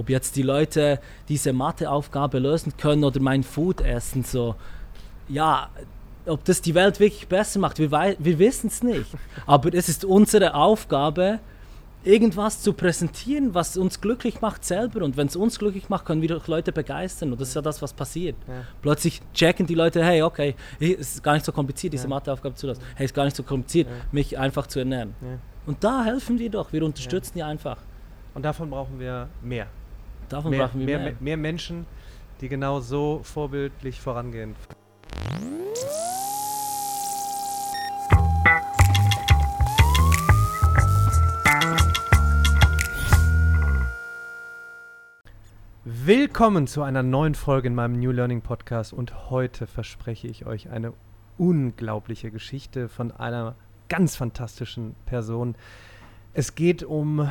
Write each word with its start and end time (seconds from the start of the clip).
ob 0.00 0.10
jetzt 0.10 0.36
die 0.36 0.42
Leute 0.42 1.00
diese 1.28 1.52
Matheaufgabe 1.52 2.38
lösen 2.38 2.76
können 2.76 3.04
oder 3.04 3.20
mein 3.20 3.42
Food 3.42 3.80
essen, 3.80 4.24
so, 4.24 4.56
ja, 5.28 5.68
ob 6.26 6.44
das 6.44 6.60
die 6.60 6.74
Welt 6.74 7.00
wirklich 7.00 7.28
besser 7.28 7.58
macht, 7.60 7.78
wir, 7.78 7.90
wir 7.90 8.38
wissen 8.38 8.68
es 8.68 8.82
nicht. 8.82 9.06
Aber 9.46 9.72
es 9.72 9.88
ist 9.88 10.04
unsere 10.04 10.54
Aufgabe, 10.54 11.40
irgendwas 12.04 12.62
zu 12.62 12.72
präsentieren, 12.72 13.54
was 13.54 13.76
uns 13.76 14.00
glücklich 14.00 14.40
macht 14.40 14.64
selber. 14.64 15.04
Und 15.04 15.16
wenn 15.16 15.26
es 15.26 15.36
uns 15.36 15.58
glücklich 15.58 15.88
macht, 15.88 16.06
können 16.06 16.22
wir 16.22 16.28
doch 16.28 16.46
Leute 16.46 16.72
begeistern. 16.72 17.32
Und 17.32 17.40
das 17.40 17.48
ist 17.48 17.54
ja 17.54 17.62
das, 17.62 17.82
was 17.82 17.92
passiert. 17.92 18.36
Ja. 18.48 18.64
Plötzlich 18.80 19.20
checken 19.34 19.66
die 19.66 19.74
Leute, 19.74 20.04
hey, 20.04 20.22
okay, 20.22 20.54
es 20.78 21.14
ist 21.14 21.22
gar 21.22 21.34
nicht 21.34 21.44
so 21.44 21.52
kompliziert, 21.52 21.92
diese 21.92 22.04
ja. 22.04 22.10
Matheaufgabe 22.10 22.54
zu 22.54 22.66
lassen. 22.66 22.82
Hey, 22.94 23.04
es 23.04 23.10
ist 23.10 23.14
gar 23.14 23.24
nicht 23.24 23.36
so 23.36 23.42
kompliziert, 23.42 23.88
ja. 23.88 23.94
mich 24.12 24.38
einfach 24.38 24.66
zu 24.66 24.78
ernähren. 24.78 25.14
Und 25.66 25.84
da 25.84 26.04
helfen 26.04 26.38
wir 26.38 26.50
doch, 26.50 26.72
wir 26.72 26.82
unterstützen 26.84 27.32
die 27.36 27.42
einfach. 27.42 27.78
Und 28.34 28.44
davon 28.44 28.70
brauchen 28.70 28.98
wir 28.98 29.28
mehr. 29.42 29.66
Davon 30.30 30.52
mehr, 30.52 30.68
brauchen 30.68 30.78
wir 30.78 30.86
mehr. 30.86 30.98
Mehr, 31.00 31.16
mehr 31.18 31.36
Menschen, 31.36 31.86
die 32.40 32.48
genau 32.48 32.78
so 32.78 33.20
vorbildlich 33.24 34.00
vorangehen. 34.00 34.54
Willkommen 45.82 46.68
zu 46.68 46.82
einer 46.82 47.02
neuen 47.02 47.34
Folge 47.34 47.66
in 47.66 47.74
meinem 47.74 47.98
New 47.98 48.12
Learning 48.12 48.40
Podcast 48.40 48.92
und 48.92 49.30
heute 49.30 49.66
verspreche 49.66 50.28
ich 50.28 50.46
euch 50.46 50.70
eine 50.70 50.92
unglaubliche 51.38 52.30
Geschichte 52.30 52.88
von 52.88 53.10
einer 53.10 53.56
ganz 53.88 54.14
fantastischen 54.14 54.94
Person. 55.06 55.56
Es 56.34 56.54
geht 56.54 56.84
um, 56.84 57.18
äh, 57.18 57.26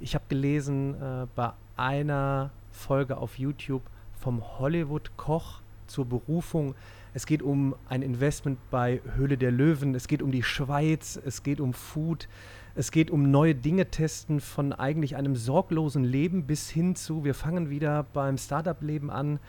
ich 0.00 0.16
habe 0.16 0.24
gelesen 0.28 1.00
äh, 1.00 1.26
bei 1.36 1.52
einer 1.78 2.50
Folge 2.70 3.16
auf 3.16 3.38
YouTube 3.38 3.82
vom 4.18 4.42
Hollywood-Koch 4.58 5.60
zur 5.86 6.04
Berufung. 6.04 6.74
Es 7.14 7.26
geht 7.26 7.42
um 7.42 7.74
ein 7.88 8.02
Investment 8.02 8.58
bei 8.70 9.00
Höhle 9.14 9.38
der 9.38 9.50
Löwen, 9.50 9.94
es 9.94 10.08
geht 10.08 10.22
um 10.22 10.30
die 10.30 10.42
Schweiz, 10.42 11.18
es 11.24 11.42
geht 11.42 11.60
um 11.60 11.72
Food. 11.72 12.28
Es 12.74 12.92
geht 12.92 13.10
um 13.10 13.32
neue 13.32 13.56
Dinge 13.56 13.90
testen 13.90 14.40
von 14.40 14.72
eigentlich 14.72 15.16
einem 15.16 15.34
sorglosen 15.34 16.04
Leben 16.04 16.44
bis 16.44 16.70
hin 16.70 16.94
zu, 16.94 17.24
wir 17.24 17.34
fangen 17.34 17.70
wieder 17.70 18.04
beim 18.12 18.38
Startup-Leben 18.38 19.10
an. 19.10 19.40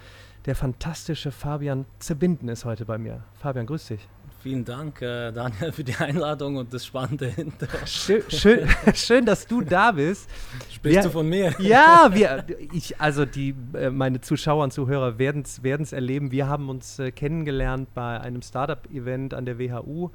Der 0.46 0.56
fantastische 0.56 1.32
Fabian 1.32 1.86
Zebinden 2.00 2.50
ist 2.50 2.66
heute 2.66 2.86
bei 2.86 2.98
mir. 2.98 3.24
Fabian, 3.36 3.68
grüß 3.68 3.86
dich. 3.88 4.08
Vielen 4.42 4.64
Dank, 4.64 5.02
äh, 5.02 5.34
Daniel, 5.34 5.74
für 5.74 5.84
die 5.84 5.96
Einladung 5.96 6.56
und 6.56 6.74
das 6.74 6.86
Spannende 6.86 7.28
hinter. 7.28 7.68
Schön, 7.86 8.24
schön, 8.30 8.70
schön 8.94 9.26
dass 9.26 9.46
du 9.46 9.60
da 9.60 9.92
bist. 9.92 10.30
Sprichst 10.72 10.96
wir, 10.96 11.04
du 11.04 11.10
von 11.10 11.28
mir? 11.28 11.54
Ja, 11.60 12.10
wir, 12.14 12.46
ich, 12.72 13.02
also 13.02 13.26
die, 13.26 13.54
äh, 13.74 13.90
meine 13.90 14.22
Zuschauer 14.22 14.64
und 14.64 14.72
Zuhörer 14.72 15.20
werden 15.20 15.44
es 15.44 15.92
erleben. 15.92 16.32
Wir 16.32 16.48
haben 16.48 16.70
uns 16.70 17.00
äh, 17.00 17.12
kennengelernt 17.12 17.94
bei 17.94 18.22
einem 18.22 18.42
Startup-Event 18.42 19.34
an 19.34 19.46
der 19.46 19.60
WHU. 19.60 20.10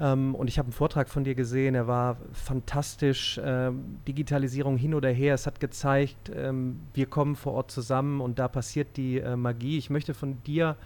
Ähm, 0.00 0.34
und 0.34 0.48
ich 0.48 0.56
habe 0.56 0.68
einen 0.68 0.72
Vortrag 0.72 1.10
von 1.10 1.22
dir 1.22 1.34
gesehen, 1.34 1.74
er 1.74 1.86
war 1.86 2.16
fantastisch. 2.32 3.38
Ähm, 3.44 3.98
Digitalisierung 4.08 4.78
hin 4.78 4.94
oder 4.94 5.10
her, 5.10 5.34
es 5.34 5.46
hat 5.46 5.60
gezeigt, 5.60 6.32
ähm, 6.34 6.80
wir 6.94 7.04
kommen 7.04 7.36
vor 7.36 7.52
Ort 7.52 7.70
zusammen 7.70 8.22
und 8.22 8.38
da 8.38 8.48
passiert 8.48 8.96
die 8.96 9.18
äh, 9.18 9.36
Magie. 9.36 9.76
Ich 9.76 9.90
möchte 9.90 10.14
von 10.14 10.42
dir 10.44 10.76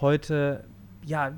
heute 0.00 0.62
ja, 1.06 1.32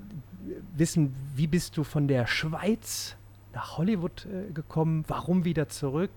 wissen, 0.76 1.14
wie 1.34 1.46
bist 1.46 1.76
du 1.76 1.84
von 1.84 2.08
der 2.08 2.26
Schweiz 2.26 3.16
nach 3.52 3.78
Hollywood 3.78 4.26
äh, 4.26 4.52
gekommen? 4.52 5.04
Warum 5.08 5.44
wieder 5.44 5.68
zurück? 5.68 6.10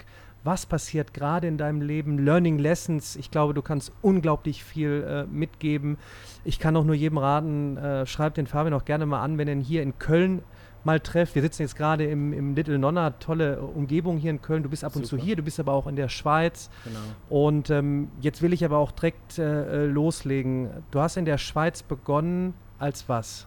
Was 0.44 0.66
passiert 0.66 1.14
gerade 1.14 1.48
in 1.48 1.58
deinem 1.58 1.82
Leben? 1.82 2.18
Learning 2.18 2.60
Lessons. 2.60 3.18
Ich 3.18 3.30
glaube, 3.30 3.54
du 3.54 3.62
kannst 3.62 3.92
unglaublich 4.02 4.64
viel 4.64 5.04
äh, 5.06 5.26
mitgeben. 5.26 5.98
Ich 6.46 6.60
kann 6.60 6.78
auch 6.78 6.86
nur 6.86 6.96
jedem 6.96 7.18
raten, 7.18 7.76
äh, 7.78 8.06
schreib 8.06 8.36
den 8.36 8.48
Fabian 8.48 8.74
auch 8.74 8.86
gerne 8.86 9.06
mal 9.06 9.22
an, 9.22 9.38
wenn 9.38 9.48
er 9.50 9.56
hier 9.58 9.84
in 9.84 10.00
Köln 10.00 10.42
mal 10.84 11.00
trefft. 11.00 11.36
Wir 11.36 11.42
sitzen 11.42 11.64
jetzt 11.64 11.76
gerade 11.76 12.06
im, 12.06 12.32
im 12.32 12.56
Little 12.56 12.80
Nonna, 12.80 13.12
tolle 13.12 13.62
Umgebung 13.62 14.18
hier 14.18 14.32
in 14.32 14.42
Köln. 14.42 14.64
Du 14.64 14.70
bist 14.70 14.84
ab 14.84 14.96
und 14.96 15.06
Super. 15.06 15.22
zu 15.22 15.26
hier, 15.26 15.36
du 15.36 15.44
bist 15.44 15.60
aber 15.60 15.74
auch 15.74 15.88
in 15.88 15.96
der 15.96 16.10
Schweiz. 16.10 16.70
Genau. 16.86 17.00
Und 17.30 17.70
ähm, 17.70 18.10
jetzt 18.22 18.42
will 18.42 18.54
ich 18.54 18.64
aber 18.64 18.78
auch 18.78 18.92
direkt 18.92 19.40
äh, 19.40 19.84
äh, 19.84 19.86
loslegen. 19.86 20.70
Du 20.92 21.00
hast 21.00 21.18
in 21.18 21.26
der 21.26 21.38
Schweiz 21.38 21.84
begonnen 21.84 22.54
als 22.78 23.10
was? 23.10 23.46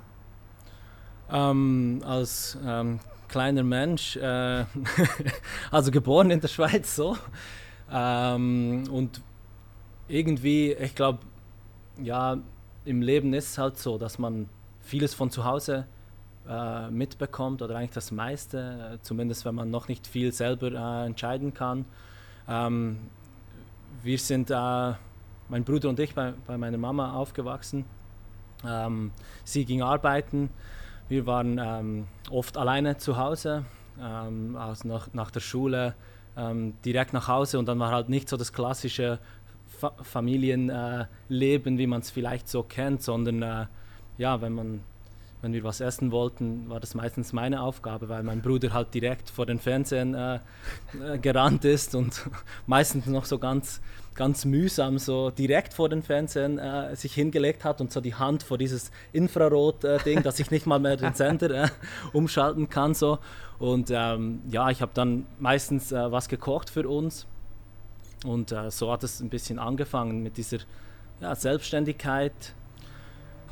Ähm, 1.32 2.02
als 2.04 2.58
ähm, 2.64 3.00
kleiner 3.28 3.62
Mensch, 3.62 4.16
äh, 4.16 4.64
also 5.70 5.90
geboren 5.90 6.30
in 6.30 6.40
der 6.40 6.48
Schweiz 6.48 6.94
so. 6.94 7.16
Ähm, 7.90 8.84
und 8.90 9.22
irgendwie, 10.08 10.72
ich 10.72 10.94
glaube, 10.94 11.20
ja, 12.02 12.36
im 12.84 13.00
Leben 13.00 13.32
ist 13.32 13.50
es 13.50 13.58
halt 13.58 13.78
so, 13.78 13.96
dass 13.96 14.18
man 14.18 14.48
vieles 14.80 15.14
von 15.14 15.30
zu 15.30 15.44
Hause 15.44 15.86
äh, 16.48 16.90
mitbekommt 16.90 17.62
oder 17.62 17.76
eigentlich 17.76 17.92
das 17.92 18.10
meiste, 18.10 18.94
äh, 18.94 19.02
zumindest 19.02 19.44
wenn 19.44 19.54
man 19.54 19.70
noch 19.70 19.88
nicht 19.88 20.06
viel 20.06 20.32
selber 20.32 20.72
äh, 20.72 21.06
entscheiden 21.06 21.54
kann. 21.54 21.84
Ähm, 22.48 22.98
wir 24.02 24.18
sind, 24.18 24.50
äh, 24.50 24.92
mein 25.48 25.64
Bruder 25.64 25.88
und 25.88 26.00
ich, 26.00 26.14
bei, 26.14 26.34
bei 26.46 26.58
meiner 26.58 26.78
Mama 26.78 27.14
aufgewachsen. 27.14 27.84
Ähm, 28.66 29.12
sie 29.44 29.64
ging 29.64 29.82
arbeiten, 29.82 30.50
wir 31.12 31.26
waren 31.26 31.60
ähm, 31.62 32.06
oft 32.30 32.56
alleine 32.56 32.96
zu 32.96 33.18
Hause, 33.18 33.66
ähm, 34.00 34.56
also 34.56 34.88
nach, 34.88 35.12
nach 35.12 35.30
der 35.30 35.40
Schule 35.40 35.94
ähm, 36.38 36.72
direkt 36.86 37.12
nach 37.12 37.28
Hause 37.28 37.58
und 37.58 37.66
dann 37.66 37.78
war 37.78 37.90
halt 37.90 38.08
nicht 38.08 38.30
so 38.30 38.38
das 38.38 38.54
klassische 38.54 39.18
Fa 39.66 39.92
Familienleben, 40.02 41.76
wie 41.76 41.86
man 41.86 42.00
es 42.00 42.10
vielleicht 42.10 42.48
so 42.48 42.62
kennt, 42.62 43.02
sondern 43.02 43.42
äh, 43.42 43.66
ja, 44.16 44.40
wenn 44.40 44.54
man 44.54 44.80
wenn 45.42 45.52
wir 45.52 45.64
was 45.64 45.80
essen 45.80 46.12
wollten, 46.12 46.68
war 46.70 46.78
das 46.78 46.94
meistens 46.94 47.32
meine 47.32 47.60
Aufgabe, 47.62 48.08
weil 48.08 48.22
mein 48.22 48.40
Bruder 48.40 48.72
halt 48.72 48.94
direkt 48.94 49.28
vor 49.28 49.44
den 49.44 49.58
Fernsehen 49.58 50.14
äh, 50.14 50.36
äh, 50.36 51.18
gerannt 51.18 51.64
ist 51.64 51.96
und 51.96 52.22
meistens 52.66 53.06
noch 53.06 53.24
so 53.24 53.40
ganz, 53.40 53.80
ganz 54.14 54.44
mühsam 54.44 54.98
so 54.98 55.30
direkt 55.30 55.74
vor 55.74 55.88
den 55.88 56.04
Fernsehen 56.04 56.60
äh, 56.60 56.94
sich 56.94 57.12
hingelegt 57.12 57.64
hat 57.64 57.80
und 57.80 57.92
so 57.92 58.00
die 58.00 58.14
Hand 58.14 58.44
vor 58.44 58.56
dieses 58.56 58.92
Infrarot-Ding, 59.12 60.18
äh, 60.18 60.22
dass 60.22 60.38
ich 60.38 60.52
nicht 60.52 60.66
mal 60.66 60.78
mehr 60.78 60.96
den 60.96 61.14
Sender 61.14 61.64
äh, 61.64 61.68
umschalten 62.12 62.68
kann. 62.68 62.94
So. 62.94 63.18
Und 63.58 63.90
ähm, 63.92 64.42
ja, 64.48 64.70
ich 64.70 64.80
habe 64.80 64.92
dann 64.94 65.26
meistens 65.40 65.90
äh, 65.90 66.12
was 66.12 66.28
gekocht 66.28 66.70
für 66.70 66.88
uns 66.88 67.26
und 68.24 68.54
so 68.68 68.92
hat 68.92 69.02
es 69.02 69.18
ein 69.18 69.30
bisschen 69.30 69.58
angefangen 69.58 70.22
mit 70.22 70.36
dieser 70.36 70.58
ja, 71.20 71.34
Selbstständigkeit 71.34 72.54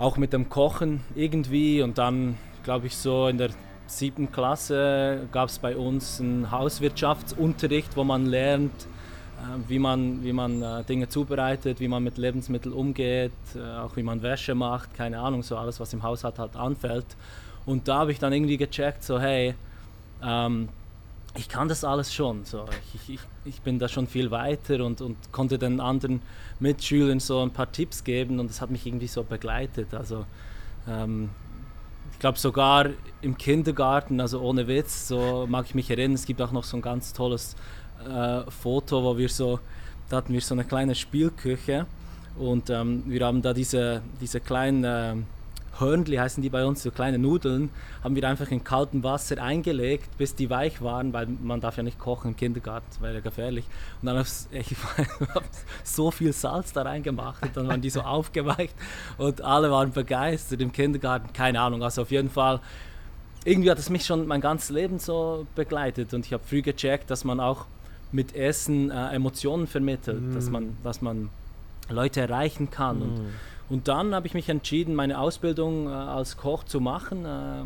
auch 0.00 0.16
mit 0.16 0.32
dem 0.32 0.48
Kochen 0.48 1.02
irgendwie. 1.14 1.82
Und 1.82 1.98
dann, 1.98 2.36
glaube 2.64 2.88
ich, 2.88 2.96
so 2.96 3.28
in 3.28 3.38
der 3.38 3.50
siebten 3.86 4.32
Klasse 4.32 5.28
gab 5.30 5.48
es 5.50 5.58
bei 5.58 5.76
uns 5.76 6.20
einen 6.20 6.50
Hauswirtschaftsunterricht, 6.50 7.96
wo 7.96 8.02
man 8.02 8.26
lernt, 8.26 8.72
äh, 8.82 9.68
wie 9.68 9.78
man, 9.78 10.24
wie 10.24 10.32
man 10.32 10.62
äh, 10.62 10.84
Dinge 10.84 11.08
zubereitet, 11.08 11.80
wie 11.80 11.88
man 11.88 12.02
mit 12.02 12.16
Lebensmitteln 12.16 12.74
umgeht, 12.74 13.32
äh, 13.54 13.78
auch 13.78 13.94
wie 13.96 14.02
man 14.02 14.22
Wäsche 14.22 14.54
macht, 14.54 14.94
keine 14.94 15.20
Ahnung, 15.20 15.42
so 15.42 15.56
alles, 15.56 15.78
was 15.78 15.92
im 15.92 16.02
Haushalt 16.02 16.38
halt 16.38 16.56
anfällt. 16.56 17.06
Und 17.66 17.86
da 17.86 17.98
habe 17.98 18.12
ich 18.12 18.18
dann 18.18 18.32
irgendwie 18.32 18.56
gecheckt, 18.56 19.04
so 19.04 19.20
hey, 19.20 19.54
ähm, 20.22 20.68
ich 21.36 21.48
kann 21.48 21.68
das 21.68 21.84
alles 21.84 22.12
schon. 22.12 22.44
So. 22.44 22.64
Ich, 22.94 23.14
ich, 23.14 23.20
ich 23.44 23.60
bin 23.60 23.78
da 23.78 23.88
schon 23.88 24.06
viel 24.06 24.30
weiter 24.30 24.84
und, 24.84 25.00
und 25.00 25.16
konnte 25.30 25.58
den 25.58 25.80
anderen 25.80 26.22
Mitschülern 26.60 27.21
so 27.21 27.41
ein 27.41 27.50
paar 27.50 27.71
Tipps 27.71 28.04
geben 28.04 28.38
und 28.38 28.48
das 28.48 28.60
hat 28.60 28.71
mich 28.71 28.87
irgendwie 28.87 29.06
so 29.06 29.22
begleitet. 29.22 29.94
Also 29.94 30.25
ähm, 30.88 31.31
ich 32.12 32.19
glaube 32.19 32.38
sogar 32.38 32.91
im 33.22 33.37
Kindergarten, 33.37 34.21
also 34.21 34.41
ohne 34.41 34.66
Witz, 34.69 35.09
so 35.09 35.47
mag 35.48 35.66
ich 35.66 35.75
mich 35.75 35.91
erinnern, 35.91 36.15
es 36.15 36.26
gibt 36.26 36.41
auch 36.43 36.53
noch 36.53 36.65
so 36.65 36.76
ein 36.76 36.82
ganz 36.82 37.12
tolles 37.12 37.56
äh, 38.06 38.43
Foto, 38.50 39.03
wo 39.03 39.16
wir 39.16 39.28
so, 39.28 39.60
da 40.09 40.19
hatten 40.19 40.32
wir 40.32 40.41
so 40.41 40.54
eine 40.54 40.65
kleine 40.65 40.95
Spielküche 40.95 41.86
und 42.39 42.71
ähm, 42.71 43.04
wir 43.06 43.24
haben 43.24 43.42
da 43.42 43.53
diese, 43.53 44.03
diese 44.21 44.41
kleinen 44.41 44.84
äh, 44.84 45.16
Hörnli 45.80 46.16
heißen 46.16 46.42
die 46.42 46.50
bei 46.50 46.65
uns, 46.65 46.82
so 46.82 46.91
kleine 46.91 47.18
Nudeln, 47.18 47.71
haben 48.04 48.15
wir 48.15 48.28
einfach 48.28 48.50
in 48.50 48.62
kaltem 48.62 49.03
Wasser 49.03 49.42
eingelegt, 49.42 50.16
bis 50.18 50.34
die 50.34 50.50
weich 50.50 50.82
waren, 50.82 51.12
weil 51.12 51.27
man 51.27 51.60
darf 51.60 51.77
ja 51.77 51.82
nicht 51.82 51.98
kochen 51.98 52.32
im 52.32 52.36
Kindergarten, 52.36 52.86
das 52.91 53.00
wäre 53.00 53.15
ja 53.15 53.21
gefährlich. 53.21 53.65
Und 54.00 54.06
dann 54.06 54.18
habe 54.18 54.28
ich 54.53 54.77
so 55.82 56.10
viel 56.10 56.32
Salz 56.32 56.72
da 56.72 56.82
reingemacht 56.82 57.42
und 57.42 57.56
dann 57.56 57.68
waren 57.68 57.80
die 57.80 57.91
so 57.91 58.03
aufgeweicht 58.03 58.74
und 59.18 59.42
alle 59.42 59.71
waren 59.71 59.92
begeistert 59.92 60.60
im 60.60 60.72
Kindergarten, 60.72 61.32
keine 61.32 61.60
Ahnung, 61.60 61.82
also 61.82 62.03
auf 62.03 62.10
jeden 62.10 62.30
Fall 62.30 62.60
irgendwie 63.44 63.71
hat 63.71 63.78
es 63.78 63.88
mich 63.88 64.04
schon 64.04 64.27
mein 64.27 64.41
ganzes 64.41 64.71
Leben 64.71 64.98
so 64.98 65.47
begleitet 65.54 66.12
und 66.12 66.27
ich 66.27 66.32
habe 66.32 66.42
früh 66.44 66.62
gecheckt, 66.62 67.10
dass 67.10 67.24
man 67.24 67.41
auch 67.41 67.66
mit 68.12 68.34
Essen 68.34 68.91
äh, 68.91 69.15
Emotionen 69.15 69.66
vermittelt, 69.66 70.21
mm. 70.21 70.34
dass, 70.34 70.50
man, 70.50 70.77
dass 70.82 71.00
man 71.00 71.30
Leute 71.88 72.21
erreichen 72.21 72.71
kann. 72.71 72.98
Mm. 72.98 73.03
Und 73.03 73.21
und 73.70 73.86
dann 73.86 74.14
habe 74.14 74.26
ich 74.26 74.34
mich 74.34 74.48
entschieden, 74.48 74.94
meine 74.96 75.18
Ausbildung 75.20 75.86
äh, 75.86 75.90
als 75.90 76.36
Koch 76.36 76.64
zu 76.64 76.80
machen. 76.80 77.24
Äh, 77.24 77.64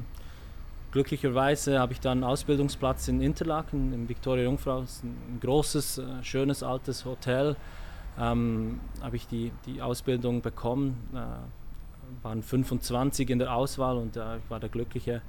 glücklicherweise 0.92 1.80
habe 1.80 1.94
ich 1.94 2.00
dann 2.00 2.18
einen 2.18 2.24
Ausbildungsplatz 2.24 3.08
in 3.08 3.22
Interlaken, 3.22 3.92
im 3.94 4.08
Victoria 4.08 4.44
Jungfrau, 4.44 4.82
das 4.82 4.96
ist 4.96 5.04
ein 5.04 5.38
großes, 5.40 5.98
äh, 5.98 6.02
schönes, 6.22 6.62
altes 6.62 7.06
Hotel. 7.06 7.56
Ähm, 8.20 8.80
habe 9.02 9.16
ich 9.16 9.26
die, 9.26 9.50
die 9.66 9.80
Ausbildung 9.80 10.42
bekommen, 10.42 10.96
äh, 11.14 12.22
waren 12.22 12.42
25 12.42 13.30
in 13.30 13.38
der 13.38 13.54
Auswahl 13.54 13.96
und 13.96 14.16
äh, 14.16 14.36
ich 14.36 14.50
war 14.50 14.60
der 14.60 14.68
Glückliche. 14.68 15.22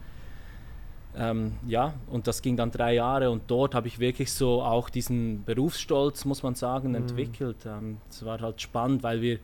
Ähm, 1.17 1.53
ja, 1.65 1.93
und 2.07 2.27
das 2.27 2.41
ging 2.41 2.57
dann 2.57 2.71
drei 2.71 2.95
Jahre 2.95 3.31
und 3.31 3.43
dort 3.47 3.73
habe 3.73 3.87
ich 3.87 3.99
wirklich 3.99 4.33
so 4.33 4.61
auch 4.61 4.89
diesen 4.89 5.45
Berufsstolz, 5.45 6.25
muss 6.25 6.43
man 6.43 6.55
sagen, 6.55 6.89
mhm. 6.89 6.95
entwickelt. 6.95 7.65
Ähm, 7.65 7.99
es 8.09 8.25
war 8.25 8.41
halt 8.41 8.61
spannend, 8.61 9.01
weil 9.03 9.21
wir 9.21 9.39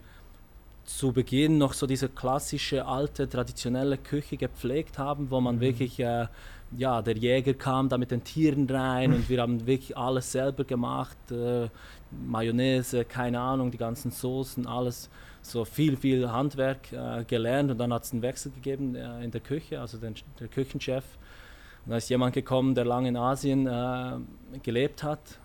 zu 0.84 1.12
Beginn 1.12 1.58
noch 1.58 1.72
so 1.72 1.86
diese 1.86 2.08
klassische, 2.08 2.86
alte, 2.86 3.28
traditionelle 3.28 3.98
Küche 3.98 4.36
gepflegt 4.36 4.98
haben, 4.98 5.30
wo 5.30 5.40
man 5.40 5.56
mhm. 5.56 5.60
wirklich, 5.60 6.00
äh, 6.00 6.26
ja, 6.76 7.02
der 7.02 7.16
Jäger 7.16 7.54
kam 7.54 7.88
da 7.88 7.98
mit 7.98 8.10
den 8.10 8.24
Tieren 8.24 8.68
rein 8.68 9.12
und 9.12 9.28
wir 9.28 9.40
haben 9.40 9.66
wirklich 9.66 9.96
alles 9.96 10.32
selber 10.32 10.64
gemacht. 10.64 11.18
Äh, 11.30 11.68
Mayonnaise, 12.10 13.04
keine 13.04 13.40
Ahnung, 13.40 13.70
die 13.70 13.78
ganzen 13.78 14.10
Soßen, 14.10 14.66
alles 14.66 15.08
so 15.40 15.64
viel, 15.64 15.96
viel 15.96 16.30
Handwerk 16.30 16.92
äh, 16.92 17.24
gelernt 17.24 17.70
und 17.70 17.78
dann 17.78 17.92
hat 17.92 18.04
es 18.04 18.12
einen 18.12 18.22
Wechsel 18.22 18.52
gegeben 18.52 18.94
äh, 18.94 19.24
in 19.24 19.30
der 19.30 19.40
Küche, 19.40 19.80
also 19.80 19.98
den, 19.98 20.14
der 20.40 20.48
Küchenchef. 20.48 21.04
Und 21.84 21.90
da 21.90 21.96
ist 21.96 22.08
jemand 22.08 22.34
gekommen, 22.34 22.74
der 22.74 22.84
lange 22.84 23.08
in 23.08 23.16
Asien 23.16 23.66
äh, 23.66 24.18
gelebt 24.62 25.02
hat 25.02 25.38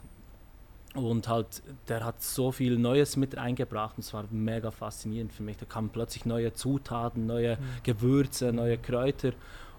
und 0.97 1.27
halt, 1.27 1.63
der 1.88 2.03
hat 2.03 2.21
so 2.21 2.51
viel 2.51 2.77
Neues 2.77 3.17
mit 3.17 3.38
eingebracht 3.38 3.97
und 3.97 4.03
es 4.03 4.13
war 4.13 4.25
mega 4.31 4.71
faszinierend 4.71 5.33
für 5.33 5.44
mich. 5.44 5.57
Da 5.57 5.65
kamen 5.65 5.89
plötzlich 5.89 6.25
neue 6.25 6.53
Zutaten, 6.53 7.25
neue 7.25 7.57
mhm. 7.57 7.83
Gewürze, 7.83 8.51
neue 8.51 8.77
Kräuter 8.77 9.31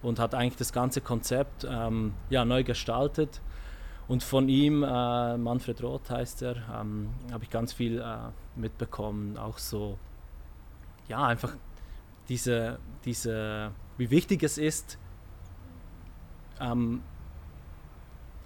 und 0.03 0.19
hat 0.19 0.35
eigentlich 0.35 0.57
das 0.57 0.73
ganze 0.73 1.01
Konzept 1.01 1.67
ähm, 1.69 2.15
ja, 2.31 2.45
neu 2.45 2.65
gestaltet. 2.65 3.41
Und 4.07 4.23
von 4.23 4.49
ihm, 4.49 4.83
äh, 4.83 5.37
Manfred 5.37 5.83
Roth 5.83 6.09
heißt 6.09 6.43
er, 6.43 6.57
ähm, 6.81 7.11
habe 7.31 7.45
ich 7.45 7.51
ganz 7.51 7.75
viel 7.75 8.01
äh, 8.01 8.31
mitbekommen. 8.57 9.37
Auch 9.37 9.59
so, 9.59 9.99
ja, 11.09 11.25
einfach 11.25 11.55
diese, 12.29 12.79
diese, 13.05 13.73
wie 13.99 14.11
wichtig 14.11 14.43
es 14.43 14.57
ist, 14.57 14.99
ähm, 16.61 17.03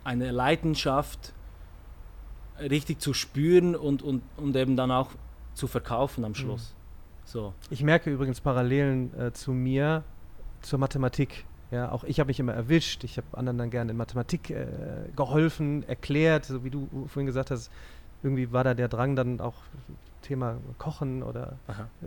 eine 0.04 0.32
Leidenschaft 0.32 1.32
richtig 2.62 3.00
zu 3.00 3.14
spüren 3.14 3.74
und, 3.74 4.02
und, 4.02 4.22
und 4.36 4.56
eben 4.56 4.76
dann 4.76 4.90
auch 4.90 5.10
zu 5.54 5.66
verkaufen 5.66 6.24
am 6.24 6.34
Schluss. 6.34 6.74
Mhm. 6.74 6.82
So. 7.24 7.54
Ich 7.70 7.82
merke 7.82 8.10
übrigens 8.10 8.40
Parallelen 8.40 9.18
äh, 9.18 9.32
zu 9.32 9.52
mir, 9.52 10.02
zur 10.60 10.78
Mathematik. 10.78 11.44
Ja, 11.70 11.90
auch 11.90 12.04
ich 12.04 12.20
habe 12.20 12.28
mich 12.28 12.40
immer 12.40 12.52
erwischt. 12.52 13.04
Ich 13.04 13.16
habe 13.16 13.26
anderen 13.32 13.58
dann 13.58 13.70
gerne 13.70 13.92
in 13.92 13.96
Mathematik 13.96 14.50
äh, 14.50 14.66
geholfen, 15.16 15.88
erklärt, 15.88 16.44
so 16.44 16.64
wie 16.64 16.70
du 16.70 16.88
vorhin 17.06 17.26
gesagt 17.26 17.50
hast. 17.50 17.70
Irgendwie 18.22 18.52
war 18.52 18.64
da 18.64 18.74
der 18.74 18.88
Drang 18.88 19.16
dann 19.16 19.40
auch 19.40 19.54
Thema 20.22 20.58
Kochen 20.78 21.22
oder 21.22 21.56
äh, 21.68 22.06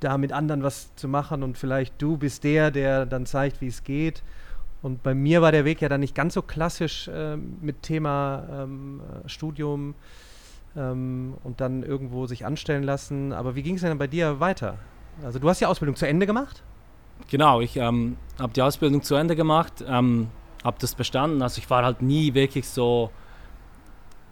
da 0.00 0.18
mit 0.18 0.32
anderen 0.32 0.62
was 0.62 0.94
zu 0.96 1.08
machen 1.08 1.42
und 1.42 1.56
vielleicht 1.56 2.00
du 2.00 2.16
bist 2.16 2.44
der, 2.44 2.70
der 2.70 3.06
dann 3.06 3.26
zeigt, 3.26 3.60
wie 3.60 3.68
es 3.68 3.84
geht. 3.84 4.22
Und 4.82 5.02
bei 5.02 5.14
mir 5.14 5.40
war 5.42 5.52
der 5.52 5.64
Weg 5.64 5.80
ja 5.80 5.88
dann 5.88 6.00
nicht 6.00 6.14
ganz 6.14 6.34
so 6.34 6.42
klassisch 6.42 7.08
äh, 7.08 7.36
mit 7.36 7.82
Thema 7.82 8.44
ähm, 8.50 9.00
Studium 9.26 9.94
ähm, 10.76 11.34
und 11.44 11.60
dann 11.60 11.84
irgendwo 11.84 12.26
sich 12.26 12.44
anstellen 12.44 12.82
lassen. 12.82 13.32
Aber 13.32 13.54
wie 13.54 13.62
ging 13.62 13.76
es 13.76 13.82
denn 13.82 13.96
bei 13.96 14.08
dir 14.08 14.40
weiter? 14.40 14.78
Also 15.22 15.38
du 15.38 15.48
hast 15.48 15.60
die 15.60 15.66
Ausbildung 15.66 15.94
zu 15.94 16.06
Ende 16.06 16.26
gemacht? 16.26 16.64
Genau, 17.30 17.60
ich 17.60 17.76
ähm, 17.76 18.16
habe 18.40 18.52
die 18.52 18.62
Ausbildung 18.62 19.02
zu 19.02 19.14
Ende 19.14 19.36
gemacht, 19.36 19.84
ähm, 19.86 20.28
habe 20.64 20.76
das 20.80 20.96
bestanden. 20.96 21.42
Also 21.42 21.58
ich 21.58 21.70
war 21.70 21.84
halt 21.84 22.02
nie 22.02 22.34
wirklich 22.34 22.68
so, 22.68 23.10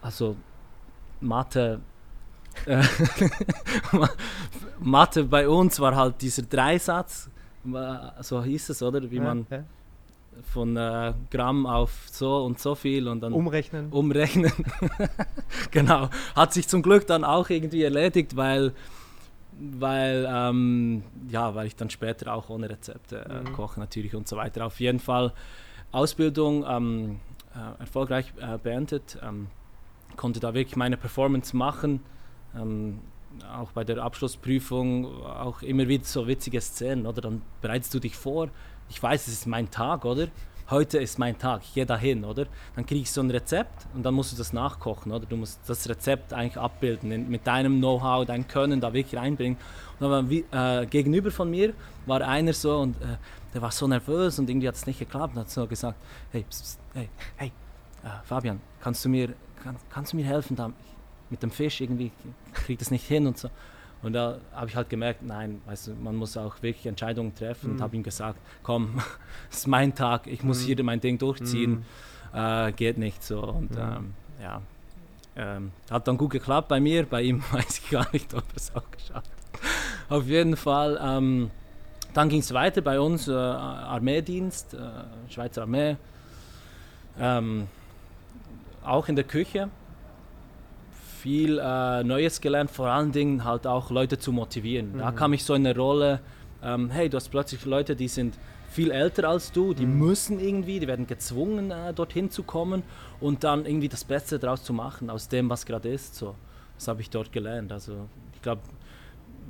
also 0.03 0.35
Mathe, 1.21 1.81
äh, 2.67 2.83
Mathe 4.81 5.25
bei 5.25 5.49
uns 5.49 5.79
war 5.79 5.95
halt 5.95 6.21
dieser 6.21 6.43
Dreisatz, 6.43 7.31
so 8.21 8.43
hieß 8.43 8.71
es, 8.71 8.83
oder? 8.83 9.09
Wie 9.09 9.17
ja, 9.17 9.23
man 9.23 9.47
ja 9.49 9.63
von 10.43 10.77
äh, 10.77 11.15
Gramm 11.31 11.67
auf 11.67 12.07
so 12.11 12.45
und 12.45 12.59
so 12.59 12.75
viel 12.75 13.09
und 13.09 13.21
dann 13.21 13.33
umrechnen. 13.33 13.91
Umrechnen. 13.91 14.53
genau. 15.71 16.09
Hat 16.35 16.53
sich 16.53 16.69
zum 16.69 16.83
Glück 16.83 17.07
dann 17.07 17.25
auch 17.25 17.51
irgendwie 17.51 17.83
erledigt, 17.83 18.37
weil, 18.37 18.73
weil, 19.59 20.29
ähm, 20.31 21.03
ja, 21.29 21.55
weil 21.55 21.67
ich 21.67 21.77
dann 21.77 21.91
später 21.91 22.35
auch 22.35 22.49
ohne 22.51 22.71
Rezepte 22.71 23.25
äh, 23.25 23.49
mhm. 23.49 23.53
koche 23.53 23.81
natürlich 23.81 24.15
und 24.15 24.29
so 24.29 24.37
weiter. 24.37 24.67
Auf 24.67 24.81
jeden 24.81 25.01
Fall 25.01 25.33
Ausbildung 25.93 26.65
ähm, 26.69 27.21
äh, 27.55 27.81
erfolgreich 27.81 28.33
äh, 28.41 28.59
beendet, 28.59 29.19
ähm, 29.23 29.49
konnte 30.17 30.41
da 30.41 30.55
wirklich 30.55 30.77
meine 30.77 30.97
Performance 30.97 31.57
machen. 31.57 32.01
Ähm, 32.57 33.01
auch 33.53 33.73
bei 33.73 33.85
der 33.85 33.99
Abschlussprüfung 33.99 35.07
auch 35.25 35.63
immer 35.63 35.87
wieder 35.89 36.05
so 36.05 36.27
witzige 36.27 36.61
Szenen, 36.61 37.07
oder? 37.07 37.21
Dann 37.21 37.43
bereitest 37.61 37.95
du 37.95 38.01
dich 38.01 38.17
vor, 38.17 38.49
ich 38.91 39.03
weiß, 39.03 39.29
es 39.29 39.35
ist 39.35 39.47
mein 39.47 39.71
Tag, 39.71 40.05
oder? 40.05 40.29
Heute 40.69 40.99
ist 40.99 41.19
mein 41.19 41.37
Tag, 41.39 41.63
ich 41.65 41.75
gehe 41.75 41.87
dahin, 41.87 42.25
oder? 42.25 42.47
Dann 42.77 42.85
ich 42.89 43.11
so 43.11 43.21
ein 43.21 43.31
Rezept 43.31 43.87
und 43.95 44.05
dann 44.05 44.15
musst 44.15 44.33
du 44.33 44.37
das 44.37 44.53
nachkochen, 44.53 45.11
oder? 45.11 45.27
Du 45.27 45.37
musst 45.37 45.61
das 45.67 45.89
Rezept 45.89 46.33
eigentlich 46.33 46.57
abbilden, 46.57 47.29
mit 47.29 47.47
deinem 47.47 47.79
Know-how, 47.79 48.27
dein 48.27 48.47
Können 48.47 48.81
da 48.81 48.93
wirklich 48.93 49.21
reinbringen. 49.21 49.59
Und 49.99 50.11
dann 50.11 50.31
war, 50.31 50.83
äh, 50.83 50.87
gegenüber 50.87 51.31
von 51.31 51.51
mir 51.51 51.73
war 52.07 52.21
einer 52.21 52.53
so 52.53 52.79
und 52.79 53.01
äh, 53.01 53.17
der 53.55 53.63
war 53.63 53.71
so 53.71 53.87
nervös 53.89 54.39
und 54.39 54.49
irgendwie 54.49 54.69
hat 54.69 54.75
es 54.75 54.87
nicht 54.87 54.99
geklappt 54.99 55.35
und 55.35 55.41
hat 55.41 55.51
so 55.51 55.67
gesagt, 55.67 55.99
hey, 56.31 56.45
pst, 56.49 56.63
pst, 56.63 56.79
hey, 56.95 57.09
hey, 57.37 57.53
äh, 58.05 58.09
Fabian, 58.25 58.61
kannst 58.81 59.05
du 59.05 59.09
mir, 59.09 59.35
kann, 59.63 59.77
kannst 59.91 60.13
du 60.13 60.17
mir 60.17 60.25
helfen 60.25 60.57
da 60.57 60.71
mit 61.31 61.43
dem 61.43 61.51
Fisch 61.51 61.81
irgendwie, 61.81 62.13
krieg 62.53 62.79
das 62.79 62.91
nicht 62.91 63.07
hin 63.07 63.27
und 63.27 63.39
so. 63.39 63.51
Und 64.03 64.15
da 64.15 64.39
habe 64.55 64.69
ich 64.69 64.77
halt 64.77 64.89
gemerkt, 64.89 65.23
nein, 65.23 65.61
weißt 65.67 65.89
du, 65.89 65.95
man 65.95 66.17
muss 66.17 66.37
auch 66.37 66.63
wirklich 66.63 66.87
Entscheidungen 66.87 67.35
treffen 67.35 67.69
mhm. 67.69 67.77
und 67.77 67.83
habe 67.83 67.97
ihm 67.97 68.03
gesagt, 68.03 68.39
komm, 68.63 69.01
es 69.51 69.59
ist 69.59 69.67
mein 69.67 69.95
Tag, 69.95 70.27
ich 70.27 70.43
muss 70.43 70.63
mhm. 70.63 70.67
hier 70.67 70.85
mein 70.85 71.01
Ding 71.01 71.19
durchziehen, 71.19 71.85
mhm. 72.33 72.39
äh, 72.39 72.73
geht 72.73 72.97
nicht 72.99 73.23
so. 73.23 73.43
Und 73.43 73.73
mhm. 73.73 73.79
ähm, 73.79 74.15
ja, 74.43 74.63
ähm, 75.37 75.73
hat 75.91 76.09
dann 76.09 76.17
gut 76.17 76.31
geklappt 76.31 76.69
bei 76.69 76.81
mir, 76.81 77.05
bei 77.05 77.23
ihm 77.23 77.43
weiß 77.53 77.79
ich 77.79 77.91
gar 77.91 78.07
nicht, 78.13 78.33
ob 78.35 78.45
er 78.51 78.57
es 78.57 78.75
auch 78.75 78.91
geschafft 78.91 79.15
hat. 79.15 79.25
Auf 80.09 80.27
jeden 80.27 80.57
Fall, 80.57 80.99
ähm, 81.03 81.51
dann 82.15 82.29
ging 82.29 82.41
es 82.41 82.53
weiter 82.55 82.81
bei 82.81 82.99
uns, 82.99 83.29
äh, 83.29 83.33
Armeedienst, 83.33 84.75
äh, 84.75 84.79
Schweizer 85.29 85.63
Armee, 85.63 85.97
ähm, 87.19 87.69
auch 88.83 89.09
in 89.09 89.17
der 89.17 89.25
Küche 89.25 89.69
viel 91.21 91.59
äh, 91.59 92.03
Neues 92.03 92.41
gelernt, 92.41 92.71
vor 92.71 92.87
allen 92.87 93.13
Dingen 93.13 93.45
halt 93.45 93.67
auch 93.67 93.91
Leute 93.91 94.19
zu 94.19 94.33
motivieren. 94.33 94.93
Mhm. 94.93 94.99
Da 94.99 95.13
kam 95.13 95.33
ich 95.33 95.45
so 95.45 95.55
in 95.55 95.67
eine 95.67 95.77
Rolle, 95.77 96.21
ähm, 96.63 96.91
hey, 96.91 97.09
du 97.09 97.17
hast 97.17 97.29
plötzlich 97.29 97.65
Leute, 97.65 97.95
die 97.95 98.09
sind 98.09 98.39
viel 98.71 98.91
älter 98.91 99.29
als 99.29 99.53
du, 99.53 99.75
die 99.75 99.87
mhm. 99.87 99.99
müssen 99.99 100.41
irgendwie, 100.41 100.81
die 100.81 100.87
werden 100.87 101.07
gezwungen, 101.07 101.71
äh, 101.71 101.93
dorthin 101.93 102.31
zu 102.31 102.43
kommen 102.43 102.83
und 103.21 103.45
dann 103.45 103.67
irgendwie 103.67 103.89
das 103.89 104.05
Beste 104.05 104.39
daraus 104.39 104.63
zu 104.63 104.73
machen, 104.73 105.11
aus 105.11 105.29
dem, 105.29 105.51
was 105.51 105.67
gerade 105.67 105.89
ist. 105.89 106.15
So. 106.15 106.35
Das 106.77 106.89
habe 106.89 107.01
ich 107.01 107.11
dort 107.11 107.33
gelernt. 107.33 107.73
Also 107.73 108.09
ich 108.35 108.43
glaube, 108.43 108.63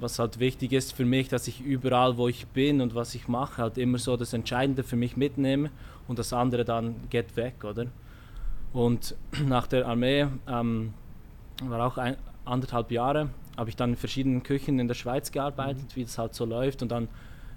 was 0.01 0.19
halt 0.19 0.41
wichtig 0.41 0.73
ist 0.73 0.93
für 0.95 1.05
mich, 1.05 1.29
dass 1.29 1.47
ich 1.47 1.61
überall, 1.61 2.17
wo 2.17 2.29
ich 2.29 2.47
bin 2.47 2.81
und 2.81 2.95
was 2.95 3.15
ich 3.15 3.29
mache, 3.29 3.63
halt 3.63 3.79
immer 3.79 3.99
so 3.99 4.17
das 4.17 4.33
Entscheidende 4.33 4.83
für 4.83 4.97
mich 4.97 5.17
mitnehme 5.17 5.71
und 6.09 6.19
das 6.19 6.33
andere 6.33 6.65
dann 6.65 6.97
geht 7.11 7.37
weg, 7.37 7.63
oder? 7.63 7.87
Und 8.73 9.15
nach 9.47 9.67
der 9.67 9.87
Armee 9.87 10.27
ähm, 10.49 10.95
war 11.69 11.87
auch 11.87 11.99
ein, 11.99 12.17
anderthalb 12.45 12.91
Jahre, 12.91 13.29
habe 13.57 13.71
ich 13.71 13.77
dann 13.77 13.91
in 13.91 13.97
verschiedenen 13.97 14.43
Küchen 14.43 14.79
in 14.79 14.89
der 14.89 14.95
Schweiz 14.95 15.31
gearbeitet, 15.33 15.85
mhm. 15.91 15.97
wie 15.97 16.05
das 16.05 16.19
halt 16.19 16.35
so 16.35 16.45
läuft 16.45 16.83
und 16.83 16.91
dann 16.91 17.09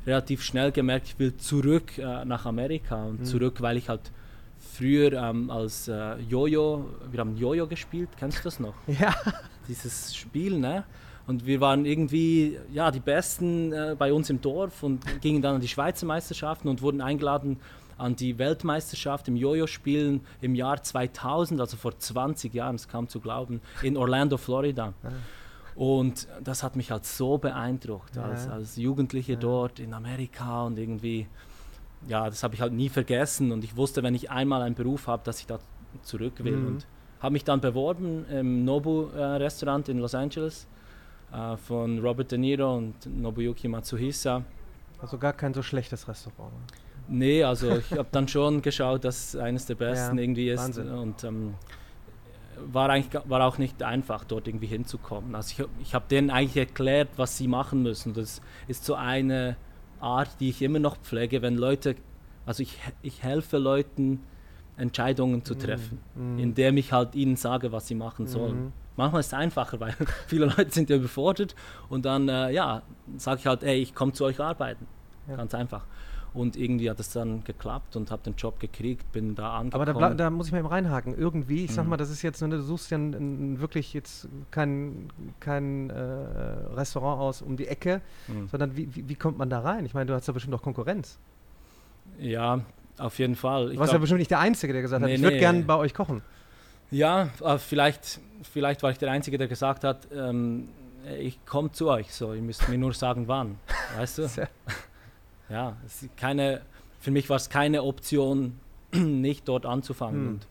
relativ 0.05 0.43
schnell 0.43 0.71
gemerkt, 0.71 1.07
ich 1.07 1.19
will 1.19 1.37
zurück 1.37 1.97
äh, 1.97 2.25
nach 2.25 2.45
Amerika 2.45 3.05
und 3.05 3.21
mhm. 3.21 3.25
zurück, 3.25 3.61
weil 3.61 3.77
ich 3.77 3.89
halt 3.89 4.11
früher 4.57 5.13
ähm, 5.13 5.49
als 5.49 5.87
äh, 5.87 6.15
Jojo, 6.17 6.89
wir 7.11 7.19
haben 7.19 7.37
Jojo 7.37 7.67
gespielt, 7.67 8.09
kennst 8.17 8.39
du 8.39 8.43
das 8.43 8.59
noch? 8.59 8.73
Ja. 8.87 9.13
Dieses 9.67 10.13
Spiel, 10.13 10.59
ne? 10.59 10.83
Und 11.25 11.45
wir 11.45 11.61
waren 11.61 11.85
irgendwie 11.85 12.57
ja, 12.73 12.91
die 12.91 12.99
Besten 12.99 13.71
äh, 13.71 13.95
bei 13.97 14.11
uns 14.11 14.29
im 14.29 14.41
Dorf 14.41 14.83
und 14.83 15.21
gingen 15.21 15.41
dann 15.41 15.55
an 15.55 15.61
die 15.61 15.69
Schweizer 15.69 16.05
Meisterschaften 16.05 16.67
und 16.67 16.81
wurden 16.81 16.99
eingeladen 16.99 17.61
an 17.97 18.15
die 18.15 18.37
Weltmeisterschaft 18.37 19.27
im 19.27 19.35
Jojo-Spielen 19.35 20.21
im 20.41 20.55
Jahr 20.55 20.81
2000, 20.81 21.59
also 21.59 21.77
vor 21.77 21.97
20 21.97 22.53
Jahren, 22.53 22.75
es 22.75 22.87
kam 22.87 23.07
zu 23.07 23.19
glauben, 23.19 23.61
in 23.81 23.97
Orlando, 23.97 24.37
Florida. 24.37 24.93
Ja. 25.03 25.09
Und 25.75 26.27
das 26.43 26.63
hat 26.63 26.75
mich 26.75 26.91
halt 26.91 27.05
so 27.05 27.37
beeindruckt, 27.37 28.15
ja. 28.15 28.23
als, 28.23 28.47
als 28.47 28.75
Jugendliche 28.75 29.33
ja. 29.33 29.39
dort 29.39 29.79
in 29.79 29.93
Amerika 29.93 30.63
und 30.63 30.77
irgendwie, 30.77 31.27
ja, 32.07 32.29
das 32.29 32.43
habe 32.43 32.53
ich 32.55 32.61
halt 32.61 32.73
nie 32.73 32.89
vergessen 32.89 33.51
und 33.51 33.63
ich 33.63 33.75
wusste, 33.75 34.03
wenn 34.03 34.13
ich 34.13 34.29
einmal 34.29 34.61
einen 34.61 34.75
Beruf 34.75 35.07
habe, 35.07 35.23
dass 35.25 35.39
ich 35.39 35.47
da 35.47 35.59
zurück 36.03 36.43
will. 36.43 36.57
Mhm. 36.57 36.67
Und 36.67 36.87
habe 37.19 37.33
mich 37.33 37.43
dann 37.43 37.61
beworben 37.61 38.25
im 38.29 38.65
Nobu-Restaurant 38.65 39.87
äh, 39.87 39.91
in 39.93 39.99
Los 39.99 40.13
Angeles 40.13 40.67
äh, 41.31 41.57
von 41.57 41.99
Robert 41.99 42.31
De 42.31 42.37
Niro 42.37 42.75
und 42.75 43.05
Nobuyuki 43.05 43.67
Matsuhisa. 43.67 44.43
Also 45.01 45.17
gar 45.17 45.33
kein 45.33 45.53
so 45.53 45.61
schlechtes 45.61 46.07
Restaurant. 46.07 46.51
Nee, 47.07 47.43
also 47.43 47.77
ich 47.77 47.91
habe 47.91 48.07
dann 48.11 48.27
schon 48.27 48.61
geschaut, 48.61 49.03
dass 49.03 49.33
es 49.33 49.35
eines 49.35 49.65
der 49.65 49.75
besten 49.75 50.17
ja, 50.17 50.23
irgendwie 50.23 50.49
ist. 50.49 50.61
Wahnsinn. 50.61 50.89
Und 50.89 51.23
ähm, 51.23 51.55
war, 52.71 52.89
eigentlich, 52.89 53.21
war 53.25 53.45
auch 53.45 53.57
nicht 53.57 53.83
einfach, 53.83 54.23
dort 54.23 54.47
irgendwie 54.47 54.67
hinzukommen. 54.67 55.35
Also 55.35 55.55
ich, 55.57 55.67
ich 55.81 55.95
habe 55.95 56.05
denen 56.09 56.29
eigentlich 56.29 56.57
erklärt, 56.57 57.09
was 57.17 57.37
sie 57.37 57.47
machen 57.47 57.83
müssen. 57.83 58.13
Das 58.13 58.41
ist 58.67 58.85
so 58.85 58.95
eine 58.95 59.57
Art, 59.99 60.29
die 60.39 60.49
ich 60.49 60.61
immer 60.61 60.79
noch 60.79 60.97
pflege, 60.97 61.41
wenn 61.41 61.57
Leute, 61.57 61.95
also 62.45 62.63
ich, 62.63 62.79
ich 63.01 63.23
helfe 63.23 63.57
Leuten, 63.57 64.21
Entscheidungen 64.75 65.45
zu 65.45 65.53
mhm. 65.53 65.59
treffen, 65.59 65.99
mm, 66.15 66.39
indem 66.39 66.77
ich 66.77 66.91
halt 66.91 67.15
ihnen 67.15 67.35
sage, 67.35 67.71
was 67.71 67.87
sie 67.87 67.95
machen 67.95 68.25
sollen. 68.25 68.65
Mm. 68.65 68.73
Manchmal 68.95 69.19
ist 69.19 69.27
es 69.27 69.33
einfacher, 69.35 69.79
weil 69.79 69.93
viele 70.27 70.45
Leute 70.45 70.71
sind 70.71 70.89
ja 70.89 70.95
überfordert 70.95 71.55
und 71.89 72.05
dann, 72.05 72.27
äh, 72.27 72.51
ja, 72.51 72.81
sage 73.17 73.39
ich 73.39 73.45
halt, 73.45 73.61
ey, 73.61 73.79
ich 73.79 73.93
komme 73.93 74.13
zu 74.13 74.25
euch 74.25 74.39
arbeiten. 74.39 74.87
Ja. 75.27 75.35
Ganz 75.35 75.53
einfach. 75.53 75.85
Und 76.33 76.55
irgendwie 76.55 76.89
hat 76.89 76.99
es 76.99 77.11
dann 77.11 77.43
geklappt 77.43 77.95
und 77.95 78.09
habe 78.09 78.23
den 78.23 78.35
Job 78.35 78.59
gekriegt, 78.59 79.11
bin 79.11 79.35
da 79.35 79.57
angekommen. 79.57 79.87
Aber 79.87 80.09
da, 80.09 80.13
da, 80.15 80.29
muss 80.31 80.47
ich 80.47 80.51
mal 80.51 80.59
eben 80.59 80.67
reinhaken. 80.67 81.15
Irgendwie, 81.15 81.65
ich 81.65 81.73
sag 81.73 81.83
mhm. 81.83 81.91
mal, 81.91 81.97
das 81.97 82.09
ist 82.09 82.23
jetzt, 82.23 82.41
du 82.41 82.61
suchst 82.61 82.89
ja 82.89 82.97
wirklich 82.99 83.93
jetzt 83.93 84.27
kein, 84.49 85.09
kein 85.39 85.91
äh, 85.91 85.93
Restaurant 85.93 87.21
aus 87.21 87.43
um 87.43 87.55
die 87.55 87.67
Ecke, 87.67 88.01
mhm. 88.27 88.47
sondern 88.49 88.75
wie, 88.75 88.95
wie, 88.95 89.09
wie, 89.09 89.15
kommt 89.15 89.37
man 89.37 89.49
da 89.49 89.59
rein? 89.59 89.85
Ich 89.85 89.93
meine, 89.93 90.07
du 90.07 90.15
hast 90.15 90.27
ja 90.27 90.33
bestimmt 90.33 90.55
auch 90.55 90.63
Konkurrenz. 90.63 91.19
Ja, 92.17 92.61
auf 92.97 93.19
jeden 93.19 93.35
Fall. 93.35 93.69
Du 93.69 93.79
warst 93.79 93.93
ja 93.93 93.99
bestimmt 93.99 94.19
nicht 94.19 94.31
der 94.31 94.39
Einzige, 94.39 94.73
der 94.73 94.81
gesagt 94.81 95.03
nee, 95.03 95.11
hat, 95.11 95.15
ich 95.17 95.21
würde 95.21 95.35
nee. 95.35 95.39
gerne 95.39 95.61
bei 95.61 95.75
euch 95.75 95.93
kochen. 95.93 96.23
Ja, 96.89 97.29
äh, 97.43 97.59
vielleicht, 97.59 98.19
vielleicht 98.41 98.81
war 98.81 98.89
ich 98.89 98.97
der 98.97 99.11
Einzige, 99.11 99.37
der 99.37 99.47
gesagt 99.47 99.83
hat, 99.83 100.07
ähm, 100.15 100.69
ich 101.19 101.45
komme 101.45 101.71
zu 101.71 101.89
euch, 101.89 102.13
so, 102.13 102.33
ihr 102.33 102.41
müsst 102.41 102.67
mir 102.69 102.77
nur 102.77 102.93
sagen, 102.93 103.27
wann. 103.27 103.59
Weißt 103.97 104.17
du? 104.17 104.27
ja, 105.53 105.77
keine, 106.17 106.61
für 106.99 107.11
mich 107.11 107.29
war 107.29 107.37
es 107.37 107.47
keine 107.49 107.83
Option, 107.83 108.59
nicht 108.91 109.47
dort 109.47 109.65
anzufangen. 109.67 110.21
Mhm. 110.21 110.29
Und 110.29 110.47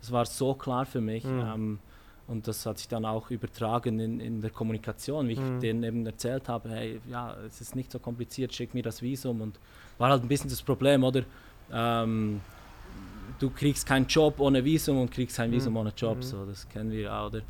das 0.00 0.12
war 0.12 0.24
so 0.24 0.54
klar 0.54 0.86
für 0.86 1.02
mich. 1.02 1.24
Mhm. 1.24 1.40
Ähm, 1.40 1.78
und 2.26 2.48
das 2.48 2.66
hat 2.66 2.78
sich 2.78 2.88
dann 2.88 3.04
auch 3.04 3.30
übertragen 3.30 4.00
in, 4.00 4.18
in 4.18 4.40
der 4.40 4.50
Kommunikation, 4.50 5.28
wie 5.28 5.32
ich 5.32 5.38
mhm. 5.40 5.60
denen 5.60 5.82
eben 5.84 6.06
erzählt 6.06 6.48
habe, 6.48 6.70
hey, 6.70 7.00
ja, 7.08 7.36
es 7.46 7.60
ist 7.60 7.76
nicht 7.76 7.92
so 7.92 7.98
kompliziert, 7.98 8.52
schick 8.52 8.74
mir 8.74 8.82
das 8.82 9.02
Visum. 9.02 9.42
Und 9.42 9.60
war 9.98 10.10
halt 10.10 10.22
ein 10.22 10.28
bisschen 10.28 10.50
das 10.50 10.62
Problem, 10.62 11.04
oder? 11.04 11.22
Ähm, 11.70 12.40
du 13.38 13.50
kriegst 13.50 13.86
keinen 13.86 14.06
Job 14.06 14.40
ohne 14.40 14.64
Visum 14.64 14.98
und 15.02 15.10
kriegst 15.10 15.36
kein 15.36 15.52
Visum 15.52 15.74
mhm. 15.74 15.80
ohne 15.80 15.92
Job, 15.94 16.16
mhm. 16.16 16.22
so, 16.22 16.46
das 16.46 16.66
kennen 16.68 16.90
wir 16.90 17.12
auch, 17.12 17.26
oder? 17.26 17.42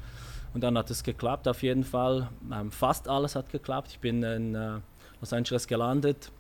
Und 0.52 0.62
dann 0.62 0.76
hat 0.76 0.90
es 0.90 1.02
geklappt, 1.02 1.46
auf 1.46 1.62
jeden 1.62 1.84
Fall. 1.84 2.28
Ähm, 2.52 2.72
fast 2.72 3.08
alles 3.08 3.36
hat 3.36 3.50
geklappt. 3.50 3.88
Ich 3.92 4.00
bin 4.00 4.22
in 4.22 4.54
äh, 4.54 4.80
Los 5.20 5.32
Angeles 5.32 5.66
gelandet 5.68 6.32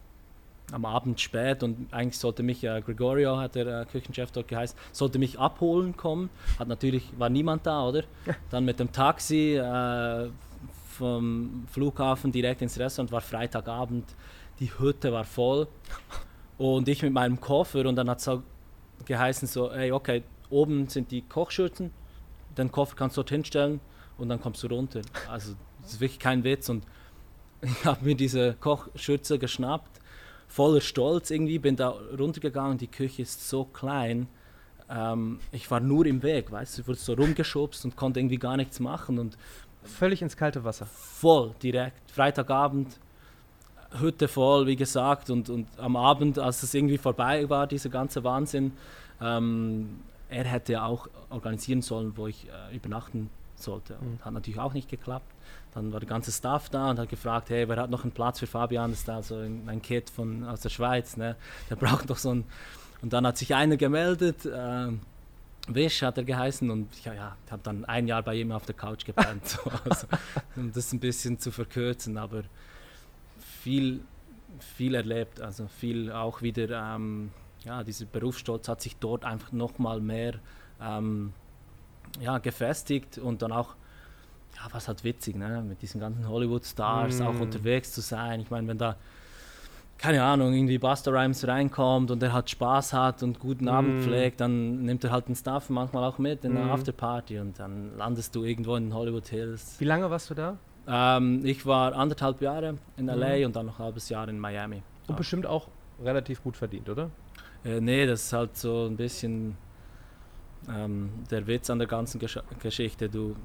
am 0.72 0.84
Abend 0.84 1.20
spät 1.20 1.62
und 1.62 1.92
eigentlich 1.92 2.18
sollte 2.18 2.42
mich 2.42 2.64
äh, 2.64 2.80
Gregorio, 2.80 3.36
hat 3.36 3.54
der 3.54 3.82
äh, 3.82 3.84
Küchenchef 3.84 4.30
dort 4.32 4.48
geheißen, 4.48 4.76
sollte 4.92 5.18
mich 5.18 5.38
abholen 5.38 5.96
kommen. 5.96 6.28
Hat 6.58 6.68
natürlich, 6.68 7.12
war 7.18 7.28
niemand 7.28 7.66
da, 7.66 7.86
oder? 7.86 8.02
Dann 8.50 8.64
mit 8.64 8.80
dem 8.80 8.90
Taxi 8.90 9.56
äh, 9.56 10.28
vom 10.96 11.66
Flughafen 11.70 12.32
direkt 12.32 12.62
ins 12.62 12.78
Restaurant, 12.78 13.12
war 13.12 13.20
Freitagabend, 13.20 14.04
die 14.58 14.70
Hütte 14.78 15.12
war 15.12 15.24
voll 15.24 15.68
und 16.58 16.88
ich 16.88 17.02
mit 17.02 17.12
meinem 17.12 17.40
Koffer 17.40 17.84
und 17.86 17.96
dann 17.96 18.08
hat 18.08 18.18
es 18.18 18.30
geheißen 19.04 19.46
so, 19.46 19.70
ey, 19.70 19.92
okay, 19.92 20.22
oben 20.48 20.88
sind 20.88 21.10
die 21.10 21.22
Kochschürzen, 21.22 21.90
den 22.56 22.72
Koffer 22.72 22.96
kannst 22.96 23.16
du 23.16 23.20
dort 23.20 23.30
hinstellen 23.30 23.80
und 24.18 24.30
dann 24.30 24.40
kommst 24.40 24.62
du 24.62 24.68
runter. 24.68 25.02
Also 25.30 25.54
das 25.82 25.94
ist 25.94 26.00
wirklich 26.00 26.18
kein 26.18 26.42
Witz 26.42 26.68
und 26.70 26.84
ich 27.60 27.84
habe 27.84 28.04
mir 28.04 28.14
diese 28.16 28.54
Kochschürze 28.54 29.38
geschnappt 29.38 30.00
voller 30.48 30.80
Stolz 30.80 31.30
irgendwie, 31.30 31.58
bin 31.58 31.76
da 31.76 31.94
runtergegangen, 32.18 32.78
die 32.78 32.86
Küche 32.86 33.22
ist 33.22 33.48
so 33.48 33.64
klein. 33.64 34.28
Ähm, 34.88 35.40
ich 35.52 35.70
war 35.70 35.80
nur 35.80 36.06
im 36.06 36.22
Weg, 36.22 36.50
weißt 36.50 36.78
du, 36.78 36.82
ich 36.82 36.88
wurde 36.88 36.98
so 36.98 37.14
rumgeschubst 37.14 37.84
und 37.84 37.96
konnte 37.96 38.20
irgendwie 38.20 38.38
gar 38.38 38.56
nichts 38.56 38.80
machen 38.80 39.18
und 39.18 39.36
völlig 39.82 40.22
ins 40.22 40.36
kalte 40.36 40.64
Wasser. 40.64 40.86
Voll, 40.86 41.54
direkt. 41.62 42.10
Freitagabend, 42.10 42.98
Hütte 44.00 44.28
voll, 44.28 44.66
wie 44.66 44.76
gesagt, 44.76 45.30
und, 45.30 45.48
und 45.48 45.66
am 45.78 45.96
Abend, 45.96 46.38
als 46.38 46.62
es 46.62 46.74
irgendwie 46.74 46.98
vorbei 46.98 47.48
war, 47.48 47.66
dieser 47.66 47.88
ganze 47.88 48.24
Wahnsinn, 48.24 48.72
ähm, 49.20 50.00
er 50.28 50.44
hätte 50.44 50.82
auch 50.82 51.08
organisieren 51.30 51.82
sollen, 51.82 52.16
wo 52.16 52.26
ich 52.26 52.48
äh, 52.48 52.74
übernachten 52.74 53.30
sollte. 53.60 53.96
Und 53.96 54.20
mhm. 54.20 54.24
hat 54.24 54.32
natürlich 54.32 54.60
auch 54.60 54.72
nicht 54.72 54.88
geklappt. 54.88 55.32
Dann 55.74 55.92
war 55.92 56.00
der 56.00 56.08
ganze 56.08 56.32
Staff 56.32 56.68
da 56.70 56.90
und 56.90 56.98
hat 56.98 57.08
gefragt, 57.08 57.50
hey, 57.50 57.68
wer 57.68 57.76
hat 57.76 57.90
noch 57.90 58.02
einen 58.02 58.12
Platz 58.12 58.38
für 58.38 58.46
Fabian? 58.46 58.90
Das 58.90 59.00
ist 59.00 59.08
da 59.08 59.22
so 59.22 59.36
ein 59.36 59.82
Kid 59.82 60.10
von, 60.10 60.44
aus 60.44 60.60
der 60.60 60.70
Schweiz, 60.70 61.16
ne? 61.16 61.36
der 61.70 61.76
braucht 61.76 62.10
doch 62.10 62.18
so 62.18 62.34
ein... 62.34 62.44
Und 63.02 63.12
dann 63.12 63.26
hat 63.26 63.36
sich 63.36 63.54
einer 63.54 63.76
gemeldet, 63.76 64.46
äh, 64.46 64.88
Wisch 65.68 66.02
hat 66.02 66.16
er 66.16 66.24
geheißen 66.24 66.70
und 66.70 66.92
ich 66.94 67.04
ja, 67.04 67.12
ja, 67.12 67.36
habe 67.50 67.62
dann 67.64 67.84
ein 67.86 68.06
Jahr 68.06 68.22
bei 68.22 68.36
ihm 68.36 68.52
auf 68.52 68.66
der 68.66 68.74
Couch 68.74 69.04
gepennt. 69.04 69.48
so, 69.48 69.60
also, 69.84 70.06
um 70.54 70.72
das 70.72 70.92
ein 70.92 71.00
bisschen 71.00 71.40
zu 71.40 71.50
verkürzen, 71.50 72.16
aber 72.16 72.44
viel, 73.62 74.00
viel 74.76 74.94
erlebt, 74.94 75.40
also 75.40 75.66
viel 75.66 76.12
auch 76.12 76.40
wieder, 76.40 76.94
ähm, 76.94 77.32
ja, 77.64 77.82
dieser 77.82 78.06
Berufsstolz 78.06 78.68
hat 78.68 78.80
sich 78.80 78.96
dort 78.96 79.24
einfach 79.24 79.50
nochmal 79.50 80.00
mehr 80.00 80.34
ähm, 80.80 81.32
ja, 82.20 82.38
gefestigt 82.38 83.18
und 83.18 83.42
dann 83.42 83.52
auch 83.52 83.74
ja, 84.56 84.68
was 84.72 84.88
halt 84.88 85.04
witzig, 85.04 85.36
ne? 85.36 85.62
mit 85.66 85.82
diesen 85.82 86.00
ganzen 86.00 86.28
Hollywood-Stars 86.28 87.20
mm. 87.20 87.22
auch 87.22 87.40
unterwegs 87.40 87.92
zu 87.92 88.00
sein. 88.00 88.40
Ich 88.40 88.50
meine, 88.50 88.66
wenn 88.68 88.78
da, 88.78 88.96
keine 89.98 90.22
Ahnung, 90.22 90.54
irgendwie 90.54 90.78
Buster 90.78 91.12
Rhymes 91.12 91.46
reinkommt 91.46 92.10
und 92.10 92.22
er 92.22 92.32
hat 92.32 92.48
Spaß 92.48 92.94
hat 92.94 93.22
und 93.22 93.38
guten 93.38 93.68
Abend 93.68 94.00
mm. 94.00 94.02
pflegt, 94.02 94.40
dann 94.40 94.82
nimmt 94.82 95.04
er 95.04 95.10
halt 95.10 95.28
den 95.28 95.34
Stuff 95.34 95.68
manchmal 95.68 96.04
auch 96.04 96.18
mit 96.18 96.44
in 96.44 96.54
der 96.54 96.64
mm. 96.64 96.70
Afterparty 96.70 97.38
und 97.38 97.58
dann 97.58 97.96
landest 97.98 98.34
du 98.34 98.44
irgendwo 98.44 98.76
in 98.76 98.84
den 98.84 98.94
Hollywood 98.94 99.28
Hills. 99.28 99.76
Wie 99.78 99.84
lange 99.84 100.10
warst 100.10 100.30
du 100.30 100.34
da? 100.34 100.56
Ähm, 100.88 101.44
ich 101.44 101.66
war 101.66 101.94
anderthalb 101.94 102.40
Jahre 102.40 102.78
in 102.96 103.06
LA 103.06 103.38
mhm. 103.38 103.44
und 103.46 103.56
dann 103.56 103.66
noch 103.66 103.78
ein 103.78 103.84
halbes 103.84 104.08
Jahr 104.08 104.28
in 104.28 104.38
Miami. 104.38 104.82
Und 105.06 105.10
ja. 105.10 105.16
bestimmt 105.16 105.46
auch 105.46 105.68
relativ 106.02 106.42
gut 106.42 106.56
verdient, 106.56 106.88
oder? 106.88 107.10
Äh, 107.64 107.80
nee, 107.80 108.06
das 108.06 108.24
ist 108.24 108.32
halt 108.32 108.56
so 108.56 108.86
ein 108.86 108.96
bisschen 108.96 109.56
ähm, 110.68 111.10
der 111.30 111.46
Witz 111.46 111.70
an 111.70 111.78
der 111.78 111.88
ganzen 111.88 112.18
Gesch 112.18 112.38
Geschichte. 112.60 113.08
Du 113.08 113.36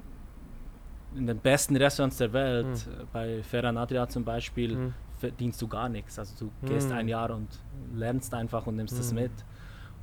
in 1.14 1.26
den 1.26 1.38
besten 1.38 1.76
Restaurants 1.76 2.16
der 2.16 2.32
Welt, 2.32 2.66
mhm. 2.66 3.06
bei 3.12 3.42
Ferran 3.42 3.76
Adria 3.76 4.08
zum 4.08 4.24
Beispiel, 4.24 4.76
mhm. 4.76 4.94
verdienst 5.18 5.60
du 5.60 5.68
gar 5.68 5.88
nichts. 5.88 6.18
Also 6.18 6.46
du 6.46 6.52
mhm. 6.62 6.72
gehst 6.72 6.90
ein 6.90 7.08
Jahr 7.08 7.30
und 7.30 7.48
lernst 7.94 8.32
einfach 8.34 8.66
und 8.66 8.76
nimmst 8.76 8.98
es 8.98 9.10
hm. 9.10 9.16
mit. 9.16 9.32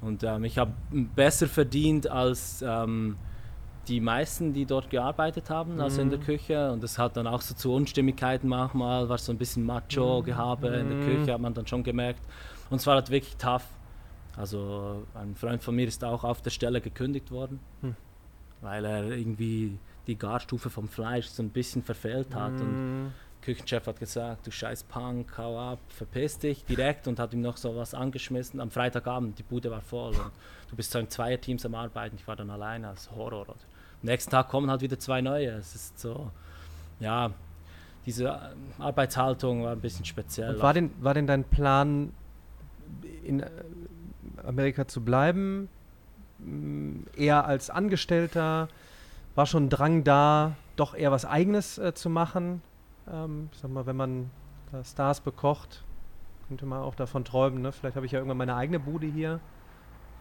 Und 0.01 0.23
ähm, 0.23 0.43
ich 0.45 0.57
habe 0.57 0.71
besser 1.15 1.47
verdient 1.47 2.09
als 2.09 2.63
ähm, 2.65 3.17
die 3.87 3.99
meisten, 3.99 4.53
die 4.53 4.65
dort 4.65 4.89
gearbeitet 4.89 5.49
haben, 5.49 5.81
also 5.81 6.01
in 6.01 6.09
der 6.09 6.19
hm. 6.19 6.25
Küche. 6.25 6.71
Und 6.71 6.83
das 6.83 6.97
hat 6.97 7.17
dann 7.17 7.27
auch 7.27 7.41
so 7.41 7.53
zu 7.53 7.73
Unstimmigkeiten 7.73 8.47
manchmal, 8.47 9.09
war 9.09 9.17
so 9.17 9.31
ein 9.31 9.37
bisschen 9.37 9.65
Macho-Gehabe 9.65 10.67
in 10.67 10.89
der 10.89 10.99
hm. 10.99 11.05
Küche, 11.05 11.33
hat 11.33 11.41
man 11.41 11.53
dann 11.53 11.67
schon 11.67 11.83
gemerkt. 11.83 12.21
Und 12.69 12.77
es 12.77 12.87
war 12.87 12.95
halt 12.95 13.09
wirklich 13.09 13.35
tough. 13.37 13.65
Also 14.39 15.05
ein 15.15 15.35
Freund 15.35 15.61
von 15.61 15.75
mir 15.75 15.85
ist 15.85 16.01
auch 16.01 16.23
auf 16.23 16.41
der 16.41 16.49
Stelle 16.49 16.79
gekündigt 16.79 17.29
worden, 17.29 17.59
weil 18.61 18.85
er 18.85 19.03
irgendwie 19.03 19.77
die 20.07 20.17
Garstufe 20.17 20.69
vom 20.69 20.87
Fleisch 20.87 21.27
so 21.27 21.43
ein 21.43 21.49
bisschen 21.49 21.83
verfehlt 21.83 22.33
hat. 22.33 22.53
Mm. 22.53 22.61
Und 22.61 23.11
der 23.33 23.41
Küchenchef 23.41 23.85
hat 23.85 23.99
gesagt, 23.99 24.47
du 24.47 24.51
scheiß 24.51 24.83
Punk, 24.83 25.37
hau 25.37 25.59
ab, 25.59 25.79
verpiss 25.89 26.39
dich 26.39 26.63
direkt 26.63 27.09
und 27.09 27.19
hat 27.19 27.33
ihm 27.33 27.41
noch 27.41 27.57
so 27.57 27.75
was 27.75 27.93
angeschmissen. 27.93 28.61
Am 28.61 28.71
Freitagabend, 28.71 29.37
die 29.37 29.43
Bude 29.43 29.71
war 29.71 29.81
voll 29.81 30.15
und 30.15 30.31
du 30.69 30.75
bist 30.77 30.91
so 30.91 30.99
in 30.99 31.09
Zweierteams 31.09 31.65
am 31.65 31.75
Arbeiten, 31.75 32.15
ich 32.15 32.25
war 32.25 32.37
dann 32.37 32.49
alleine, 32.49 32.87
als 32.87 33.11
Horror. 33.11 33.41
Oder? 33.41 33.51
Am 33.51 33.57
nächsten 34.03 34.31
Tag 34.31 34.47
kommen 34.47 34.71
halt 34.71 34.79
wieder 34.79 34.97
zwei 34.97 35.19
neue. 35.19 35.49
Es 35.49 35.75
ist 35.75 35.99
so, 35.99 36.31
ja, 37.01 37.31
diese 38.05 38.53
Arbeitshaltung 38.77 39.63
war 39.63 39.73
ein 39.73 39.81
bisschen 39.81 40.05
speziell. 40.05 40.55
Und 40.55 40.61
war 40.61 40.73
denn, 40.73 40.91
war 41.01 41.13
denn 41.13 41.27
dein 41.27 41.43
Plan, 41.43 42.13
in 43.23 43.41
äh, 43.41 43.49
Amerika 44.45 44.87
zu 44.87 45.03
bleiben, 45.03 45.69
eher 47.15 47.45
als 47.45 47.69
Angestellter? 47.69 48.69
war 49.35 49.45
schon 49.45 49.69
Drang 49.69 50.03
da, 50.03 50.57
doch 50.75 50.93
eher 50.93 51.11
was 51.11 51.23
Eigenes 51.23 51.77
äh, 51.77 51.93
zu 51.93 52.09
machen. 52.09 52.61
Ähm, 53.09 53.47
ich 53.53 53.59
sag 53.59 53.71
mal, 53.71 53.85
wenn 53.85 53.95
man 53.95 54.31
Stars 54.83 55.21
bekocht, 55.21 55.85
könnte 56.49 56.65
man 56.65 56.81
auch 56.81 56.93
davon 56.93 57.23
träumen. 57.23 57.61
Ne? 57.61 57.71
Vielleicht 57.71 57.95
habe 57.95 58.05
ich 58.05 58.11
ja 58.11 58.19
irgendwann 58.19 58.37
meine 58.37 58.55
eigene 58.55 58.81
Bude 58.81 59.07
hier. 59.07 59.39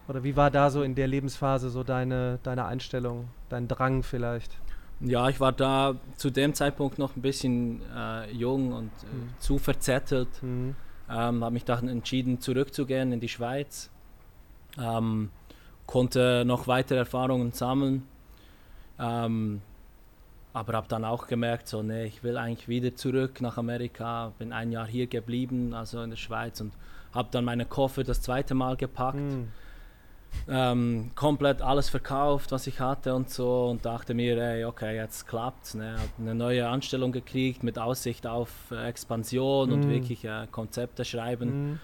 Oder 0.06 0.22
wie 0.22 0.36
war 0.36 0.52
da 0.52 0.70
so 0.70 0.82
in 0.82 0.94
der 0.94 1.08
Lebensphase 1.08 1.68
so 1.68 1.82
deine, 1.82 2.38
deine 2.44 2.64
Einstellung, 2.64 3.28
dein 3.48 3.66
Drang 3.66 4.04
vielleicht? 4.04 4.56
Ja, 5.00 5.28
ich 5.28 5.40
war 5.40 5.52
da 5.52 5.96
zu 6.16 6.30
dem 6.30 6.54
Zeitpunkt 6.54 6.98
noch 6.98 7.16
ein 7.16 7.22
bisschen 7.22 7.82
äh, 7.94 8.30
jung 8.30 8.72
und 8.72 8.90
äh, 9.02 9.14
mhm. 9.14 9.30
zu 9.38 9.58
verzettelt. 9.58 10.42
Mhm. 10.42 10.76
Ähm, 11.10 11.44
habe 11.44 11.52
mich 11.52 11.64
dann 11.64 11.88
entschieden, 11.88 12.40
zurückzugehen 12.40 13.12
in 13.12 13.20
die 13.20 13.28
Schweiz. 13.28 13.90
Ähm, 14.78 15.30
konnte 15.86 16.44
noch 16.46 16.66
weitere 16.66 16.98
Erfahrungen 16.98 17.52
sammeln 17.52 18.06
ähm, 18.98 19.60
aber 20.52 20.72
habe 20.72 20.88
dann 20.88 21.04
auch 21.04 21.26
gemerkt, 21.26 21.68
so, 21.68 21.82
nee, 21.82 22.06
ich 22.06 22.22
will 22.22 22.36
eigentlich 22.36 22.68
wieder 22.68 22.94
zurück 22.94 23.40
nach 23.40 23.58
Amerika. 23.58 24.32
Bin 24.38 24.52
ein 24.52 24.72
Jahr 24.72 24.86
hier 24.86 25.06
geblieben, 25.06 25.74
also 25.74 26.02
in 26.02 26.10
der 26.10 26.16
Schweiz 26.16 26.60
und 26.60 26.72
habe 27.12 27.28
dann 27.30 27.44
meine 27.44 27.64
Koffer 27.64 28.02
das 28.02 28.22
zweite 28.22 28.54
Mal 28.54 28.76
gepackt. 28.76 29.18
Mhm. 29.18 29.48
Ähm, 30.46 31.10
komplett 31.14 31.62
alles 31.62 31.88
verkauft, 31.88 32.52
was 32.52 32.66
ich 32.66 32.80
hatte 32.80 33.14
und 33.14 33.30
so 33.30 33.68
und 33.68 33.86
dachte 33.86 34.12
mir, 34.12 34.36
ey, 34.36 34.64
okay, 34.64 34.94
jetzt 34.94 35.26
klappt's. 35.26 35.74
Ne? 35.74 35.92
Habe 35.92 36.10
eine 36.18 36.34
neue 36.34 36.68
Anstellung 36.68 37.12
gekriegt 37.12 37.62
mit 37.62 37.78
Aussicht 37.78 38.26
auf 38.26 38.50
äh, 38.70 38.88
Expansion 38.88 39.70
mm. 39.70 39.72
und 39.72 39.86
mhm. 39.86 39.90
wirklich 39.90 40.24
äh, 40.26 40.46
Konzepte 40.50 41.06
schreiben. 41.06 41.72
Mm. 41.72 41.80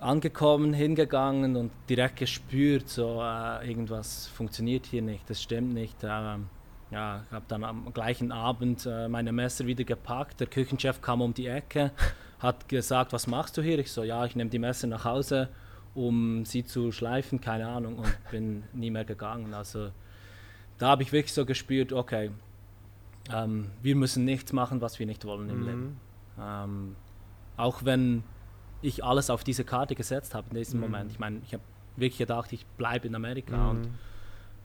Angekommen, 0.00 0.72
hingegangen 0.72 1.56
und 1.56 1.70
direkt 1.88 2.16
gespürt, 2.16 2.88
so 2.88 3.22
äh, 3.22 3.68
irgendwas 3.68 4.26
funktioniert 4.28 4.86
hier 4.86 5.02
nicht, 5.02 5.28
das 5.28 5.42
stimmt 5.42 5.72
nicht. 5.72 5.96
Ähm, 6.02 6.46
ja, 6.90 7.24
habe 7.30 7.44
dann 7.48 7.64
am 7.64 7.92
gleichen 7.92 8.30
Abend 8.30 8.86
äh, 8.86 9.08
meine 9.08 9.32
Messer 9.32 9.66
wieder 9.66 9.84
gepackt. 9.84 10.38
Der 10.40 10.46
Küchenchef 10.46 11.00
kam 11.00 11.20
um 11.20 11.34
die 11.34 11.46
Ecke, 11.46 11.92
hat 12.38 12.68
gesagt, 12.68 13.12
was 13.12 13.26
machst 13.26 13.56
du 13.56 13.62
hier? 13.62 13.78
Ich 13.78 13.90
so, 13.90 14.02
ja, 14.02 14.24
ich 14.24 14.36
nehme 14.36 14.50
die 14.50 14.58
Messer 14.58 14.86
nach 14.86 15.04
Hause 15.04 15.48
um 15.96 16.44
sie 16.44 16.64
zu 16.64 16.92
schleifen, 16.92 17.40
keine 17.40 17.66
Ahnung, 17.66 17.96
und 17.96 18.16
bin 18.30 18.64
nie 18.72 18.90
mehr 18.90 19.04
gegangen. 19.04 19.54
Also 19.54 19.90
da 20.78 20.88
habe 20.88 21.02
ich 21.02 21.10
wirklich 21.10 21.32
so 21.32 21.44
gespürt, 21.46 21.92
okay, 21.92 22.30
ähm, 23.32 23.70
wir 23.82 23.96
müssen 23.96 24.24
nichts 24.24 24.52
machen, 24.52 24.80
was 24.80 24.98
wir 24.98 25.06
nicht 25.06 25.24
wollen 25.24 25.48
im 25.48 25.60
mhm. 25.60 25.66
Leben. 25.66 26.00
Ähm, 26.38 26.96
auch 27.56 27.84
wenn 27.84 28.22
ich 28.86 29.04
alles 29.04 29.30
auf 29.30 29.44
diese 29.44 29.64
Karte 29.64 29.94
gesetzt 29.94 30.34
habe 30.34 30.46
in 30.50 30.56
diesem 30.56 30.80
mhm. 30.80 30.86
Moment. 30.86 31.12
Ich 31.12 31.18
meine, 31.18 31.40
ich 31.44 31.52
habe 31.52 31.62
wirklich 31.96 32.18
gedacht, 32.18 32.52
ich 32.52 32.64
bleibe 32.78 33.06
in 33.06 33.14
Amerika 33.14 33.56
mhm. 33.56 33.70
und 33.70 33.88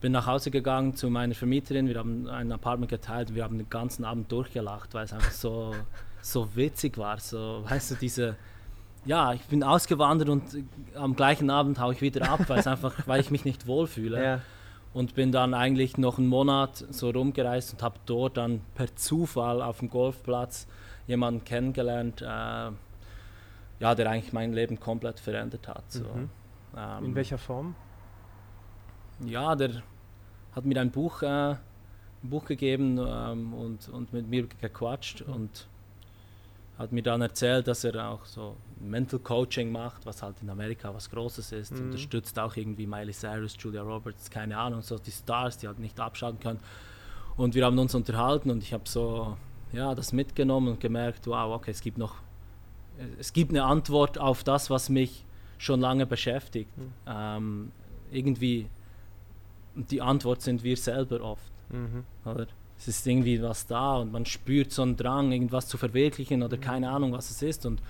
bin 0.00 0.12
nach 0.12 0.26
Hause 0.26 0.50
gegangen 0.50 0.94
zu 0.94 1.10
meiner 1.10 1.34
Vermieterin. 1.34 1.88
Wir 1.88 1.98
haben 1.98 2.28
ein 2.28 2.52
Apartment 2.52 2.90
geteilt 2.90 3.30
und 3.30 3.36
wir 3.36 3.44
haben 3.44 3.58
den 3.58 3.70
ganzen 3.70 4.04
Abend 4.04 4.30
durchgelacht, 4.30 4.94
weil 4.94 5.04
es 5.04 5.12
einfach 5.12 5.30
so, 5.30 5.74
so 6.22 6.54
witzig 6.56 6.98
war. 6.98 7.18
So, 7.18 7.64
weißt 7.68 7.92
du, 7.92 7.94
diese 7.96 8.36
ja, 9.04 9.32
ich 9.32 9.42
bin 9.42 9.64
ausgewandert 9.64 10.28
und 10.28 10.42
am 10.94 11.16
gleichen 11.16 11.50
Abend 11.50 11.80
haue 11.80 11.92
ich 11.92 12.00
wieder 12.00 12.30
ab, 12.30 12.40
weil 12.48 12.66
einfach, 12.66 12.94
weil 13.06 13.20
ich 13.20 13.30
mich 13.30 13.44
nicht 13.44 13.66
wohlfühle. 13.66 14.22
Ja. 14.22 14.40
Und 14.94 15.14
bin 15.14 15.32
dann 15.32 15.54
eigentlich 15.54 15.96
noch 15.96 16.18
einen 16.18 16.28
Monat 16.28 16.84
so 16.90 17.08
rumgereist 17.10 17.72
und 17.72 17.82
habe 17.82 17.96
dort 18.04 18.36
dann 18.36 18.60
per 18.74 18.94
Zufall 18.94 19.62
auf 19.62 19.78
dem 19.78 19.88
Golfplatz 19.88 20.66
jemanden 21.06 21.44
kennengelernt, 21.44 22.20
äh, 22.20 22.70
ja, 23.82 23.96
der 23.96 24.08
eigentlich 24.08 24.32
mein 24.32 24.52
Leben 24.52 24.78
komplett 24.78 25.18
verändert 25.18 25.66
hat. 25.66 25.90
So. 25.90 26.04
Mhm. 26.04 26.30
Ähm, 26.76 27.04
In 27.04 27.14
welcher 27.16 27.36
Form? 27.36 27.74
Ja, 29.26 29.56
der 29.56 29.82
hat 30.52 30.64
mir 30.64 30.80
ein 30.80 30.92
Buch, 30.92 31.22
äh, 31.22 31.26
ein 31.26 31.58
Buch 32.22 32.44
gegeben 32.44 32.96
ähm, 33.04 33.52
und, 33.52 33.88
und 33.88 34.12
mit 34.12 34.28
mir 34.28 34.46
gequatscht 34.46 35.26
mhm. 35.26 35.32
und 35.34 35.68
hat 36.78 36.92
mir 36.92 37.02
dann 37.02 37.22
erzählt, 37.22 37.66
dass 37.66 37.82
er 37.82 38.08
auch 38.08 38.24
so 38.24 38.56
Mental 38.80 39.18
Coaching 39.18 39.72
macht, 39.72 40.06
was 40.06 40.22
halt 40.22 40.36
in 40.42 40.48
Amerika 40.48 40.94
was 40.94 41.10
Großes 41.10 41.50
ist. 41.50 41.72
Mhm. 41.72 41.86
Unterstützt 41.86 42.38
auch 42.38 42.56
irgendwie 42.56 42.86
Miley 42.86 43.12
Cyrus, 43.12 43.56
Julia 43.58 43.82
Roberts, 43.82 44.30
keine 44.30 44.56
Ahnung, 44.56 44.82
so 44.82 44.96
die 44.96 45.10
Stars, 45.10 45.58
die 45.58 45.66
halt 45.66 45.80
nicht 45.80 45.98
abschalten 45.98 46.38
können. 46.38 46.60
Und 47.36 47.56
wir 47.56 47.64
haben 47.64 47.78
uns 47.80 47.96
unterhalten 47.96 48.48
und 48.48 48.62
ich 48.62 48.72
habe 48.72 48.84
so 48.86 49.36
ja, 49.72 49.94
das 49.94 50.12
mitgenommen 50.12 50.68
und 50.68 50.80
gemerkt, 50.80 51.26
wow, 51.26 51.54
okay, 51.56 51.72
es 51.72 51.80
gibt 51.80 51.98
noch, 51.98 52.16
es 53.18 53.32
gibt 53.32 53.50
eine 53.50 53.64
Antwort 53.64 54.18
auf 54.18 54.44
das, 54.44 54.70
was 54.70 54.88
mich 54.88 55.24
schon 55.58 55.80
lange 55.80 56.06
beschäftigt. 56.06 56.70
Mhm. 56.76 56.92
Ähm, 57.06 57.72
irgendwie, 58.10 58.68
die 59.74 60.02
Antwort 60.02 60.42
sind 60.42 60.62
wir 60.62 60.76
selber 60.76 61.20
oft. 61.22 61.52
Mhm. 61.70 62.04
Oder? 62.24 62.46
es 62.82 62.88
ist 62.88 63.06
irgendwie 63.06 63.40
was 63.40 63.66
da 63.66 63.96
und 63.96 64.10
man 64.10 64.26
spürt 64.26 64.72
so 64.72 64.82
einen 64.82 64.96
Drang, 64.96 65.30
irgendwas 65.30 65.68
zu 65.68 65.78
verwirklichen 65.78 66.42
oder 66.42 66.56
mhm. 66.56 66.62
keine 66.62 66.90
Ahnung, 66.90 67.12
was 67.12 67.30
es 67.30 67.40
ist. 67.42 67.64
Und 67.64 67.80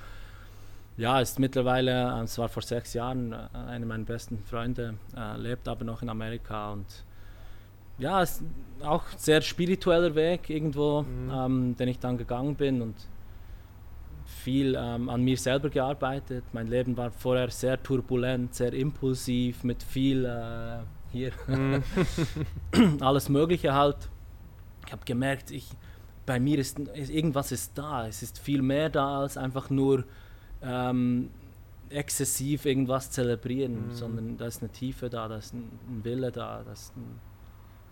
ja, 0.98 1.20
ist 1.20 1.38
mittlerweile, 1.38 2.18
äh, 2.18 2.24
es 2.24 2.36
war 2.36 2.48
vor 2.48 2.62
sechs 2.62 2.92
Jahren, 2.92 3.32
äh, 3.32 3.36
einer 3.54 3.86
meiner 3.86 4.04
besten 4.04 4.38
Freunde, 4.44 4.94
äh, 5.16 5.38
lebt 5.38 5.66
aber 5.66 5.84
noch 5.84 6.02
in 6.02 6.10
Amerika 6.10 6.72
und 6.72 6.86
ja, 7.98 8.22
es 8.22 8.40
ist 8.40 8.42
auch 8.82 9.04
ein 9.12 9.18
sehr 9.18 9.40
spiritueller 9.40 10.14
Weg 10.14 10.50
irgendwo, 10.50 11.02
mhm. 11.02 11.30
ähm, 11.32 11.76
den 11.76 11.88
ich 11.88 11.98
dann 11.98 12.18
gegangen 12.18 12.54
bin 12.54 12.82
und 12.82 12.94
viel 14.32 14.76
ähm, 14.78 15.08
an 15.08 15.22
mir 15.22 15.36
selber 15.36 15.70
gearbeitet. 15.70 16.44
Mein 16.52 16.66
Leben 16.66 16.96
war 16.96 17.10
vorher 17.10 17.50
sehr 17.50 17.82
turbulent, 17.82 18.54
sehr 18.54 18.72
impulsiv, 18.72 19.64
mit 19.64 19.82
viel 19.82 20.24
äh, 20.24 20.78
hier 21.12 21.32
mhm. 21.46 21.82
alles 23.00 23.28
Mögliche 23.28 23.74
halt 23.74 24.08
ich 24.86 24.92
habe 24.92 25.04
gemerkt, 25.04 25.50
ich, 25.50 25.70
bei 26.26 26.38
mir 26.38 26.58
ist 26.58 26.78
irgendwas 26.94 27.52
ist 27.52 27.76
da. 27.76 28.06
Es 28.06 28.22
ist 28.22 28.38
viel 28.38 28.62
mehr 28.62 28.90
da 28.90 29.20
als 29.20 29.36
einfach 29.36 29.70
nur 29.70 30.04
ähm, 30.60 31.30
exzessiv 31.88 32.64
irgendwas 32.66 33.10
zelebrieren, 33.10 33.88
mhm. 33.88 33.92
sondern 33.92 34.36
da 34.36 34.46
ist 34.46 34.62
eine 34.62 34.70
Tiefe 34.70 35.08
da, 35.08 35.28
da 35.28 35.36
ist 35.36 35.54
ein, 35.54 35.70
ein 35.88 36.04
Wille 36.04 36.30
da, 36.30 36.62
da 36.62 36.72
ist 36.72 36.96
ein, 36.96 37.20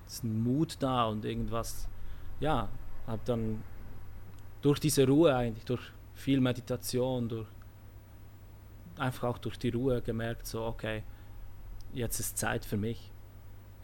da 0.01 0.07
ist 0.07 0.23
ein 0.23 0.43
Mut 0.43 0.77
da 0.79 1.05
und 1.05 1.25
irgendwas. 1.25 1.87
Ja, 2.39 2.69
habe 3.07 3.21
dann 3.25 3.63
durch 4.61 4.79
diese 4.79 5.07
Ruhe 5.07 5.35
eigentlich, 5.35 5.65
durch 5.65 5.81
viel 6.13 6.39
Meditation, 6.39 7.29
durch 7.29 7.47
einfach 8.97 9.29
auch 9.29 9.37
durch 9.37 9.57
die 9.57 9.69
Ruhe 9.69 10.01
gemerkt, 10.01 10.45
so 10.45 10.63
okay, 10.63 11.03
jetzt 11.93 12.19
ist 12.19 12.37
Zeit 12.37 12.65
für 12.65 12.77
mich. 12.77 13.11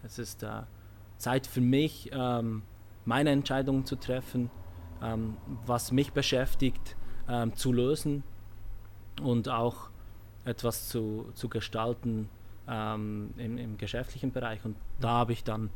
Es 0.02 0.18
ist 0.18 0.42
äh, 0.42 0.62
Zeit 1.16 1.46
für 1.46 1.60
mich, 1.60 2.10
ähm, 2.12 2.62
meine 3.04 3.30
Entscheidungen 3.30 3.84
zu 3.84 3.96
treffen, 3.96 4.50
ähm, 5.02 5.36
was 5.66 5.92
mich 5.92 6.12
beschäftigt, 6.12 6.96
ähm, 7.28 7.54
zu 7.54 7.72
lösen 7.72 8.22
und 9.22 9.48
auch 9.48 9.90
etwas 10.44 10.88
zu, 10.88 11.30
zu 11.34 11.48
gestalten 11.48 12.28
ähm, 12.68 13.34
im, 13.36 13.58
im, 13.58 13.78
geschäftlichen 13.78 14.32
Bereich. 14.32 14.64
Und 14.64 14.76
da 15.00 15.10
habe 15.10 15.32
ich 15.32 15.44
dann 15.44 15.70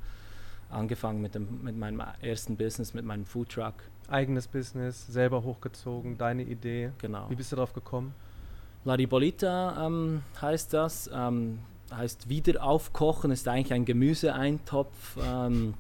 angefangen 0.73 1.21
mit, 1.21 1.35
dem, 1.35 1.63
mit 1.63 1.77
meinem 1.77 2.03
ersten 2.21 2.57
Business, 2.57 2.95
mit 2.95 3.05
meinem 3.05 3.25
Foodtruck. 3.25 3.75
Eigenes 4.09 4.49
Business, 4.49 5.07
selber 5.07 5.43
hochgezogen, 5.43 6.19
deine 6.19 6.43
Idee. 6.43 6.93
Genau. 6.99 7.29
Wie 7.31 7.35
bist 7.35 7.53
du 7.53 7.57
darauf 7.57 7.73
gekommen? 7.73 8.15
La 8.85 8.95
Ribolita 8.95 9.87
ähm, 9.87 10.23
heißt 10.41 10.75
das, 10.75 11.09
ähm, 11.13 11.61
heißt 11.95 12.29
Wiederaufkochen, 12.29 13.31
ist 13.31 13.47
eigentlich 13.47 13.73
ein 13.73 13.85
Gemüseeintopf. 13.85 15.17
Ähm, 15.25 15.75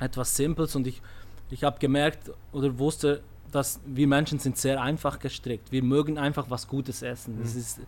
etwas 0.00 0.36
Simples 0.36 0.76
und 0.76 0.86
ich, 0.86 1.02
ich 1.50 1.64
habe 1.64 1.78
gemerkt 1.78 2.30
oder 2.52 2.78
wusste, 2.78 3.22
dass 3.52 3.80
wir 3.86 4.06
Menschen 4.06 4.38
sind 4.38 4.56
sehr 4.56 4.82
einfach 4.82 5.18
gestrickt. 5.18 5.72
Wir 5.72 5.82
mögen 5.82 6.18
einfach 6.18 6.50
was 6.50 6.68
Gutes 6.68 7.02
essen. 7.02 7.40
Es 7.42 7.54
mhm. 7.54 7.60
ist 7.60 7.80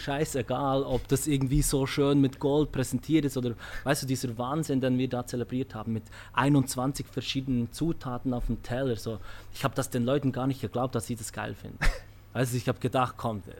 scheißegal, 0.00 0.82
ob 0.82 1.06
das 1.08 1.26
irgendwie 1.26 1.62
so 1.62 1.86
schön 1.86 2.20
mit 2.20 2.40
Gold 2.40 2.72
präsentiert 2.72 3.24
ist 3.24 3.36
oder 3.36 3.54
weißt 3.84 4.02
du, 4.02 4.06
dieser 4.06 4.36
Wahnsinn, 4.38 4.80
den 4.80 4.98
wir 4.98 5.08
da 5.08 5.26
zelebriert 5.26 5.74
haben 5.74 5.92
mit 5.92 6.04
21 6.32 7.06
verschiedenen 7.06 7.72
Zutaten 7.72 8.34
auf 8.34 8.46
dem 8.46 8.62
Teller. 8.62 8.96
So, 8.96 9.18
ich 9.54 9.64
habe 9.64 9.74
das 9.74 9.90
den 9.90 10.04
Leuten 10.04 10.32
gar 10.32 10.46
nicht 10.46 10.60
geglaubt, 10.60 10.94
dass 10.94 11.06
sie 11.06 11.16
das 11.16 11.32
geil 11.32 11.54
finden. 11.54 11.78
also 12.32 12.56
ich 12.56 12.66
habe 12.68 12.80
gedacht, 12.80 13.14
komm, 13.16 13.42
das, 13.46 13.54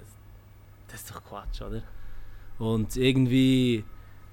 das, 0.89 1.01
ist 1.03 1.11
doch 1.11 1.23
Quatsch, 1.25 1.63
oder? 1.63 1.83
Und 2.59 2.97
irgendwie 2.97 3.85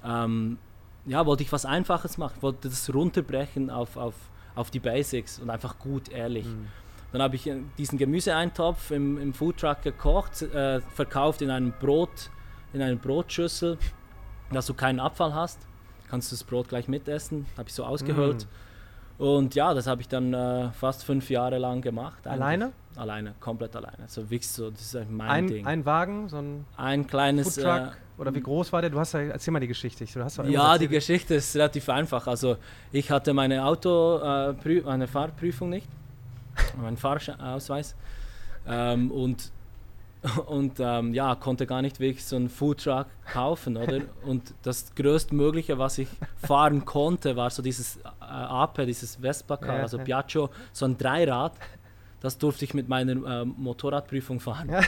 ähm, 0.04 0.58
ja, 1.06 1.26
wollte 1.26 1.44
ich 1.44 1.52
was 1.52 1.66
Einfaches 1.66 2.18
machen, 2.18 2.42
wollte 2.42 2.70
das 2.70 2.94
runterbrechen 2.94 3.70
auf, 3.70 3.98
auf, 3.98 4.16
auf 4.56 4.72
die 4.72 4.80
Basics 4.80 5.40
und 5.40 5.50
einfach 5.50 5.80
gut, 5.80 6.10
ehrlich. 6.10 6.46
Mhm. 6.46 6.68
Dann 7.12 7.22
habe 7.22 7.36
ich 7.36 7.50
diesen 7.78 7.98
Gemüseeintopf 7.98 8.92
im, 8.92 9.18
im 9.18 9.34
Foodtruck 9.34 9.82
gekocht, 9.82 10.42
äh, 10.42 10.82
verkauft 10.82 11.42
in 11.42 11.50
einem 11.50 11.72
Brot, 11.72 12.30
in 12.74 12.82
einer 12.82 12.96
Brotschüssel, 12.96 13.78
dass 14.52 14.66
du 14.66 14.74
keinen 14.74 15.00
Abfall 15.00 15.34
hast. 15.34 15.60
Kannst 16.10 16.32
du 16.32 16.36
das 16.36 16.44
Brot 16.44 16.70
gleich 16.70 16.88
mitessen, 16.88 17.46
habe 17.58 17.70
ich 17.70 17.76
so 17.76 17.84
ausgehöhlt. 17.84 18.46
Mhm. 18.46 19.26
Und 19.26 19.56
ja, 19.56 19.74
das 19.74 19.88
habe 19.88 20.02
ich 20.02 20.08
dann 20.08 20.34
äh, 20.34 20.70
fast 20.72 21.04
fünf 21.04 21.30
Jahre 21.30 21.58
lang 21.58 21.82
gemacht. 21.82 22.28
Eigentlich. 22.28 22.42
Alleine? 22.42 22.72
Alleine, 22.96 23.34
komplett 23.40 23.76
alleine. 23.76 24.08
So 24.08 24.30
wirklich 24.30 24.48
so, 24.48 24.70
das 24.70 24.94
ist 24.94 25.10
mein 25.10 25.30
ein, 25.30 25.48
Ding. 25.48 25.66
Ein 25.66 25.86
Wagen, 25.86 26.30
so 26.30 26.38
ein, 26.38 26.66
ein 26.76 27.08
kleines 27.08 27.56
Foodtruck? 27.56 27.94
Äh, 27.94 28.22
oder 28.22 28.34
wie 28.34 28.42
groß 28.42 28.72
war 28.74 28.82
der? 28.82 28.90
Du 28.90 29.00
hast 29.00 29.14
ja, 29.14 29.22
erzähl 29.22 29.52
mal 29.52 29.60
die 29.60 29.68
Geschichte. 29.68 30.06
Du 30.06 30.24
hast 30.24 30.38
ja, 30.38 30.78
die 30.78 30.88
Geschichte 30.88 31.36
ist 31.36 31.56
relativ 31.56 31.90
einfach. 31.90 32.28
Also 32.28 32.58
ich 32.92 33.12
hatte 33.12 33.34
meine 33.34 33.66
Auto, 33.66 34.18
äh, 34.20 34.82
meine 34.84 35.08
Fahrprüfung 35.08 35.70
nicht, 35.70 35.88
meinen 36.82 36.98
Fahrausweis. 36.98 37.96
Ähm, 38.68 39.12
und 39.12 39.52
und 40.48 40.80
ähm, 40.80 41.14
ja, 41.14 41.36
konnte 41.36 41.66
gar 41.66 41.82
nicht 41.82 42.00
wirklich 42.00 42.26
so 42.26 42.36
einen 42.36 42.50
Foodtruck 42.50 43.08
kaufen, 43.32 43.78
oder? 43.78 44.02
Und 44.26 44.54
das 44.64 44.94
größtmögliche, 44.96 45.78
was 45.78 45.98
ich 45.98 46.10
fahren 46.38 46.86
konnte, 46.86 47.36
war 47.36 47.50
so 47.50 47.62
dieses 47.62 47.98
äh, 47.98 48.02
Ape, 48.20 48.86
dieses 48.86 49.18
Vespa-Car, 49.18 49.78
ja, 49.78 49.82
also 49.84 50.00
Piaggio, 50.00 50.50
so 50.72 50.86
ein 50.86 50.98
Dreirad. 50.98 51.54
Das 52.20 52.38
durfte 52.38 52.66
ich 52.66 52.74
mit 52.74 52.90
meiner 52.90 53.42
äh, 53.42 53.46
Motorradprüfung 53.46 54.40
fahren. 54.40 54.70
Ja. 54.70 54.82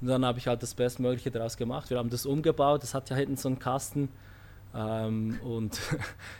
Und 0.00 0.08
dann 0.08 0.24
habe 0.24 0.38
ich 0.38 0.46
halt 0.46 0.62
das 0.62 0.74
Bestmögliche 0.74 1.30
daraus 1.30 1.56
gemacht. 1.56 1.88
Wir 1.88 1.98
haben 1.98 2.10
das 2.10 2.26
umgebaut, 2.26 2.82
das 2.82 2.94
hat 2.94 3.08
ja 3.08 3.16
hinten 3.16 3.36
so 3.36 3.48
einen 3.48 3.58
Kasten. 3.58 4.10
Ähm, 4.74 5.38
und 5.42 5.80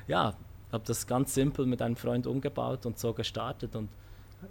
ja, 0.07 0.35
habe 0.70 0.85
das 0.87 1.07
ganz 1.07 1.35
simpel 1.35 1.66
mit 1.66 1.81
einem 1.81 1.97
Freund 1.97 2.27
umgebaut 2.27 2.85
und 2.85 2.99
so 2.99 3.14
gestartet. 3.14 3.75
Und 3.75 3.88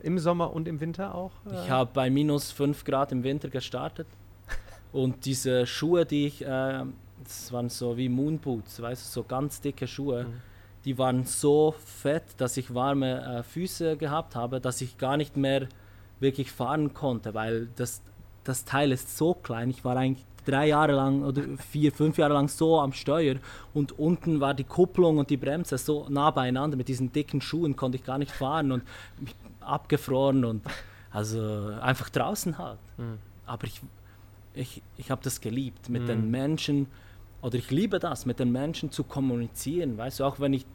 Im 0.01 0.19
Sommer 0.19 0.53
und 0.53 0.67
im 0.67 0.79
Winter 0.79 1.13
auch? 1.15 1.31
Ich 1.51 1.69
habe 1.69 1.91
bei 1.93 2.09
minus 2.09 2.51
5 2.51 2.83
Grad 2.83 3.11
im 3.11 3.23
Winter 3.23 3.49
gestartet 3.49 4.07
Und 4.93 5.25
diese 5.25 5.65
Schuhe, 5.65 6.05
die 6.05 6.27
ich, 6.27 6.43
äh, 6.43 6.83
das 7.23 7.51
waren 7.51 7.69
so 7.69 7.97
wie 7.97 8.09
Moonboots, 8.09 8.81
weißt 8.81 9.07
du, 9.07 9.21
so 9.21 9.23
ganz 9.23 9.59
dicke 9.59 9.87
Schuhe, 9.87 10.25
mhm. 10.25 10.41
die 10.85 10.97
waren 10.97 11.25
so 11.25 11.73
fett, 11.83 12.23
dass 12.37 12.57
ich 12.57 12.73
warme 12.73 13.39
äh, 13.39 13.43
Füße 13.43 13.97
gehabt 13.97 14.35
habe, 14.35 14.61
dass 14.61 14.81
ich 14.81 14.97
gar 14.97 15.17
nicht 15.17 15.35
mehr 15.35 15.67
wirklich 16.19 16.51
fahren 16.51 16.93
konnte, 16.93 17.33
weil 17.33 17.67
das, 17.75 18.01
das 18.43 18.65
Teil 18.65 18.91
ist 18.91 19.17
so 19.17 19.33
klein. 19.33 19.71
Ich 19.71 19.83
war 19.83 19.97
eigentlich 19.97 20.25
drei 20.45 20.67
Jahre 20.67 20.93
lang 20.93 21.23
oder 21.23 21.41
vier, 21.71 21.91
fünf 21.91 22.17
Jahre 22.19 22.33
lang 22.33 22.47
so 22.47 22.79
am 22.79 22.93
Steuer 22.93 23.37
und 23.73 23.97
unten 23.97 24.41
war 24.41 24.53
die 24.53 24.63
Kupplung 24.63 25.17
und 25.17 25.31
die 25.31 25.37
Bremse 25.37 25.79
so 25.79 26.05
nah 26.07 26.29
beieinander. 26.29 26.77
Mit 26.77 26.87
diesen 26.87 27.11
dicken 27.11 27.41
Schuhen 27.41 27.75
konnte 27.75 27.97
ich 27.97 28.03
gar 28.03 28.19
nicht 28.19 28.31
fahren 28.31 28.71
und 28.71 28.83
abgefroren 29.65 30.45
und 30.45 30.63
also 31.11 31.73
einfach 31.81 32.09
draußen 32.09 32.57
halt. 32.57 32.79
Mhm. 32.97 33.19
Aber 33.45 33.65
ich, 33.65 33.81
ich, 34.53 34.81
ich 34.97 35.11
habe 35.11 35.21
das 35.23 35.41
geliebt, 35.41 35.89
mit 35.89 36.03
mhm. 36.03 36.07
den 36.07 36.31
Menschen, 36.31 36.87
oder 37.41 37.55
ich 37.55 37.69
liebe 37.71 37.99
das, 37.99 38.25
mit 38.25 38.39
den 38.39 38.51
Menschen 38.51 38.91
zu 38.91 39.03
kommunizieren. 39.03 39.97
Weißt 39.97 40.19
du, 40.19 40.23
auch 40.23 40.39
wenn 40.39 40.53
ich 40.53 40.65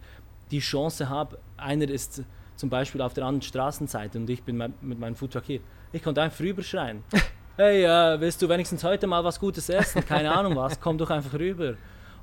die 0.51 0.61
Chance 0.61 1.09
habe, 1.09 1.38
einer 1.57 1.88
ist 1.88 2.22
zum 2.57 2.70
Beispiel 2.70 3.01
auf 3.01 3.14
der 3.14 3.24
anderen 3.24 3.42
Straßenseite 3.42 4.18
und 4.18 4.29
ich 4.29 4.42
bin 4.42 4.57
mit 4.57 4.98
meinem 4.98 5.14
Foodtruck 5.14 5.44
hier. 5.44 5.61
Ich 5.92 6.03
konnte 6.03 6.20
einfach 6.20 6.40
rüberschreien. 6.40 7.03
hey, 7.57 7.85
äh, 7.85 8.20
willst 8.20 8.42
du 8.42 8.48
wenigstens 8.48 8.85
heute 8.85 9.07
mal 9.07 9.22
was 9.24 9.38
Gutes 9.38 9.68
essen? 9.68 10.05
Keine 10.05 10.33
Ahnung 10.33 10.57
was, 10.57 10.81
komm 10.81 10.98
doch 10.98 11.11
einfach 11.11 11.38
rüber. 11.38 11.74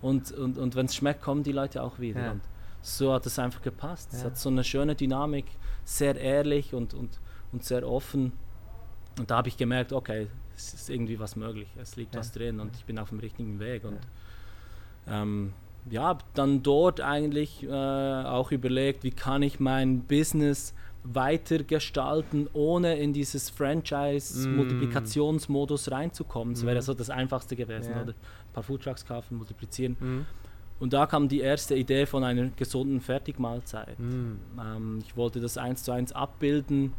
Und, 0.02 0.32
und, 0.34 0.58
und 0.58 0.76
wenn 0.76 0.86
es 0.86 0.96
schmeckt, 0.96 1.22
kommen 1.22 1.42
die 1.42 1.52
Leute 1.52 1.82
auch 1.82 2.00
wieder. 2.00 2.22
Ja. 2.22 2.32
Und 2.32 2.42
so 2.86 3.14
hat 3.14 3.26
es 3.26 3.40
einfach 3.40 3.64
gepasst. 3.64 4.14
Ja. 4.14 4.20
Es 4.20 4.26
hat 4.26 4.38
so 4.38 4.50
eine 4.50 4.64
schöne 4.64 4.94
Dynamik, 4.96 5.46
sehr 5.84 6.16
ehrlich 6.16 6.74
und, 6.74 6.94
und, 6.94 7.20
und 7.52 7.64
sehr 7.64 7.90
offen. 7.90 8.32
Und 9.18 9.32
da 9.32 9.38
habe 9.38 9.48
ich 9.48 9.58
gemerkt, 9.58 9.92
okay, 9.92 10.28
es 10.56 10.72
ist 10.74 10.90
irgendwie 10.90 11.20
was 11.20 11.36
möglich, 11.36 11.68
es 11.82 11.96
liegt 11.96 12.14
ja. 12.14 12.20
was 12.20 12.32
drin 12.32 12.60
und 12.60 12.76
ich 12.76 12.86
bin 12.86 13.00
auf 13.00 13.10
dem 13.10 13.18
richtigen 13.20 13.60
Weg. 13.60 13.86
Und 13.86 13.98
ähm, 15.08 15.54
ja, 15.90 16.20
dann 16.36 16.62
dort 16.62 17.02
eigentlich 17.02 17.64
äh, 17.64 17.70
auch 17.70 18.52
überlegt, 18.52 19.04
wie 19.04 19.10
kann 19.12 19.42
ich 19.42 19.60
mein 19.60 20.02
Business 20.02 20.76
weiter 21.04 21.64
gestalten, 21.64 22.48
ohne 22.54 22.98
in 22.98 23.14
dieses 23.14 23.50
Franchise-Multiplikationsmodus 23.52 25.88
mm. 25.88 25.94
reinzukommen. 25.94 26.56
Das 26.56 26.66
wäre 26.66 26.80
mm. 26.80 26.82
so 26.82 26.96
das 26.96 27.12
Einfachste 27.12 27.56
gewesen, 27.56 27.92
ja. 27.92 28.02
oder? 28.02 28.14
Ein 28.14 28.54
paar 28.54 28.64
Foodtrucks 28.64 29.06
kaufen, 29.06 29.38
multiplizieren. 29.38 29.96
Mm. 30.00 30.26
Und 30.80 30.94
da 30.94 31.06
kam 31.06 31.28
die 31.30 31.40
erste 31.40 31.76
Idee 31.76 32.06
von 32.06 32.24
einer 32.24 32.48
gesunden 32.50 33.00
Fertigmahlzeit. 33.00 33.98
Mm. 33.98 34.34
Ähm, 34.60 35.00
ich 35.06 35.16
wollte 35.16 35.40
das 35.40 35.58
eins 35.58 35.84
zu 35.84 35.92
eins 35.92 36.12
abbilden 36.12 36.94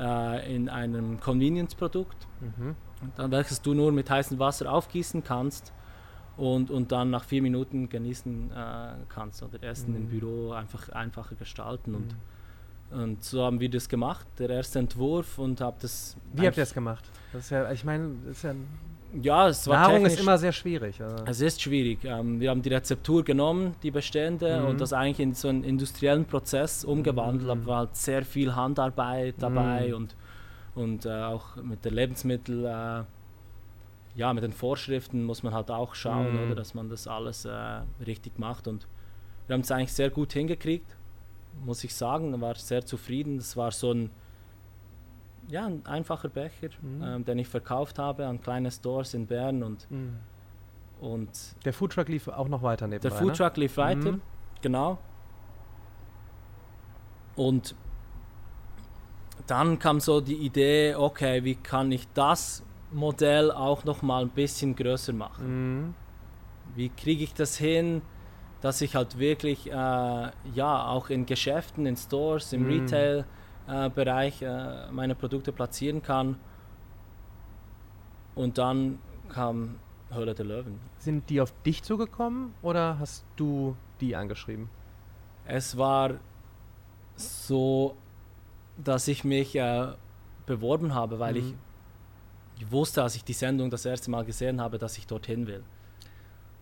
äh, 0.00 0.54
in 0.54 0.68
einem 0.68 1.20
Convenience-Produkt, 1.20 2.26
mhm. 2.40 2.74
dann 3.16 3.30
welches 3.30 3.60
du 3.62 3.74
nur 3.74 3.92
mit 3.92 4.08
heißem 4.10 4.38
Wasser 4.38 4.72
aufgießen 4.72 5.22
kannst 5.22 5.72
und, 6.36 6.70
und 6.70 6.90
dann 6.92 7.10
nach 7.10 7.24
vier 7.24 7.42
Minuten 7.42 7.88
genießen 7.88 8.50
äh, 8.50 8.92
kannst 9.08 9.42
oder 9.42 9.62
Essen 9.62 9.90
mhm. 9.90 9.96
im 9.96 10.08
Büro 10.08 10.52
einfach 10.52 10.88
einfacher 10.90 11.34
gestalten. 11.34 11.94
Und, 11.94 12.16
mhm. 12.90 13.02
und 13.02 13.24
so 13.24 13.44
haben 13.44 13.60
wir 13.60 13.70
das 13.70 13.88
gemacht, 13.88 14.26
der 14.38 14.50
erste 14.50 14.78
Entwurf 14.78 15.38
und 15.38 15.60
habe 15.60 15.76
das. 15.80 16.16
Wie 16.32 16.46
habt 16.46 16.56
ihr 16.56 16.62
das 16.62 16.74
gemacht? 16.74 17.10
Das 17.32 17.44
ist 17.44 17.50
ja, 17.50 17.70
ich 17.70 17.84
meine, 17.84 18.14
das 18.24 18.38
ist 18.38 18.42
ja 18.44 18.54
ja, 19.20 19.48
es 19.48 19.66
war 19.66 19.88
Nahrung 19.88 20.06
ist 20.06 20.20
immer 20.20 20.38
sehr 20.38 20.52
schwierig. 20.52 21.00
Also. 21.00 21.24
Es 21.24 21.40
ist 21.40 21.60
schwierig. 21.60 22.04
Ähm, 22.04 22.40
wir 22.40 22.50
haben 22.50 22.62
die 22.62 22.68
Rezeptur 22.68 23.24
genommen, 23.24 23.74
die 23.82 23.90
bestehende, 23.90 24.60
mhm. 24.60 24.68
und 24.68 24.80
das 24.80 24.92
eigentlich 24.92 25.20
in 25.20 25.34
so 25.34 25.48
einen 25.48 25.64
industriellen 25.64 26.24
Prozess 26.24 26.84
umgewandelt. 26.84 27.44
Mhm. 27.44 27.60
Da 27.60 27.66
war 27.66 27.78
halt 27.78 27.96
sehr 27.96 28.24
viel 28.24 28.54
Handarbeit 28.54 29.36
dabei 29.38 29.88
mhm. 29.88 29.94
und, 29.94 30.16
und 30.74 31.06
äh, 31.06 31.22
auch 31.22 31.56
mit 31.56 31.84
den 31.84 31.94
Lebensmitteln. 31.94 32.64
Äh, 32.64 33.04
ja, 34.16 34.32
mit 34.32 34.42
den 34.42 34.52
Vorschriften 34.52 35.24
muss 35.24 35.42
man 35.42 35.54
halt 35.54 35.70
auch 35.70 35.94
schauen, 35.94 36.32
mhm. 36.32 36.46
oder, 36.46 36.54
dass 36.56 36.74
man 36.74 36.88
das 36.88 37.06
alles 37.06 37.44
äh, 37.44 37.50
richtig 38.04 38.38
macht. 38.38 38.66
Und 38.68 38.86
wir 39.46 39.54
haben 39.54 39.60
es 39.60 39.70
eigentlich 39.70 39.92
sehr 39.92 40.10
gut 40.10 40.32
hingekriegt, 40.32 40.96
muss 41.64 41.84
ich 41.84 41.94
sagen. 41.94 42.38
War 42.40 42.54
sehr 42.56 42.84
zufrieden. 42.84 43.38
Es 43.38 43.56
war 43.56 43.70
so 43.70 43.92
ein, 43.92 44.10
ja, 45.50 45.66
ein 45.66 45.84
einfacher 45.84 46.28
Becher, 46.28 46.68
mhm. 46.80 47.02
ähm, 47.02 47.24
den 47.24 47.38
ich 47.38 47.48
verkauft 47.48 47.98
habe 47.98 48.26
an 48.26 48.40
kleine 48.40 48.70
Stores 48.70 49.14
in 49.14 49.26
Bern. 49.26 49.62
Und, 49.62 49.90
mhm. 49.90 50.16
und 51.00 51.30
der 51.64 51.72
Foodtruck 51.72 52.08
lief 52.08 52.28
auch 52.28 52.48
noch 52.48 52.62
weiter 52.62 52.86
nebenbei, 52.86 53.08
Der 53.08 53.18
Foodtruck 53.18 53.56
ne? 53.56 53.62
lief 53.62 53.76
weiter, 53.76 54.12
mhm. 54.12 54.22
genau. 54.60 54.98
Und 57.36 57.74
dann 59.46 59.78
kam 59.78 60.00
so 60.00 60.20
die 60.20 60.34
Idee, 60.34 60.94
okay, 60.94 61.44
wie 61.44 61.54
kann 61.54 61.90
ich 61.92 62.06
das 62.14 62.62
Modell 62.92 63.50
auch 63.50 63.84
noch 63.84 64.02
mal 64.02 64.22
ein 64.22 64.30
bisschen 64.30 64.74
größer 64.74 65.12
machen. 65.12 65.84
Mhm. 65.84 65.94
Wie 66.74 66.88
kriege 66.88 67.24
ich 67.24 67.34
das 67.34 67.56
hin, 67.56 68.02
dass 68.60 68.80
ich 68.80 68.94
halt 68.94 69.18
wirklich 69.18 69.68
äh, 69.68 69.72
ja 69.72 70.86
auch 70.86 71.10
in 71.10 71.26
Geschäften, 71.26 71.86
in 71.86 71.96
Stores, 71.96 72.52
im 72.52 72.64
mhm. 72.64 72.80
Retail-Bereich 72.80 73.39
äh, 73.70 73.86
äh, 73.86 74.90
meine 74.90 75.14
Produkte 75.14 75.52
platzieren 75.52 76.02
kann. 76.02 76.36
Und 78.34 78.58
dann 78.58 78.98
kam 79.28 79.76
Höhle 80.10 80.34
der 80.34 80.44
Löwen. 80.44 80.80
Sind 80.98 81.30
die 81.30 81.40
auf 81.40 81.52
dich 81.62 81.82
zugekommen 81.82 82.54
oder 82.62 82.98
hast 82.98 83.24
du 83.36 83.76
die 84.00 84.16
angeschrieben? 84.16 84.68
Es 85.44 85.76
war 85.76 86.14
so, 87.16 87.96
dass 88.76 89.08
ich 89.08 89.24
mich 89.24 89.56
äh, 89.56 89.88
beworben 90.46 90.94
habe, 90.94 91.18
weil 91.18 91.34
mhm. 91.34 91.58
ich 92.58 92.70
wusste, 92.70 93.02
als 93.02 93.14
ich 93.14 93.24
die 93.24 93.32
Sendung 93.32 93.70
das 93.70 93.84
erste 93.84 94.10
Mal 94.10 94.24
gesehen 94.24 94.60
habe, 94.60 94.78
dass 94.78 94.98
ich 94.98 95.06
dorthin 95.06 95.46
will. 95.46 95.62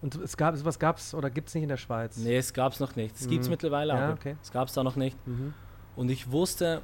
Und 0.01 0.15
es 0.17 0.37
gab, 0.37 0.63
was 0.65 0.79
gab 0.79 0.99
es 0.99 1.15
oder 1.15 1.29
gibt 1.31 1.49
es 1.49 1.55
nicht 1.55 1.65
in 1.65 1.69
der 1.69 1.77
Schweiz? 1.77 2.17
Nee, 2.19 2.37
es 2.37 2.53
gab 2.53 2.73
es 2.73 2.81
noch 2.81 2.95
nicht. 2.97 3.17
Es 3.17 3.27
mhm. 3.27 3.31
gibt 3.31 3.43
es 3.45 3.51
mittlerweile, 3.51 3.95
ja, 3.95 4.05
aber 4.05 4.13
okay. 4.13 4.37
es 4.43 4.53
gab 4.53 4.69
es 4.69 4.75
da 4.75 4.85
noch 4.85 4.97
nicht. 4.97 5.17
Mhm. 5.27 5.55
Und 5.97 6.11
ich 6.11 6.31
wusste, 6.31 6.83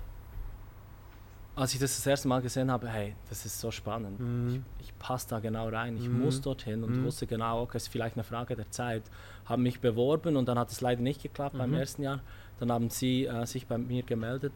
als 1.57 1.73
ich 1.75 1.81
das 1.81 1.97
das 1.97 2.07
erste 2.07 2.29
Mal 2.29 2.43
gesehen 2.43 2.71
habe, 2.71 2.89
hey, 2.89 3.15
das 3.29 3.47
ist 3.47 3.61
so 3.61 3.71
spannend. 3.71 4.19
Mhm. 4.19 4.65
Ich, 4.79 4.87
ich 4.87 4.99
passe 4.99 5.29
da 5.29 5.41
genau 5.41 5.69
rein. 5.69 5.97
Ich 5.97 6.09
mhm. 6.09 6.23
muss 6.23 6.41
dorthin 6.41 6.83
und 6.83 7.01
mhm. 7.01 7.05
wusste 7.05 7.27
genau, 7.27 7.63
okay, 7.63 7.77
es 7.77 7.85
ist 7.85 7.93
vielleicht 7.93 8.17
eine 8.17 8.25
Frage 8.25 8.57
der 8.57 8.71
Zeit. 8.71 9.03
Habe 9.45 9.63
mich 9.63 9.81
beworben 9.81 10.37
und 10.37 10.49
dann 10.49 10.59
hat 10.59 10.71
es 10.71 10.81
leider 10.81 11.03
nicht 11.03 11.23
geklappt 11.23 11.57
beim 11.57 11.71
mhm. 11.71 11.77
ersten 11.77 12.03
Jahr. 12.03 12.21
Dann 12.59 12.73
haben 12.73 12.91
sie 12.91 13.27
äh, 13.27 13.47
sich 13.47 13.67
bei 13.67 13.79
mir 13.79 14.03
gemeldet 14.03 14.53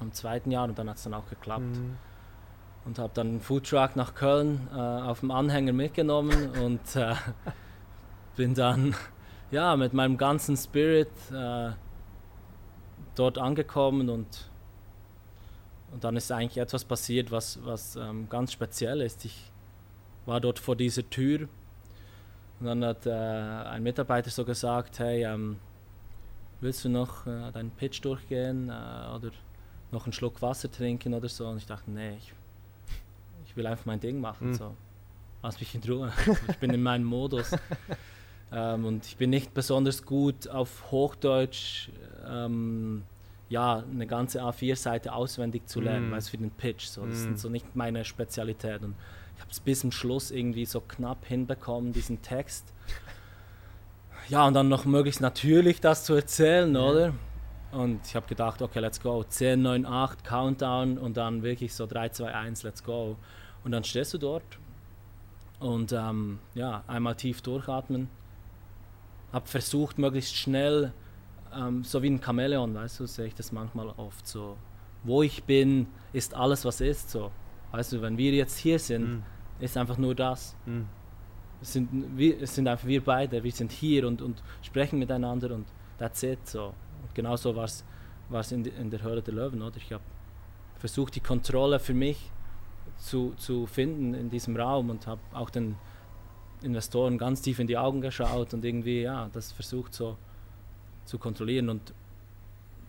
im 0.00 0.12
zweiten 0.12 0.50
Jahr 0.50 0.64
und 0.64 0.78
dann 0.78 0.88
hat 0.88 0.96
es 0.96 1.02
dann 1.02 1.14
auch 1.14 1.28
geklappt. 1.28 1.64
Mhm 1.64 1.96
und 2.86 3.00
habe 3.00 3.10
dann 3.14 3.26
einen 3.26 3.40
Foodtruck 3.40 3.96
nach 3.96 4.14
Köln 4.14 4.68
äh, 4.72 4.78
auf 4.78 5.20
dem 5.20 5.32
Anhänger 5.32 5.72
mitgenommen 5.72 6.50
und 6.62 6.96
äh, 6.96 7.14
bin 8.36 8.54
dann 8.54 8.94
ja 9.50 9.76
mit 9.76 9.92
meinem 9.92 10.16
ganzen 10.16 10.56
Spirit 10.56 11.10
äh, 11.32 11.70
dort 13.16 13.38
angekommen 13.38 14.08
und 14.08 14.50
und 15.96 16.04
dann 16.04 16.14
ist 16.14 16.30
eigentlich 16.30 16.58
etwas 16.58 16.84
passiert, 16.84 17.30
was, 17.30 17.58
was 17.64 17.96
ähm, 17.96 18.28
ganz 18.28 18.52
speziell 18.52 19.00
ist. 19.00 19.24
Ich 19.24 19.50
war 20.26 20.42
dort 20.42 20.58
vor 20.58 20.76
dieser 20.76 21.08
Tür 21.08 21.48
und 22.60 22.66
dann 22.66 22.84
hat 22.84 23.06
äh, 23.06 23.10
ein 23.10 23.82
Mitarbeiter 23.82 24.28
so 24.28 24.44
gesagt, 24.44 24.98
hey, 24.98 25.24
ähm, 25.24 25.56
willst 26.60 26.84
du 26.84 26.90
noch 26.90 27.26
äh, 27.26 27.50
deinen 27.50 27.70
Pitch 27.70 28.04
durchgehen 28.04 28.68
äh, 28.68 28.72
oder 28.72 29.30
noch 29.90 30.04
einen 30.04 30.12
Schluck 30.12 30.42
Wasser 30.42 30.70
trinken 30.70 31.14
oder 31.14 31.30
so? 31.30 31.46
Und 31.46 31.56
ich 31.56 31.66
dachte, 31.66 31.90
nee, 31.90 32.14
ich 32.18 32.34
ich 33.46 33.56
will 33.56 33.66
einfach 33.66 33.86
mein 33.86 34.00
Ding 34.00 34.20
machen. 34.20 34.48
Mhm. 34.48 34.54
So. 34.54 34.76
Lass 35.42 35.58
mich 35.58 35.74
in 35.74 35.82
Ruhe. 35.90 36.12
ich 36.46 36.58
bin 36.58 36.74
in 36.74 36.82
meinem 36.82 37.04
Modus. 37.04 37.52
ähm, 38.52 38.84
und 38.84 39.06
ich 39.06 39.16
bin 39.16 39.30
nicht 39.30 39.54
besonders 39.54 40.04
gut 40.04 40.46
auf 40.46 40.90
Hochdeutsch, 40.90 41.88
ähm, 42.28 43.04
ja, 43.48 43.84
eine 43.88 44.06
ganze 44.06 44.42
A4-Seite 44.42 45.12
auswendig 45.12 45.68
zu 45.68 45.80
lernen, 45.80 46.08
mm. 46.08 46.12
weil 46.12 46.18
es 46.18 46.28
für 46.28 46.38
den 46.38 46.50
Pitch 46.50 46.86
so. 46.86 47.06
Das 47.06 47.24
mm. 47.24 47.34
ist 47.34 47.40
so 47.42 47.48
nicht 47.48 47.76
meine 47.76 48.04
Spezialität. 48.04 48.82
Und 48.82 48.94
ich 49.34 49.40
habe 49.40 49.50
es 49.50 49.60
bis 49.60 49.80
zum 49.80 49.92
Schluss 49.92 50.30
irgendwie 50.30 50.66
so 50.66 50.80
knapp 50.80 51.24
hinbekommen, 51.26 51.92
diesen 51.92 52.22
Text. 52.22 52.72
Ja, 54.28 54.46
und 54.46 54.54
dann 54.54 54.68
noch 54.68 54.84
möglichst 54.84 55.20
natürlich 55.20 55.80
das 55.80 56.04
zu 56.04 56.14
erzählen, 56.14 56.74
ja. 56.74 56.80
oder? 56.80 57.12
Und 57.70 58.00
ich 58.06 58.16
habe 58.16 58.26
gedacht, 58.26 58.62
okay, 58.62 58.80
let's 58.80 59.00
go. 59.00 59.22
10, 59.22 59.62
9, 59.62 59.86
8, 59.86 60.24
Countdown 60.24 60.98
und 60.98 61.16
dann 61.16 61.42
wirklich 61.42 61.74
so 61.74 61.86
3, 61.86 62.08
2, 62.08 62.34
1, 62.34 62.62
let's 62.62 62.82
go. 62.82 63.16
Und 63.64 63.72
dann 63.72 63.84
stehst 63.84 64.14
du 64.14 64.18
dort 64.18 64.58
und 65.60 65.92
ähm, 65.92 66.38
ja, 66.54 66.84
einmal 66.86 67.14
tief 67.14 67.42
durchatmen. 67.42 68.08
Hab 69.32 69.48
versucht, 69.48 69.98
möglichst 69.98 70.36
schnell, 70.36 70.92
ähm, 71.56 71.84
so 71.84 72.02
wie 72.02 72.10
ein 72.10 72.22
Chamäleon, 72.22 72.74
weißt 72.74 73.00
du, 73.00 73.06
sehe 73.06 73.26
ich 73.26 73.34
das 73.34 73.52
manchmal 73.52 73.88
oft 73.96 74.26
so. 74.26 74.56
Wo 75.04 75.22
ich 75.22 75.44
bin, 75.44 75.86
ist 76.12 76.34
alles, 76.34 76.64
was 76.64 76.80
ist. 76.80 77.10
So. 77.10 77.30
Weißt 77.72 77.92
du, 77.92 78.02
wenn 78.02 78.18
wir 78.18 78.32
jetzt 78.32 78.58
hier 78.58 78.78
sind, 78.78 79.18
mm. 79.18 79.22
ist 79.60 79.76
einfach 79.76 79.98
nur 79.98 80.14
das. 80.14 80.56
Mm. 80.66 80.82
Es, 81.60 81.72
sind, 81.72 81.88
wir, 82.16 82.42
es 82.42 82.54
sind 82.54 82.68
einfach 82.68 82.86
wir 82.86 83.02
beide, 83.02 83.42
wir 83.42 83.52
sind 83.52 83.72
hier 83.72 84.06
und, 84.06 84.20
und 84.20 84.42
sprechen 84.62 84.98
miteinander 84.98 85.54
und 85.54 85.66
that's 85.98 86.22
it. 86.22 86.46
So. 86.46 86.66
Und 87.02 87.14
genauso 87.14 87.54
war 87.54 87.64
es 87.64 88.52
in, 88.52 88.64
in 88.64 88.90
der 88.90 89.02
Höhle 89.02 89.22
der 89.22 89.34
Löwen. 89.34 89.62
Oder? 89.62 89.76
Ich 89.76 89.92
habe 89.92 90.04
versucht, 90.78 91.14
die 91.14 91.20
Kontrolle 91.20 91.78
für 91.78 91.94
mich 91.94 92.30
zu, 92.98 93.34
zu 93.36 93.66
finden 93.66 94.14
in 94.14 94.30
diesem 94.30 94.56
Raum 94.56 94.90
und 94.90 95.06
habe 95.06 95.20
auch 95.32 95.50
den 95.50 95.76
Investoren 96.62 97.18
ganz 97.18 97.42
tief 97.42 97.58
in 97.58 97.66
die 97.66 97.76
Augen 97.76 98.00
geschaut 98.00 98.54
und 98.54 98.64
irgendwie 98.64 99.02
ja 99.02 99.28
das 99.32 99.52
versucht 99.52 99.92
so 99.94 100.16
zu 101.06 101.18
kontrollieren 101.18 101.68
und 101.70 101.94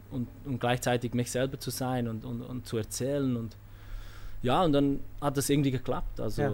und, 0.10 0.28
und 0.46 0.60
gleichzeitig 0.60 1.14
mich 1.14 1.30
selber 1.30 1.60
zu 1.60 1.70
sein 1.70 2.08
und, 2.08 2.24
und, 2.24 2.42
und 2.42 2.66
zu 2.66 2.78
erzählen 2.78 3.36
und 3.36 3.58
ja 4.42 4.64
und 4.64 4.72
dann 4.72 5.02
hat 5.22 5.36
das 5.36 5.50
irgendwie 5.50 5.72
geklappt 5.72 6.20
also 6.20 6.42
Ja. 6.42 6.54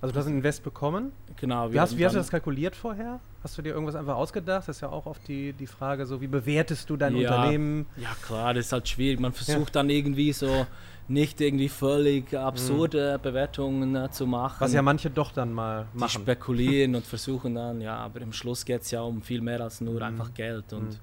Also 0.00 0.12
du 0.12 0.20
hast 0.20 0.26
ein 0.26 0.34
Invest 0.34 0.62
bekommen. 0.62 1.12
genau 1.36 1.72
Wie 1.72 1.80
hast, 1.80 1.96
wie 1.96 2.04
hast 2.04 2.12
du 2.12 2.18
das 2.18 2.30
kalkuliert 2.30 2.76
vorher? 2.76 3.20
Hast 3.44 3.58
du 3.58 3.62
dir 3.62 3.74
irgendwas 3.74 3.94
einfach 3.94 4.16
ausgedacht? 4.16 4.66
Das 4.68 4.76
ist 4.78 4.80
ja 4.80 4.88
auch 4.88 5.04
oft 5.04 5.28
die, 5.28 5.52
die 5.52 5.66
Frage, 5.66 6.06
so 6.06 6.20
wie 6.22 6.26
bewertest 6.26 6.88
du 6.88 6.96
dein 6.96 7.14
Ja. 7.14 7.20
Unternehmen? 7.36 7.84
Ja 7.96 8.08
klar, 8.22 8.54
das 8.54 8.66
ist 8.66 8.72
halt 8.72 8.88
schwierig. 8.88 9.20
Man 9.20 9.32
versucht 9.34 9.76
dann 9.76 9.90
irgendwie 9.90 10.32
so 10.32 10.66
nicht 11.08 11.42
irgendwie 11.42 11.68
völlig 11.68 12.34
absurde 12.34 13.18
Bewertungen 13.22 13.94
äh, 13.96 14.10
zu 14.10 14.26
machen. 14.26 14.56
Was 14.60 14.72
ja 14.72 14.80
manche 14.80 15.10
doch 15.10 15.30
dann 15.30 15.52
mal 15.52 15.86
die 15.92 15.98
machen. 15.98 16.22
spekulieren 16.22 16.94
und 16.96 17.04
versuchen 17.06 17.54
dann, 17.54 17.82
ja, 17.82 17.96
aber 17.98 18.22
im 18.22 18.32
Schluss 18.32 18.64
geht 18.64 18.80
es 18.80 18.90
ja 18.90 19.02
um 19.02 19.20
viel 19.20 19.42
mehr 19.42 19.60
als 19.60 19.82
nur 19.82 19.96
Mhm. 19.96 20.02
einfach 20.02 20.32
Geld. 20.32 20.72
Und 20.72 20.98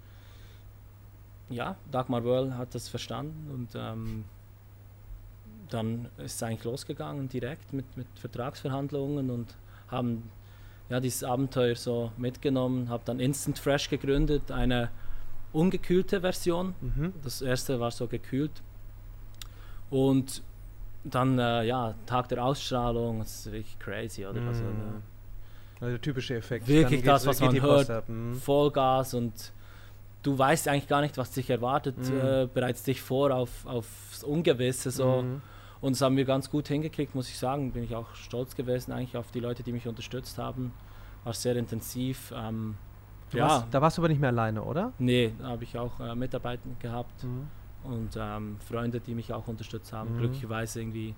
ja, 1.50 1.76
Dagmar 1.92 2.24
Wörl 2.24 2.58
hat 2.58 2.74
das 2.74 2.88
verstanden 2.90 3.52
und 3.54 3.70
ähm, 3.76 4.24
dann 5.70 6.06
ist 6.18 6.36
es 6.36 6.44
eigentlich 6.44 6.64
losgegangen 6.64 7.30
direkt 7.30 7.72
mit, 7.72 7.86
mit 7.96 8.08
Vertragsverhandlungen 8.16 9.30
und 9.30 9.56
haben 9.90 10.24
ja, 10.92 11.00
dieses 11.00 11.24
Abenteuer 11.24 11.76
so 11.76 12.12
mitgenommen, 12.18 12.90
habe 12.90 13.02
dann 13.06 13.20
Instant 13.20 13.58
Fresh 13.58 13.90
gegründet, 13.90 14.52
eine 14.52 14.90
ungekühlte 15.54 16.20
Version. 16.22 16.76
Mhm. 16.82 17.14
Das 17.24 17.42
erste 17.42 17.80
war 17.80 17.92
so 17.92 18.08
gekühlt. 18.08 18.62
Und 19.90 20.44
dann, 21.04 21.40
äh, 21.40 21.64
ja, 21.64 21.96
Tag 22.06 22.28
der 22.30 22.44
Ausstrahlung, 22.44 23.20
das 23.20 23.40
ist 23.46 23.52
wirklich 23.52 23.80
crazy, 23.80 24.26
oder? 24.26 24.46
Also, 24.48 24.64
Mhm. 24.66 24.70
äh, 24.82 25.84
Also 25.84 25.92
der 25.94 26.02
typische 26.02 26.36
Effekt. 26.36 26.68
Wirklich 26.68 27.02
das, 27.04 27.26
was 27.26 27.40
man 27.40 27.60
hört. 27.60 28.08
Mhm. 28.08 28.36
Vollgas 28.36 29.14
und 29.16 29.52
du 30.22 30.38
weißt 30.38 30.68
eigentlich 30.68 30.88
gar 30.88 31.02
nicht, 31.02 31.18
was 31.18 31.32
dich 31.32 31.50
erwartet, 31.50 31.98
Mhm. 31.98 32.18
äh, 32.18 32.48
bereits 32.54 32.84
dich 32.84 33.02
vor 33.02 33.32
auf, 33.34 33.66
aufs 33.66 34.24
Ungewisse 34.24 34.92
so. 34.92 35.24
Mhm. 35.24 35.42
Und 35.82 35.94
das 35.94 36.02
haben 36.02 36.16
wir 36.16 36.26
ganz 36.26 36.50
gut 36.50 36.68
hingekriegt, 36.68 37.16
muss 37.16 37.28
ich 37.30 37.38
sagen. 37.40 37.72
Bin 37.72 37.84
ich 37.84 37.96
auch 37.96 38.14
stolz 38.16 38.56
gewesen 38.56 38.92
eigentlich 38.92 39.18
auf 39.18 39.32
die 39.32 39.40
Leute, 39.40 39.64
die 39.64 39.72
mich 39.72 39.88
unterstützt 39.88 40.38
haben. 40.38 40.74
War 41.24 41.34
sehr 41.34 41.56
intensiv. 41.56 42.32
Ähm, 42.36 42.76
ja, 43.34 43.48
warst, 43.48 43.66
da 43.72 43.82
warst 43.82 43.98
du 43.98 44.02
aber 44.02 44.10
nicht 44.10 44.22
mehr 44.22 44.30
alleine, 44.30 44.62
oder? 44.64 44.92
nee, 45.00 45.34
da 45.40 45.48
habe 45.50 45.64
ich 45.64 45.78
auch 45.78 46.00
äh, 46.00 46.14
Mitarbeiter 46.16 46.70
gehabt. 46.80 47.24
Mhm. 47.24 47.48
und 47.84 48.10
ähm, 48.16 48.58
Freunde, 48.68 49.00
die 49.00 49.16
mich 49.16 49.34
auch 49.34 49.48
unterstützt 49.48 49.92
haben. 49.94 50.16
Mhm. 50.16 50.20
Glücklicherweise 50.20 50.82
irgendwie 50.82 51.16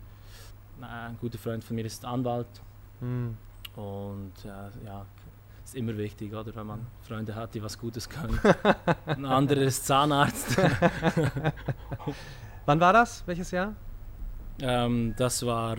äh, 0.81 0.85
ein 0.85 1.17
guter 1.19 1.37
Freund 1.37 1.63
von 1.63 1.75
mir 1.75 1.85
ist 1.85 2.05
Anwalt 2.05 2.47
Mhm. 3.01 3.35
und 3.75 4.31
äh, 4.45 4.85
ja, 4.85 5.05
ist 5.65 5.75
immer 5.75 5.97
wichtig, 5.97 6.33
oder, 6.33 6.55
wenn 6.55 6.67
man 6.67 6.85
Freunde 7.01 7.35
hat, 7.35 7.53
die 7.53 7.61
was 7.63 7.77
Gutes 7.77 8.07
können. 8.07 8.39
Ein 9.07 9.25
anderer 9.25 9.61
ist 9.63 9.85
Zahnarzt. 9.85 10.57
Wann 12.65 12.79
war 12.79 12.93
das? 12.93 13.23
Welches 13.25 13.51
Jahr? 13.51 13.73
Ähm, 14.61 15.13
das 15.17 15.45
war 15.45 15.77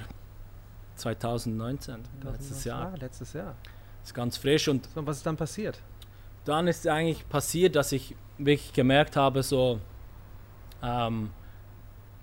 2019, 0.96 1.96
letztes 2.22 2.64
Jahr. 2.64 2.92
Ah, 2.92 2.96
letztes 3.00 3.32
Jahr. 3.32 3.54
Ist 4.02 4.14
ganz 4.14 4.36
frisch 4.36 4.68
und 4.68 4.86
So, 4.92 5.00
und 5.00 5.06
was 5.06 5.18
ist 5.18 5.26
dann 5.26 5.36
passiert? 5.36 5.80
dann 6.44 6.66
ist 6.68 6.86
eigentlich 6.86 7.26
passiert, 7.30 7.74
dass 7.74 7.90
ich 7.92 8.14
wirklich 8.36 8.74
gemerkt 8.74 9.16
habe, 9.16 9.42
so, 9.42 9.80
ähm, 10.82 11.30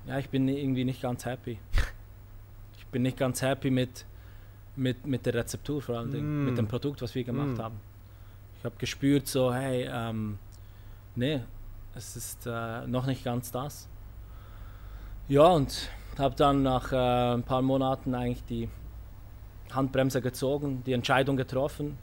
ja, 0.06 0.20
ich 0.20 0.30
bin 0.30 0.48
irgendwie 0.48 0.84
nicht 0.86 1.02
ganz 1.02 1.26
happy. 1.26 1.58
Ich 2.78 2.86
bin 2.94 3.04
nicht 3.04 3.16
ganz 3.18 3.42
happy 3.42 3.72
mit, 3.72 4.06
mit, 4.76 5.08
mit 5.08 5.26
der 5.26 5.34
Rezeptur 5.36 5.82
vor 5.82 5.98
allen 5.98 6.12
Dingen, 6.12 6.44
Mm. 6.44 6.46
mit 6.46 6.58
dem 6.58 6.68
Produkt, 6.68 7.02
was 7.02 7.16
wir 7.16 7.24
gemacht 7.24 7.58
Mm. 7.58 7.62
haben. 7.62 7.80
Ich 8.60 8.66
habe 8.66 8.76
gespürt, 8.78 9.28
so, 9.30 9.54
hey, 9.54 9.88
ähm, 9.90 10.38
nee, 11.16 11.40
es 11.96 12.18
ist 12.18 12.46
äh, 12.48 12.86
noch 12.88 13.06
nicht 13.06 13.24
ganz 13.24 13.50
das. 13.50 13.88
Ja, 15.30 15.44
und 15.48 15.88
habe 16.19 16.36
dann 16.36 16.63
nach 16.63 16.91
äh, 16.91 17.34
ein 17.36 17.43
paar 17.43 17.62
Monaten 17.62 18.13
eigentlich 18.15 18.43
die 18.45 18.69
Handbremse 19.71 20.21
gezogen, 20.21 20.84
die 20.86 20.93
Entscheidung 20.93 21.38
getroffen, 21.38 21.97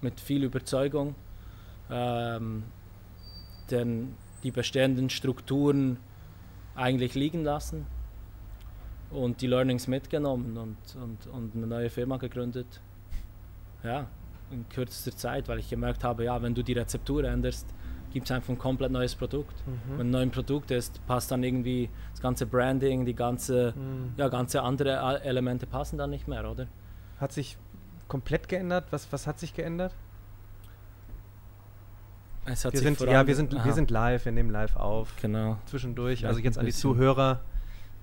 mit 0.00 0.20
viel 0.20 0.44
Überzeugung, 0.44 1.14
ähm, 1.90 2.64
denn 3.70 4.14
die 4.42 4.50
bestehenden 4.50 5.10
Strukturen 5.10 5.98
eigentlich 6.76 7.14
liegen 7.14 7.42
lassen 7.42 7.86
und 9.10 9.40
die 9.40 9.46
Learnings 9.46 9.88
mitgenommen 9.88 10.56
und, 10.56 10.76
und, 11.02 11.26
und 11.26 11.56
eine 11.56 11.66
neue 11.66 11.90
Firma 11.90 12.18
gegründet. 12.18 12.80
Ja, 13.82 14.06
in 14.50 14.68
kürzester 14.68 15.16
Zeit, 15.16 15.48
weil 15.48 15.58
ich 15.58 15.68
gemerkt 15.68 16.04
habe, 16.04 16.24
ja, 16.24 16.40
wenn 16.42 16.54
du 16.54 16.62
die 16.62 16.72
Rezeptur 16.72 17.24
änderst, 17.24 17.66
gibt 18.12 18.26
es 18.26 18.32
einfach 18.32 18.48
ein 18.50 18.58
komplett 18.58 18.90
neues 18.92 19.14
Produkt. 19.14 19.54
Mhm. 19.66 19.98
Wenn 19.98 20.06
ein 20.08 20.10
neues 20.10 20.30
Produkt 20.30 20.70
ist, 20.70 21.04
passt 21.06 21.30
dann 21.30 21.42
irgendwie 21.42 21.88
das 22.12 22.20
ganze 22.20 22.46
Branding, 22.46 23.04
die 23.04 23.14
ganze, 23.14 23.72
Mhm. 23.76 24.14
ja, 24.16 24.28
ganze 24.28 24.62
andere 24.62 25.00
A- 25.00 25.16
Elemente 25.16 25.66
passen 25.66 25.98
dann 25.98 26.10
nicht 26.10 26.26
mehr, 26.28 26.48
oder? 26.50 26.66
Hat 27.20 27.32
sich 27.32 27.56
komplett 28.08 28.48
geändert? 28.48 28.86
Was, 28.90 29.10
was 29.12 29.26
hat 29.26 29.38
sich 29.38 29.54
geändert? 29.54 29.92
Es 32.46 32.64
hat 32.64 32.72
Wir 32.72 32.80
sich 32.80 32.98
sind, 32.98 33.10
ja, 33.10 33.26
wir 33.26 33.36
sind, 33.36 33.54
Aha, 33.54 33.64
wir 33.64 33.72
sind 33.74 33.90
live, 33.90 34.24
wir 34.24 34.32
nehmen 34.32 34.50
live 34.50 34.76
auf. 34.76 35.12
Genau. 35.20 35.58
Zwischendurch. 35.66 36.26
Also 36.26 36.40
jetzt 36.40 36.58
an 36.58 36.64
die. 36.64 36.72
Zuhörer. 36.72 37.40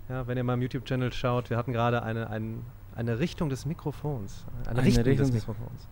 Ja, 0.07 0.27
wenn 0.27 0.37
ihr 0.37 0.43
mal 0.43 0.53
im 0.53 0.61
YouTube-Channel 0.61 1.11
schaut, 1.13 1.49
wir 1.49 1.57
hatten 1.57 1.73
gerade 1.73 2.03
eine, 2.03 2.29
ein, 2.29 2.63
eine 2.95 3.17
Richtung 3.17 3.49
des 3.49 3.65
Mikrofons. 3.65 4.45
Eine, 4.67 4.69
Eine 4.79 4.83
Richtung, 4.87 5.03
Richtung 5.03 5.25
des- 5.31 5.33
Mikrofons. 5.33 5.87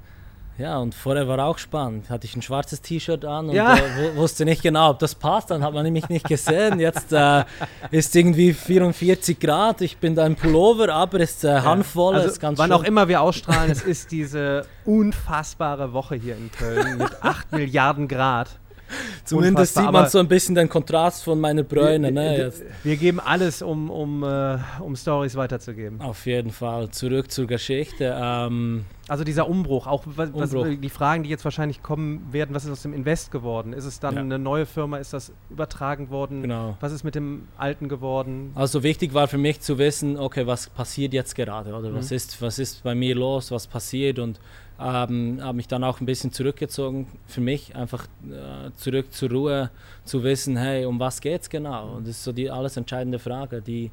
Ja, 0.59 0.77
und 0.77 0.93
vorher 0.93 1.27
war 1.27 1.43
auch 1.45 1.57
spannend. 1.57 2.11
Hatte 2.11 2.25
ich 2.27 2.35
ein 2.35 2.43
schwarzes 2.43 2.79
T-Shirt 2.81 3.25
an 3.25 3.49
und 3.49 3.55
Ja. 3.55 3.75
äh, 3.75 3.79
wu- 3.79 4.17
wusste 4.17 4.45
nicht 4.45 4.61
genau, 4.61 4.91
ob 4.91 4.99
das 4.99 5.15
passt. 5.15 5.49
Dann 5.49 5.63
hat 5.63 5.73
man 5.73 5.83
nämlich 5.83 6.09
nicht 6.09 6.27
gesehen. 6.27 6.79
Jetzt 6.79 7.11
äh, 7.11 7.43
ist 7.89 8.15
irgendwie 8.15 8.53
44 8.53 9.39
Grad. 9.39 9.81
Ich 9.81 9.97
bin 9.97 10.13
da 10.13 10.25
im 10.27 10.35
Pullover, 10.35 10.93
aber 10.93 11.19
es 11.21 11.31
ist 11.37 11.43
äh, 11.45 11.59
handvoll. 11.61 12.15
Also, 12.15 12.27
ist 12.27 12.39
ganz 12.39 12.59
wann 12.59 12.69
schön. 12.69 12.79
auch 12.79 12.83
immer 12.83 13.07
wir 13.07 13.21
ausstrahlen, 13.21 13.71
es 13.71 13.81
ist 13.81 14.11
diese 14.11 14.67
unfassbare 14.85 15.91
Woche 15.93 16.15
hier 16.15 16.35
in 16.37 16.51
Köln 16.51 16.97
mit 16.99 17.23
8 17.23 17.51
Milliarden 17.53 18.07
Grad. 18.07 18.49
Zumindest 19.25 19.75
sieht 19.75 19.91
man 19.91 20.07
so 20.09 20.19
ein 20.19 20.27
bisschen 20.27 20.55
den 20.55 20.69
Kontrast 20.69 21.23
von 21.23 21.39
meiner 21.39 21.63
Bräune. 21.63 22.11
Ne? 22.11 22.21
wir, 22.37 22.45
Jetzt. 22.45 22.63
wir 22.83 22.95
geben 22.97 23.19
alles, 23.19 23.61
um, 23.61 23.89
um, 23.89 24.23
äh, 24.23 24.57
um 24.79 24.95
Stories 24.95 25.35
weiterzugeben. 25.35 26.01
Auf 26.01 26.25
jeden 26.25 26.51
Fall. 26.51 26.89
Zurück 26.91 27.31
zur 27.31 27.47
Geschichte. 27.47 28.15
Ähm, 28.21 28.85
Also 29.07 29.23
dieser 29.23 29.47
Umbruch, 29.49 29.85
auch 29.87 30.03
was, 30.05 30.33
was, 30.33 30.53
Umbruch. 30.53 30.77
die 30.81 30.89
Fragen, 30.89 31.23
die 31.23 31.29
jetzt 31.29 31.43
wahrscheinlich 31.43 31.81
kommen 31.83 32.25
werden, 32.31 32.55
was 32.55 32.63
ist 32.65 32.71
aus 32.71 32.81
dem 32.83 32.93
Invest 32.93 33.31
geworden? 33.31 33.73
Ist 33.73 33.85
es 33.85 33.99
dann 33.99 34.15
Ja. 34.15 34.21
eine 34.21 34.39
neue 34.39 34.65
Firma? 34.65 34.97
Ist 34.97 35.13
das 35.13 35.31
übertragen 35.49 36.09
worden? 36.09 36.41
genau. 36.41 36.77
Was 36.79 36.91
ist 36.91 37.03
mit 37.03 37.15
dem 37.15 37.47
alten 37.57 37.89
geworden? 37.89 38.51
Also 38.55 38.83
wichtig 38.83 39.13
war 39.13 39.27
für 39.27 39.37
mich 39.37 39.59
zu 39.61 39.77
wissen, 39.77 40.17
okay, 40.17 40.47
was 40.47 40.69
passiert 40.69 41.13
jetzt 41.13 41.35
gerade 41.35 41.73
oder 41.73 41.93
was 41.93 42.09
Mhm. 42.11 42.15
ist 42.17 42.41
was 42.41 42.59
ist 42.59 42.83
bei 42.83 42.95
mir 42.95 43.15
los, 43.15 43.51
was 43.51 43.67
passiert 43.67 44.19
und 44.19 44.39
ähm, 44.79 45.39
habe 45.41 45.55
mich 45.55 45.67
dann 45.67 45.83
auch 45.83 45.99
ein 46.01 46.05
bisschen 46.05 46.31
zurückgezogen 46.31 47.07
für 47.27 47.41
mich 47.41 47.75
einfach 47.75 48.05
äh, 48.29 48.71
zurück 48.75 49.11
zur 49.13 49.29
Ruhe 49.29 49.69
zu 50.03 50.23
wissen, 50.23 50.57
hey, 50.57 50.85
um 50.85 50.99
was 50.99 51.21
geht's 51.21 51.49
genau 51.49 51.95
und 51.95 52.07
das 52.07 52.17
ist 52.17 52.23
so 52.23 52.31
die 52.31 52.49
alles 52.49 52.77
entscheidende 52.77 53.19
Frage, 53.19 53.61
die 53.61 53.91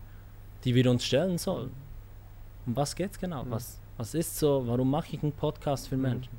die 0.65 0.75
wir 0.75 0.91
uns 0.91 1.05
stellen 1.05 1.39
sollen. 1.39 1.71
Um 2.67 2.77
was 2.77 2.95
geht's 2.95 3.19
genau? 3.19 3.45
Mhm. 3.45 3.51
Was 3.51 3.79
was 3.97 4.15
ist 4.15 4.39
so? 4.39 4.63
Warum 4.67 4.91
mache 4.91 5.09
ich 5.17 5.23
einen 5.23 5.33
Podcast 5.33 5.89
für 5.89 5.97
Mhm. 5.97 6.03
Menschen? 6.03 6.33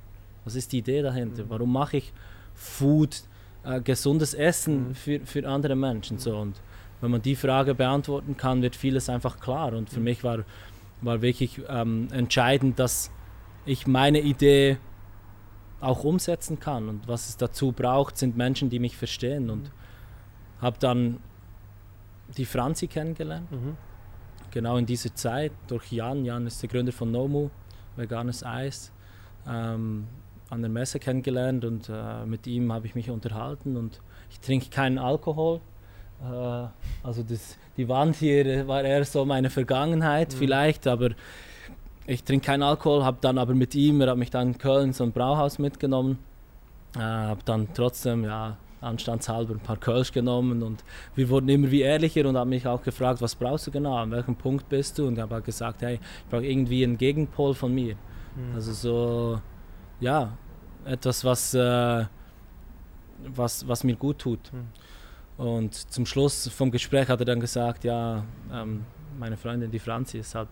Was 0.46 0.56
ist 0.56 0.72
die 0.72 0.80
Idee 0.80 1.02
dahinter? 1.04 1.44
Mhm. 1.44 1.50
Warum 1.50 1.72
mache 1.72 1.98
ich 1.98 2.12
Food, 2.56 3.24
äh, 3.64 3.80
gesundes 3.82 4.34
Essen 4.34 4.90
Mhm. 4.90 4.96
für, 4.96 5.20
für 5.22 5.48
andere 5.48 5.76
Menschen 5.76 6.18
so 6.18 6.36
und 6.38 6.56
wenn 7.00 7.10
man 7.12 7.22
die 7.22 7.36
Frage 7.36 7.74
beantworten 7.74 8.38
kann, 8.38 8.62
wird 8.62 8.76
vieles 8.76 9.10
einfach 9.10 9.40
klar. 9.40 9.74
Und 9.74 9.90
für 9.90 9.98
Mhm. 10.00 10.04
mich 10.04 10.24
war, 10.24 10.40
war 11.02 11.22
wirklich 11.24 11.60
ähm, 11.68 12.08
entscheidend, 12.12 12.78
dass 12.78 13.10
ich 13.66 13.88
meine 13.88 14.20
Idee 14.20 14.78
auch 15.80 16.04
umsetzen 16.04 16.60
kann. 16.60 16.90
Und 16.90 17.08
was 17.08 17.30
es 17.30 17.38
dazu 17.38 17.72
braucht, 17.72 18.18
sind 18.18 18.38
Menschen, 18.38 18.70
die 18.70 18.80
mich 18.80 18.96
verstehen. 18.98 19.50
Und 19.50 19.72
habe 20.62 20.78
dann 20.80 21.18
die 22.38 22.46
Franzi 22.46 22.88
kennengelernt, 22.88 23.52
Mhm. 23.52 23.76
genau 24.52 24.78
in 24.78 24.86
dieser 24.86 25.14
Zeit, 25.16 25.52
durch 25.68 25.92
Jan. 25.92 26.24
Jan 26.24 26.46
ist 26.48 26.62
der 26.62 26.70
Gründer 26.70 26.92
von 26.92 27.12
Nomu, 27.12 27.50
veganes 27.96 28.44
Eis. 28.44 28.92
Ähm, 29.48 30.08
an 30.50 30.62
der 30.62 30.70
Messe 30.70 31.00
kennengelernt 31.00 31.64
und 31.64 31.88
äh, 31.90 32.26
mit 32.26 32.46
ihm 32.46 32.72
habe 32.74 32.86
ich 32.86 32.94
mich 32.94 33.10
unterhalten 33.10 33.78
und 33.78 34.02
ich 34.30 34.40
trinke 34.42 34.70
keinen 34.70 34.98
Alkohol. 34.98 35.62
Äh, 36.22 36.68
also 37.04 37.24
das, 37.24 37.58
die 37.78 37.88
Wand 37.88 38.18
hier 38.18 38.68
war 38.68 38.84
eher 38.84 39.04
so 39.06 39.24
meine 39.26 39.50
Vergangenheit 39.50 40.34
Mhm. 40.34 40.38
vielleicht, 40.38 40.88
aber 40.88 41.12
ich 42.06 42.24
trinke 42.24 42.46
keinen 42.46 42.64
Alkohol, 42.64 43.04
habe 43.04 43.18
dann 43.22 43.38
aber 43.38 43.54
mit 43.54 43.76
ihm, 43.76 44.02
er 44.02 44.12
hat 44.12 44.18
mich 44.18 44.30
dann 44.30 44.50
in 44.50 44.58
Köln 44.58 44.94
so 44.94 45.04
ein 45.04 45.12
Brauhaus 45.12 45.60
mitgenommen, 45.60 46.18
äh, 46.96 47.00
habe 47.00 47.42
dann 47.46 47.68
trotzdem 47.74 48.24
ja 48.24 48.58
anstandshalber 48.82 49.54
ein 49.54 49.60
paar 49.60 49.78
Kölsch 49.78 50.12
genommen 50.12 50.64
und 50.64 50.84
wir 51.16 51.30
wurden 51.30 51.50
immer 51.50 51.70
wie 51.70 51.82
ehrlicher 51.82 52.28
und 52.28 52.36
haben 52.36 52.50
mich 52.50 52.66
auch 52.66 52.82
gefragt, 52.82 53.22
was 53.22 53.36
brauchst 53.36 53.68
du 53.68 53.72
genau, 53.72 53.96
an 53.96 54.12
welchem 54.12 54.36
Punkt 54.36 54.68
bist 54.70 54.98
du 54.98 55.08
und 55.08 55.14
ich 55.14 55.20
habe 55.20 55.36
halt 55.36 55.46
gesagt, 55.46 55.84
hey, 55.84 55.96
ich 55.96 56.30
brauche 56.30 56.46
irgendwie 56.46 56.84
einen 56.84 56.98
Gegenpol 56.98 57.54
von 57.54 57.74
mir. 57.74 57.96
Mhm. 58.36 58.56
Also 58.56 58.74
so, 58.74 59.42
ja, 60.00 60.36
etwas, 60.86 61.24
was, 61.24 61.54
äh, 61.54 62.06
was, 63.36 63.68
was 63.68 63.84
mir 63.84 63.96
gut 63.96 64.20
tut. 64.20 64.52
Mhm. 64.52 65.46
Und 65.46 65.74
zum 65.74 66.06
Schluss 66.06 66.48
vom 66.50 66.72
Gespräch 66.72 67.08
hat 67.08 67.20
er 67.20 67.26
dann 67.26 67.40
gesagt, 67.40 67.84
ja, 67.84 68.24
ähm, 68.52 68.86
meine 69.18 69.38
Freundin, 69.38 69.72
die 69.72 69.80
Franzi, 69.80 70.20
ist 70.20 70.36
halt 70.36 70.50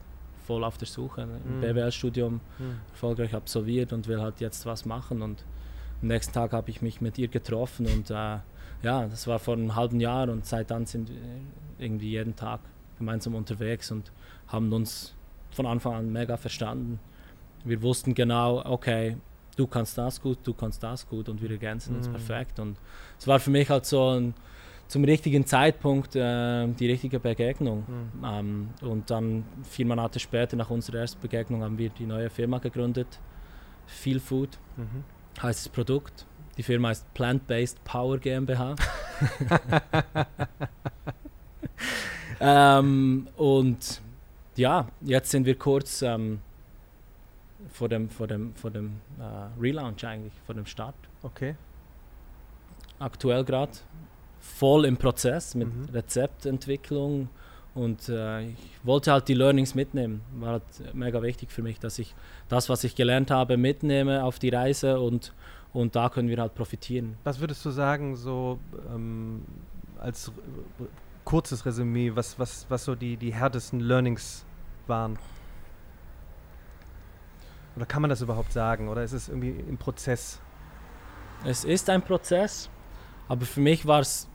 voll 0.49 0.63
auf 0.63 0.79
der 0.79 0.87
Suche, 0.87 1.21
ein 1.21 1.57
mhm. 1.57 1.61
BWL-Studium 1.61 2.41
mhm. 2.57 2.79
erfolgreich 2.89 3.35
absolviert 3.35 3.93
und 3.93 4.07
will 4.07 4.19
halt 4.19 4.39
jetzt 4.39 4.65
was 4.65 4.83
machen 4.83 5.21
und 5.21 5.45
am 6.01 6.07
nächsten 6.07 6.33
Tag 6.33 6.53
habe 6.53 6.71
ich 6.71 6.81
mich 6.81 7.01
mit 7.01 7.19
ihr 7.19 7.27
getroffen 7.27 7.85
und 7.85 8.09
äh, 8.09 8.39
ja, 8.81 9.05
das 9.07 9.27
war 9.27 9.37
vor 9.37 9.53
einem 9.53 9.75
halben 9.75 9.99
Jahr 9.99 10.27
und 10.27 10.47
seit 10.47 10.71
dann 10.71 10.87
sind 10.87 11.09
wir 11.09 11.17
irgendwie 11.77 12.09
jeden 12.09 12.35
Tag 12.35 12.61
gemeinsam 12.97 13.35
unterwegs 13.35 13.91
und 13.91 14.11
haben 14.47 14.73
uns 14.73 15.13
von 15.51 15.67
Anfang 15.67 15.93
an 15.93 16.11
mega 16.11 16.35
verstanden. 16.35 16.99
Wir 17.63 17.83
wussten 17.83 18.15
genau, 18.15 18.65
okay, 18.65 19.17
du 19.55 19.67
kannst 19.67 19.99
das 19.99 20.19
gut, 20.19 20.39
du 20.43 20.55
kannst 20.55 20.81
das 20.81 21.07
gut 21.07 21.29
und 21.29 21.43
wir 21.43 21.51
ergänzen 21.51 21.95
uns 21.95 22.07
mhm. 22.07 22.13
perfekt. 22.13 22.59
Und 22.59 22.75
es 23.19 23.27
war 23.27 23.39
für 23.39 23.51
mich 23.51 23.69
halt 23.69 23.85
so 23.85 24.15
ein, 24.15 24.33
zum 24.89 25.05
richtigen 25.05 25.45
Zeitpunkt 25.45 26.17
äh, 26.17 26.67
die 26.67 26.87
richtige 26.87 27.21
Begegnung. 27.21 27.85
Mhm. 27.87 28.25
Ähm, 28.25 28.69
und 28.81 29.09
dann 29.09 29.45
vier 29.63 29.85
Monate 29.85 30.19
später, 30.19 30.57
nach 30.57 30.69
unserer 30.69 30.97
ersten 30.97 31.21
Begegnung, 31.21 31.63
haben 31.63 31.77
wir 31.77 31.89
die 31.89 32.05
neue 32.05 32.29
Firma 32.29 32.57
gegründet, 32.57 33.07
Feel 33.87 34.19
Food. 34.19 34.59
Mhm 34.75 35.05
heißt 35.41 35.65
das 35.65 35.71
Produkt. 35.71 36.25
Die 36.57 36.63
Firma 36.63 36.89
heißt 36.89 37.13
Plant-Based 37.13 37.83
Power 37.83 38.17
GmbH. 38.17 38.75
ähm, 42.39 43.27
und 43.37 44.01
ja, 44.55 44.87
jetzt 45.01 45.31
sind 45.31 45.45
wir 45.45 45.57
kurz 45.57 46.01
ähm, 46.01 46.41
vor 47.69 47.87
dem, 47.87 48.09
vor 48.09 48.27
dem, 48.27 48.53
vor 48.55 48.71
dem 48.71 48.99
äh, 49.19 49.59
Relaunch 49.59 50.05
eigentlich, 50.05 50.33
vor 50.45 50.55
dem 50.55 50.65
Start. 50.65 50.95
Okay. 51.23 51.55
Aktuell 52.97 53.45
gerade 53.45 53.71
voll 54.39 54.85
im 54.85 54.97
Prozess 54.97 55.55
mit 55.55 55.67
mhm. 55.67 55.89
Rezeptentwicklung 55.93 57.29
und 57.75 58.09
äh, 58.09 58.41
ich 58.41 58.79
wollte 58.83 59.11
halt 59.11 59.27
die 59.27 59.33
Learnings 59.33 59.75
mitnehmen. 59.75 60.21
War 60.39 60.53
halt 60.53 60.63
mega 60.93 61.21
wichtig 61.21 61.51
für 61.51 61.61
mich, 61.61 61.79
dass 61.79 61.99
ich 61.99 62.15
das, 62.47 62.69
was 62.69 62.83
ich 62.83 62.95
gelernt 62.95 63.31
habe, 63.31 63.57
mitnehme 63.57 64.23
auf 64.23 64.39
die 64.39 64.49
Reise 64.49 64.99
und, 64.99 65.33
und 65.73 65.95
da 65.95 66.09
können 66.09 66.29
wir 66.29 66.37
halt 66.39 66.55
profitieren. 66.55 67.17
Was 67.23 67.39
würdest 67.39 67.63
du 67.65 67.69
sagen, 67.69 68.15
so 68.15 68.59
ähm, 68.93 69.45
als 69.99 70.31
kurzes 71.25 71.65
Resümee, 71.65 72.11
was, 72.15 72.39
was, 72.39 72.65
was 72.69 72.85
so 72.85 72.95
die, 72.95 73.17
die 73.17 73.33
härtesten 73.33 73.79
Learnings 73.79 74.45
waren? 74.87 75.19
Oder 77.75 77.85
kann 77.85 78.01
man 78.01 78.09
das 78.09 78.21
überhaupt 78.21 78.51
sagen? 78.51 78.89
Oder 78.89 79.03
ist 79.03 79.13
es 79.13 79.29
irgendwie 79.29 79.51
im 79.51 79.77
Prozess? 79.77 80.39
Es 81.45 81.63
ist 81.63 81.89
ein 81.89 82.01
Prozess, 82.01 82.69
aber 83.27 83.45
für 83.45 83.61
mich 83.61 83.85
war 83.85 84.01
es 84.01 84.28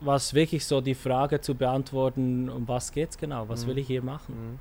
war 0.00 0.16
es 0.16 0.34
wirklich 0.34 0.64
so 0.64 0.80
die 0.80 0.94
Frage 0.94 1.40
zu 1.40 1.54
beantworten, 1.54 2.48
um 2.48 2.68
was 2.68 2.92
geht 2.92 3.10
es 3.10 3.18
genau, 3.18 3.48
was 3.48 3.64
mhm. 3.64 3.70
will 3.70 3.78
ich 3.78 3.86
hier 3.86 4.02
machen? 4.02 4.34
Mhm. 4.34 4.58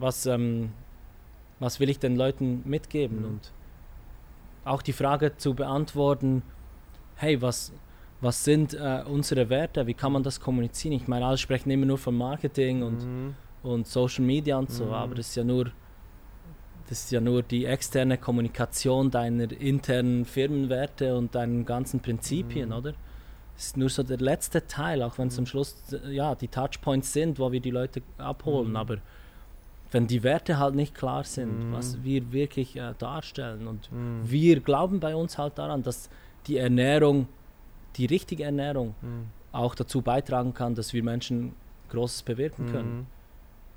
Was, 0.00 0.26
ähm, 0.26 0.72
was 1.60 1.80
will 1.80 1.88
ich 1.88 1.98
den 1.98 2.16
Leuten 2.16 2.62
mitgeben? 2.64 3.20
Mhm. 3.20 3.24
Und 3.24 3.52
auch 4.64 4.82
die 4.82 4.92
Frage 4.92 5.36
zu 5.36 5.54
beantworten, 5.54 6.42
hey, 7.16 7.40
was, 7.40 7.72
was 8.20 8.44
sind 8.44 8.74
äh, 8.74 9.02
unsere 9.06 9.48
Werte, 9.48 9.86
wie 9.86 9.94
kann 9.94 10.12
man 10.12 10.22
das 10.22 10.40
kommunizieren? 10.40 10.94
Ich 10.94 11.08
meine, 11.08 11.26
alle 11.26 11.38
sprechen 11.38 11.70
immer 11.70 11.86
nur 11.86 11.98
von 11.98 12.16
Marketing 12.16 12.82
und, 12.82 13.04
mhm. 13.04 13.34
und 13.62 13.86
Social 13.86 14.24
Media 14.24 14.56
und 14.58 14.70
so, 14.70 14.92
aber 14.92 15.12
mhm. 15.12 15.16
das 15.16 15.28
ist 15.28 15.36
ja 15.36 15.44
nur 15.44 15.72
das 16.88 17.04
ist 17.04 17.12
ja 17.12 17.20
nur 17.20 17.42
die 17.42 17.64
externe 17.64 18.18
Kommunikation 18.18 19.10
deiner 19.10 19.50
internen 19.50 20.26
Firmenwerte 20.26 21.16
und 21.16 21.34
deinen 21.34 21.64
ganzen 21.64 22.00
Prinzipien, 22.00 22.68
mhm. 22.68 22.74
oder? 22.74 22.94
Ist 23.56 23.76
nur 23.76 23.88
so 23.88 24.02
der 24.02 24.18
letzte 24.18 24.66
Teil, 24.66 25.02
auch 25.02 25.18
wenn 25.18 25.28
es 25.28 25.38
am 25.38 25.46
Schluss 25.46 25.76
ja, 26.10 26.34
die 26.34 26.48
Touchpoints 26.48 27.12
sind, 27.12 27.38
wo 27.38 27.52
wir 27.52 27.60
die 27.60 27.70
Leute 27.70 28.02
abholen. 28.18 28.70
Mhm. 28.70 28.76
Aber 28.76 28.96
wenn 29.90 30.06
die 30.06 30.22
Werte 30.22 30.58
halt 30.58 30.74
nicht 30.74 30.94
klar 30.94 31.24
sind, 31.24 31.68
mhm. 31.68 31.72
was 31.72 32.02
wir 32.02 32.32
wirklich 32.32 32.76
äh, 32.76 32.94
darstellen 32.98 33.66
und 33.66 33.92
mhm. 33.92 34.20
wir 34.24 34.60
glauben 34.60 35.00
bei 35.00 35.14
uns 35.14 35.38
halt 35.38 35.58
daran, 35.58 35.82
dass 35.82 36.08
die 36.46 36.56
Ernährung, 36.56 37.28
die 37.96 38.06
richtige 38.06 38.44
Ernährung 38.44 38.94
mhm. 39.02 39.26
auch 39.52 39.74
dazu 39.74 40.00
beitragen 40.00 40.54
kann, 40.54 40.74
dass 40.74 40.92
wir 40.92 41.02
Menschen 41.02 41.52
Großes 41.90 42.22
bewirken 42.22 42.72
können. 42.72 42.96
Mhm. 42.96 43.06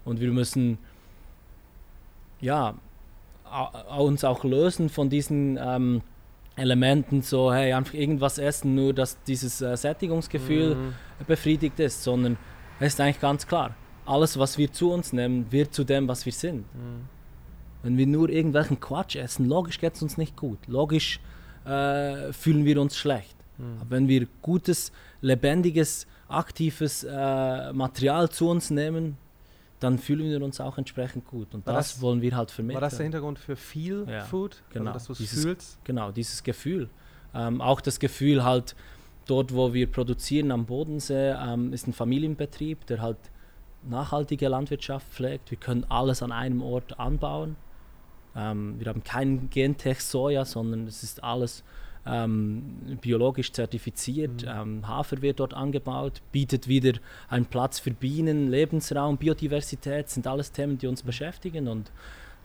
Und 0.06 0.20
wir 0.20 0.32
müssen 0.32 0.78
ja 2.40 2.76
uns 3.98 4.24
auch 4.24 4.44
lösen 4.44 4.90
von 4.90 5.10
diesen 5.10 5.58
ähm, 5.62 6.02
Elementen 6.56 7.22
so, 7.22 7.54
hey, 7.54 7.74
einfach 7.74 7.94
irgendwas 7.94 8.38
essen, 8.38 8.76
nur 8.76 8.94
dass 8.94 9.22
dieses 9.24 9.62
äh, 9.62 9.76
Sättigungsgefühl 9.76 10.76
mhm. 10.76 10.94
befriedigt 11.28 11.80
ist, 11.80 12.04
sondern 12.04 12.38
es 12.80 12.94
ist 12.94 13.02
eigentlich 13.02 13.20
ganz 13.20 13.46
klar, 13.46 13.76
alles, 14.06 14.38
was 14.38 14.58
wir 14.58 14.72
zu 14.72 14.92
uns 14.92 15.14
nehmen, 15.14 15.52
wird 15.52 15.74
zu 15.74 15.84
dem, 15.84 16.08
was 16.08 16.26
wir 16.26 16.34
sind. 16.34 16.62
Mhm. 16.74 17.10
Wenn 17.84 17.98
wir 17.98 18.08
nur 18.08 18.30
irgendwelchen 18.30 18.80
Quatsch 18.80 19.16
essen, 19.16 19.48
logisch 19.48 19.80
geht 19.80 19.96
es 19.96 20.02
uns 20.02 20.18
nicht 20.18 20.36
gut, 20.36 20.60
logisch 20.68 21.20
äh, 21.66 22.32
fühlen 22.32 22.66
wir 22.66 22.80
uns 22.80 22.98
schlecht. 22.98 23.36
Mhm. 23.58 23.78
Aber 23.82 23.92
wenn 23.92 24.08
wir 24.08 24.28
gutes, 24.42 24.92
lebendiges, 25.22 26.08
aktives 26.28 27.04
äh, 27.04 27.74
Material 27.74 28.30
zu 28.30 28.50
uns 28.50 28.70
nehmen, 28.70 29.18
dann 29.80 30.00
fühlen 30.00 30.30
wir 30.30 30.42
uns 30.42 30.62
auch 30.62 30.78
entsprechend 30.78 31.26
gut. 31.26 31.54
Und 31.54 31.68
das, 31.68 31.94
das, 31.94 32.02
wollen 32.02 32.22
wir 32.22 32.36
halt 32.36 32.52
vermitteln. 32.52 32.82
War 32.82 32.88
das 32.88 32.98
der 32.98 33.04
Hintergrund 33.04 33.40
für 33.40 33.56
Feel 33.56 34.06
ja, 34.10 34.24
Food? 34.24 34.64
Also 34.70 34.80
genau. 34.80 34.92
Also, 34.92 35.10
dass 35.10 35.18
dieses, 35.18 35.44
fühlst? 35.44 35.80
Genau, 35.84 36.12
dieses 36.12 36.44
Gefühl. 36.44 36.90
Ähm, 37.34 37.62
auch 37.62 37.82
das 37.82 38.00
Gefühl 38.00 38.44
halt, 38.44 38.76
dort 39.26 39.54
wo 39.54 39.74
wir 39.74 39.92
produzieren 39.92 40.52
am 40.52 40.66
Bodensee, 40.66 41.32
ähm, 41.32 41.74
ist 41.74 41.88
ein 41.88 41.94
Familienbetrieb, 41.94 42.86
der 42.86 43.02
halt 43.02 43.18
nachhaltige 43.84 44.48
Landwirtschaft 44.48 45.08
pflegt. 45.12 45.52
Wir 45.52 45.58
können 45.58 45.86
alles 45.90 46.24
an 46.24 46.32
einem 46.32 46.62
Ort 46.62 47.00
anbauen. 47.00 47.58
Ähm, 48.36 48.80
wir 48.80 48.88
haben 48.88 49.04
kein 49.04 49.50
Gentech 49.50 50.02
Soja, 50.02 50.46
sondern 50.46 50.88
es 50.88 51.04
ist 51.04 51.24
alles 51.24 51.64
ähm, 52.06 52.98
biologisch 53.02 53.52
zertifiziert. 53.52 54.44
Mhm. 54.44 54.50
Ähm, 54.50 54.88
Hafer 54.88 55.22
wird 55.22 55.40
dort 55.40 55.54
angebaut, 55.54 56.22
bietet 56.32 56.68
wieder 56.68 56.94
einen 57.30 57.46
Platz 57.46 57.80
für 57.80 57.92
Bienen, 57.92 58.50
Lebensraum, 58.50 59.18
Biodiversität, 59.18 60.10
sind 60.10 60.28
alles 60.28 60.52
Themen, 60.52 60.78
die 60.78 60.88
uns 60.88 61.04
beschäftigen 61.04 61.68
und 61.68 61.92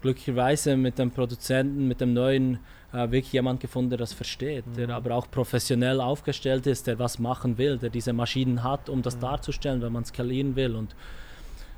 glücklicherweise 0.03 0.77
mit 0.77 0.99
dem 0.99 1.11
Produzenten, 1.11 1.87
mit 1.87 2.01
dem 2.01 2.15
neuen 2.15 2.59
äh, 2.93 3.11
wirklich 3.11 3.33
jemand 3.33 3.61
gefunden, 3.61 3.91
der 3.91 3.99
das 3.99 4.13
versteht, 4.13 4.67
mhm. 4.67 4.75
der 4.75 4.91
aber 4.91 5.15
auch 5.15 5.31
professionell 5.31 6.01
aufgestellt 6.01 6.67
ist, 6.67 6.87
der 6.87 6.99
was 6.99 7.19
machen 7.19 7.59
will, 7.59 7.77
der 7.79 7.91
diese 7.91 8.13
Maschinen 8.13 8.65
hat, 8.65 8.89
um 8.89 9.03
das 9.03 9.17
mhm. 9.17 9.21
darzustellen, 9.21 9.83
wenn 9.83 9.93
man 9.93 10.05
skalieren 10.05 10.57
will 10.57 10.75
und 10.75 10.95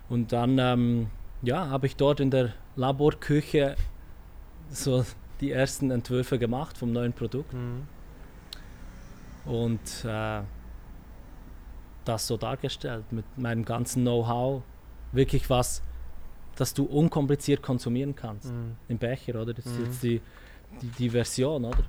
und 0.09 0.33
dann 0.33 0.59
ähm, 0.59 1.07
ja, 1.43 1.69
habe 1.69 1.87
ich 1.87 1.97
dort 1.97 2.21
in 2.21 2.31
der 2.31 2.53
Laborküche 2.77 3.77
so 4.71 5.07
die 5.43 5.51
ersten 5.51 5.91
Entwürfe 5.91 6.39
gemacht 6.39 6.79
vom 6.79 6.93
neuen 6.93 7.13
Produkt. 7.13 7.53
Mhm. 7.53 7.83
Und 9.45 10.05
äh, 10.05 10.41
das 12.05 12.27
so 12.27 12.37
dargestellt 12.37 13.05
mit 13.11 13.25
meinem 13.37 13.65
ganzen 13.65 14.03
Know-how. 14.03 14.63
Wirklich 15.11 15.51
was, 15.51 15.83
das 16.57 16.75
du 16.75 16.85
unkompliziert 16.85 17.61
konsumieren 17.61 18.15
kannst. 18.15 18.51
Mhm. 18.51 18.77
Im 18.89 18.99
Becher, 18.99 19.41
oder? 19.43 19.53
Das 19.53 19.67
ist 19.67 19.79
mhm. 19.79 19.85
jetzt 19.85 20.03
die, 20.03 20.21
die, 20.81 20.87
die, 20.87 21.11
Version, 21.11 21.65
oder? 21.65 21.85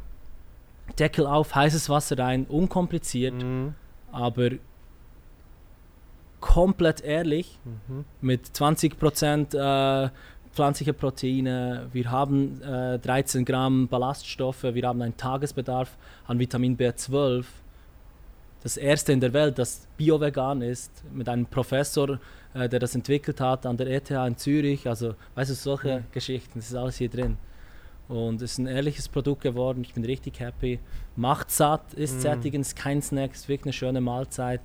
Deckel 0.98 1.28
auf, 1.28 1.56
heißes 1.56 1.89
Wasser 1.89 2.18
rein, 2.18 2.46
unkompliziert, 2.46 3.36
mhm. 3.36 3.76
aber 4.12 4.50
komplett 6.42 7.02
ehrlich, 7.02 7.60
mhm. 7.63 8.04
mit 8.20 8.48
20% 8.48 9.56
äh, 9.56 10.10
pflanzliche 10.54 10.94
Proteine, 10.94 11.88
wir 11.92 12.12
haben 12.12 12.62
äh, 12.62 13.00
13 13.00 13.44
Gramm 13.44 13.88
Ballaststoffe, 13.88 14.64
wir 14.64 14.88
haben 14.88 15.01
einen 15.01 15.18
Tagesbedarf 15.18 15.97
an 16.28 16.39
Vitamin 16.39 16.78
B12. 16.78 17.45
Das 18.62 18.78
erste 18.78 19.12
in 19.12 19.20
der 19.20 19.34
Welt, 19.34 19.58
das 19.58 19.88
bio-vegan 19.97 20.62
ist, 20.62 20.91
mit 21.12 21.28
einem 21.28 21.45
Professor, 21.45 22.20
äh, 22.54 22.70
der 22.70 22.80
das 22.80 22.95
entwickelt 22.95 23.41
hat 23.41 23.66
an 23.66 23.78
der 23.78 23.88
ETH 23.88 24.12
in 24.12 24.38
Zürich. 24.38 24.88
Also, 24.88 25.16
weißt 25.36 25.51
du, 25.51 25.56
solche 25.56 25.99
mhm. 25.99 26.04
Geschichten, 26.12 26.60
das 26.60 26.70
ist 26.70 26.76
alles 26.76 26.97
hier 26.97 27.10
drin. 27.10 27.38
Und 28.08 28.41
es 28.41 28.54
ist 28.54 28.58
ein 28.60 28.68
ehrliches 28.68 29.10
Produkt 29.10 29.41
geworden, 29.41 29.82
ich 29.82 29.93
bin 29.93 30.06
richtig 30.06 30.39
happy. 30.39 30.80
Macht 31.16 31.49
satt, 31.51 31.93
ist 31.93 32.18
mhm. 32.18 32.22
sättigend, 32.22 32.76
kein 32.76 33.01
Snack, 33.01 33.34
ist 33.34 33.49
wirklich 33.49 33.66
eine 33.66 33.74
schöne 33.74 34.01
Mahlzeit. 34.01 34.62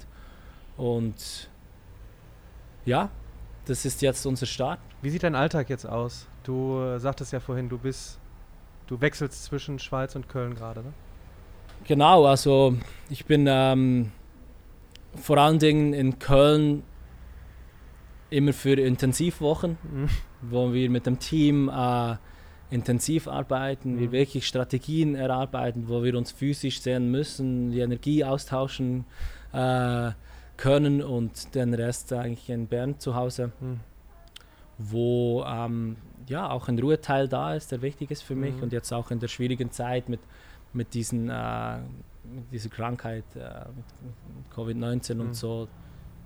Und 0.76 1.49
ja, 2.84 3.11
das 3.68 3.84
ist 3.84 4.00
jetzt 4.02 4.24
unser 4.26 4.46
Start. 4.46 4.80
Wie 5.02 5.10
sieht 5.10 5.22
dein 5.22 5.34
Alltag 5.34 5.68
jetzt 5.68 5.84
aus? 5.84 6.26
Du 6.42 6.80
äh, 6.80 6.98
sagtest 6.98 7.32
ja 7.32 7.40
vorhin, 7.40 7.68
du 7.68 7.78
bist, 7.78 8.18
du 8.86 9.00
wechselst 9.00 9.44
zwischen 9.44 9.78
Schweiz 9.78 10.16
und 10.16 10.28
Köln 10.28 10.54
gerade, 10.54 10.80
ne? 10.80 10.92
Genau, 11.84 12.26
also 12.26 12.76
ich 13.08 13.24
bin 13.26 13.46
ähm, 13.48 14.10
vor 15.14 15.38
allen 15.38 15.58
Dingen 15.58 15.92
in 15.92 16.18
Köln 16.18 16.82
immer 18.30 18.52
für 18.52 18.74
Intensivwochen, 18.74 19.78
mhm. 19.82 20.08
wo 20.42 20.72
wir 20.72 20.90
mit 20.90 21.06
dem 21.06 21.18
Team 21.18 21.68
äh, 21.68 22.16
intensiv 22.70 23.28
arbeiten, 23.28 23.94
mhm. 23.94 24.00
wir 24.00 24.12
wirklich 24.12 24.46
Strategien 24.46 25.14
erarbeiten, 25.14 25.88
wo 25.88 26.02
wir 26.02 26.16
uns 26.16 26.32
physisch 26.32 26.80
sehen 26.80 27.10
müssen, 27.10 27.70
die 27.70 27.80
Energie 27.80 28.24
austauschen 28.24 29.04
äh, 29.52 30.10
können 30.59 31.02
und 31.02 31.54
den 31.54 31.72
Rest 31.72 32.12
eigentlich 32.12 32.50
in 32.50 32.66
Bern 32.66 32.98
zu 32.98 33.14
Hause, 33.14 33.52
mhm. 33.61 33.80
wo 34.76 35.42
ähm, 35.46 35.96
ja 36.26 36.50
auch 36.50 36.68
ein 36.68 36.78
Ruheteil 36.78 37.28
da 37.28 37.54
ist, 37.54 37.72
der 37.72 37.80
wichtig 37.80 38.11
ist 38.11 38.22
für 38.22 38.34
mich 38.34 38.56
mhm. 38.56 38.64
und 38.64 38.72
jetzt 38.72 38.92
auch 38.92 39.11
in 39.11 39.20
der 39.20 39.28
schwierigen 39.28 39.70
Zeit 39.70 40.11
mit, 40.11 40.20
mit, 40.74 40.92
diesen, 40.92 41.30
äh, 41.30 41.78
mit 42.24 42.52
dieser 42.52 42.68
Krankheit, 42.68 43.24
äh, 43.36 43.64
mit 43.74 44.54
Covid-19 44.54 45.12
und 45.12 45.28
mhm. 45.28 45.34
so, 45.34 45.68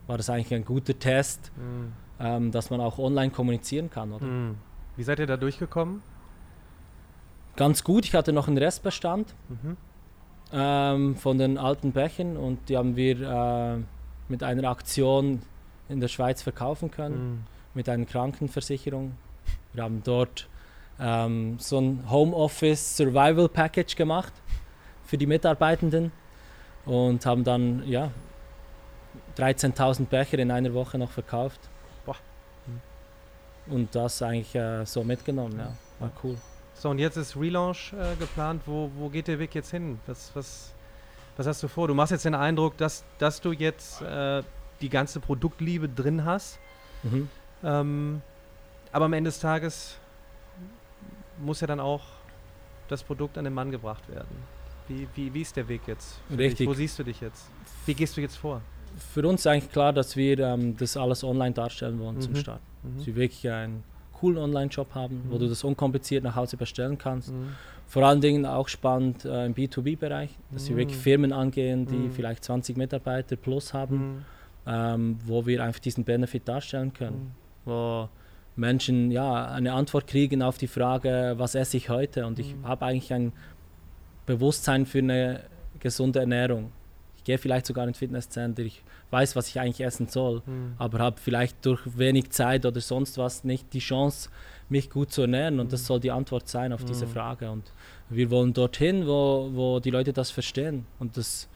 war 0.07 0.17
das 0.17 0.29
eigentlich 0.31 0.53
ein 0.55 0.65
guter 0.65 0.99
Test, 0.99 1.53
mhm. 1.57 1.93
ähm, 2.19 2.51
dass 2.51 2.71
man 2.71 2.81
auch 2.81 2.99
online 2.99 3.31
kommunizieren 3.31 3.91
kann. 3.91 4.13
Oder? 4.13 4.27
Mhm. 4.27 4.57
Wie 4.97 5.05
seid 5.05 5.19
ihr 5.19 5.27
da 5.27 5.37
durchgekommen? 5.37 6.03
Ganz 7.55 7.85
gut, 7.85 8.07
ich 8.07 8.15
hatte 8.15 8.33
noch 8.33 8.49
einen 8.49 8.57
Restbestand 8.57 9.35
mhm. 9.49 9.77
ähm, 10.53 11.17
von 11.17 11.37
den 11.37 11.59
alten 11.59 11.93
Bächen 11.93 12.39
und 12.39 12.71
die 12.71 12.79
haben 12.79 12.97
wir 12.97 13.21
äh, 13.21 13.79
mit 14.33 14.43
einer 14.43 14.69
Aktion 14.71 15.43
in 15.91 16.01
der 16.01 16.09
Schweiz 16.09 16.41
verkaufen 16.41 16.91
können, 16.91 17.17
mhm. 17.17 17.45
mit 17.75 17.87
einer 17.89 18.07
Krankenversicherung. 18.07 19.13
Wir 19.75 19.83
haben 19.85 20.03
dort 20.03 20.49
ähm, 20.99 21.59
so 21.59 21.79
ein 21.79 22.11
Homeoffice 22.11 22.97
Survival 22.97 23.49
Package 23.51 23.95
gemacht 23.95 24.33
für 25.05 25.19
die 25.19 25.27
Mitarbeitenden 25.27 26.13
und 26.87 27.27
haben 27.27 27.45
dann 27.45 27.87
ja 27.87 28.11
13.000 29.37 30.07
Becher 30.07 30.39
in 30.39 30.51
einer 30.51 30.73
Woche 30.73 30.97
noch 30.97 31.11
verkauft. 31.11 31.61
Boah. 32.07 32.17
Und 33.69 33.95
das 33.95 34.23
eigentlich 34.23 34.55
äh, 34.55 34.87
so 34.87 35.05
mitgenommen, 35.05 35.59
ja. 35.59 35.77
War 36.01 36.11
cool. 36.25 36.39
So, 36.73 36.89
und 36.89 36.99
jetzt 36.99 37.17
ist 37.17 37.37
Relaunch 37.37 37.93
äh, 37.93 38.17
geplant. 38.17 38.63
Wo, 38.65 38.91
wo 38.97 39.11
geht 39.11 39.29
der 39.29 39.39
Weg 39.39 39.55
jetzt 39.55 39.71
hin? 39.71 40.01
Was, 40.07 40.31
was, 40.35 40.75
was 41.37 41.47
hast 41.47 41.63
du 41.63 41.69
vor? 41.69 41.89
Du 41.89 41.95
machst 41.95 42.13
jetzt 42.13 42.25
den 42.25 42.35
Eindruck, 42.35 42.77
dass, 42.77 43.05
dass 43.19 43.41
du 43.41 43.53
jetzt 43.53 44.03
äh, 44.03 44.43
die 44.81 44.89
ganze 44.89 45.21
Produktliebe 45.21 45.89
drin 45.89 46.25
hast. 46.25 46.59
Mhm. 47.03 47.29
Ähm, 47.65 48.23
aber 48.91 49.07
am 49.07 49.13
Ende 49.13 49.29
des 49.29 49.41
Tages 49.41 49.97
muss 51.39 51.61
ja 51.61 51.67
dann 51.67 51.81
auch 51.81 52.03
das 52.89 53.03
Produkt 53.03 53.39
an 53.39 53.45
den 53.45 53.55
Mann 53.55 53.71
gebracht 53.71 54.09
werden. 54.09 54.29
Wie, 54.89 55.09
wie, 55.15 55.33
wie 55.33 55.41
ist 55.41 55.57
der 55.57 55.67
Weg 55.69 55.83
jetzt? 55.87 56.21
Richtig. 56.31 56.59
Dich? 56.59 56.69
Wo 56.69 56.75
siehst 56.75 56.99
du 56.99 57.05
dich 57.05 57.21
jetzt? 57.21 57.47
Wie 57.87 57.95
gehst 57.95 58.17
du 58.17 58.21
jetzt 58.21 58.37
vor? 58.37 58.61
Für 59.15 59.27
uns 59.27 59.41
ist 59.41 59.47
eigentlich 59.47 59.73
klar, 59.73 59.93
dass 59.93 60.17
wir 60.17 60.39
ähm, 60.39 60.77
das 60.77 60.97
alles 60.97 61.25
online 61.25 61.53
darstellen 61.53 61.99
wollen 61.99 62.17
mhm. 62.17 62.21
zum 62.21 62.37
Start. 62.37 62.61
Mhm. 62.83 62.99
Dass 62.99 63.07
wir 63.07 63.17
wirklich 63.17 63.49
einen 63.49 63.85
coolen 64.23 64.39
Online-Shop 64.39 64.95
haben, 64.95 65.17
mhm. 65.17 65.31
wo 65.33 65.39
du 65.39 65.49
das 65.49 65.65
unkompliziert 65.65 66.23
nach 66.23 66.37
Hause 66.37 66.57
bestellen 66.57 66.97
kannst. 66.97 67.33
Mhm. 67.33 67.55
Vor 67.89 68.05
allen 68.05 68.21
Dingen 68.21 68.47
auch 68.47 68.69
spannend 68.69 69.25
äh, 69.25 69.47
im 69.47 69.55
B2B-Bereich, 69.55 70.31
dass 70.53 70.69
wir 70.69 70.77
wirklich 70.77 70.97
mhm. 70.99 71.03
Firmen 71.03 71.33
angehen, 71.33 71.87
die 71.87 71.97
mhm. 71.97 72.13
vielleicht 72.13 72.45
20 72.45 72.77
Mitarbeiter 72.77 73.35
plus 73.35 73.75
haben, 73.75 74.25
ähm, 74.65 75.19
wo 75.27 75.45
wir 75.45 75.65
einfach 75.65 75.81
diesen 75.81 76.05
Benefit 76.05 76.47
darstellen 76.47 76.93
können. 76.93 77.35
Wo 77.65 78.09
Menschen 78.55 79.11
ja 79.11 79.47
eine 79.47 79.73
Antwort 79.73 80.07
kriegen 80.07 80.41
auf 80.41 80.57
die 80.57 80.69
Frage, 80.69 81.35
was 81.37 81.57
esse 81.57 81.77
ich 81.77 81.89
heute? 81.89 82.25
Und 82.25 82.39
ich 82.39 82.55
habe 82.63 82.87
eigentlich 82.87 83.13
ein 83.13 83.33
Bewusstsein 84.25 84.87
für 84.87 84.99
eine 84.99 85.41
gesunde 85.81 86.21
Ernährung. 86.21 86.71
Ich 87.17 87.25
gehe 87.25 87.39
vielleicht 87.39 87.67
sogar 87.67 87.89
ins 87.89 87.99
Fitnesscenter, 87.99 88.63
ich 88.63 88.85
weiß, 89.13 89.37
was 89.37 89.49
ich 89.49 89.61
eigentlich 89.61 89.85
essen 89.87 90.09
soll, 90.09 90.43
mhm. 90.47 90.75
aber 90.79 90.99
habe 90.99 91.21
vielleicht 91.21 91.65
durch 91.67 91.81
wenig 91.99 92.31
Zeit 92.31 92.65
oder 92.65 92.81
sonst 92.81 93.19
was 93.19 93.45
nicht 93.45 93.73
die 93.75 93.79
Chance, 93.79 94.31
mich 94.69 94.91
gut 94.91 95.13
zu 95.13 95.23
ernähren. 95.23 95.61
Und 95.61 95.73
das 95.73 95.87
soll 95.87 96.01
die 96.01 96.11
Antwort 96.11 96.49
sein 96.49 96.73
auf 96.73 96.85
diese 96.85 97.07
Frage. 97.07 97.51
Und 97.51 97.71
wir 98.09 98.31
wollen 98.31 98.55
dorthin, 98.55 99.07
wo, 99.07 99.51
wo 99.53 99.81
die 99.81 99.91
Leute 99.91 100.13
das 100.13 100.31
verstehen. 100.31 100.87
Und 100.99 101.17
das, 101.17 101.49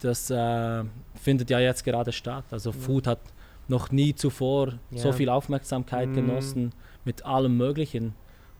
das 0.00 0.30
äh, 0.30 0.84
findet 1.14 1.48
ja 1.48 1.60
jetzt 1.60 1.84
gerade 1.84 2.12
statt. 2.12 2.44
Also 2.50 2.72
Food 2.72 3.06
hat 3.06 3.20
noch 3.68 3.90
nie 3.90 4.14
zuvor 4.14 4.74
ja. 4.90 4.98
so 4.98 5.12
viel 5.12 5.28
Aufmerksamkeit 5.28 6.08
mhm. 6.08 6.14
genossen 6.14 6.72
mit 7.04 7.24
allem 7.24 7.56
Möglichen. 7.56 8.14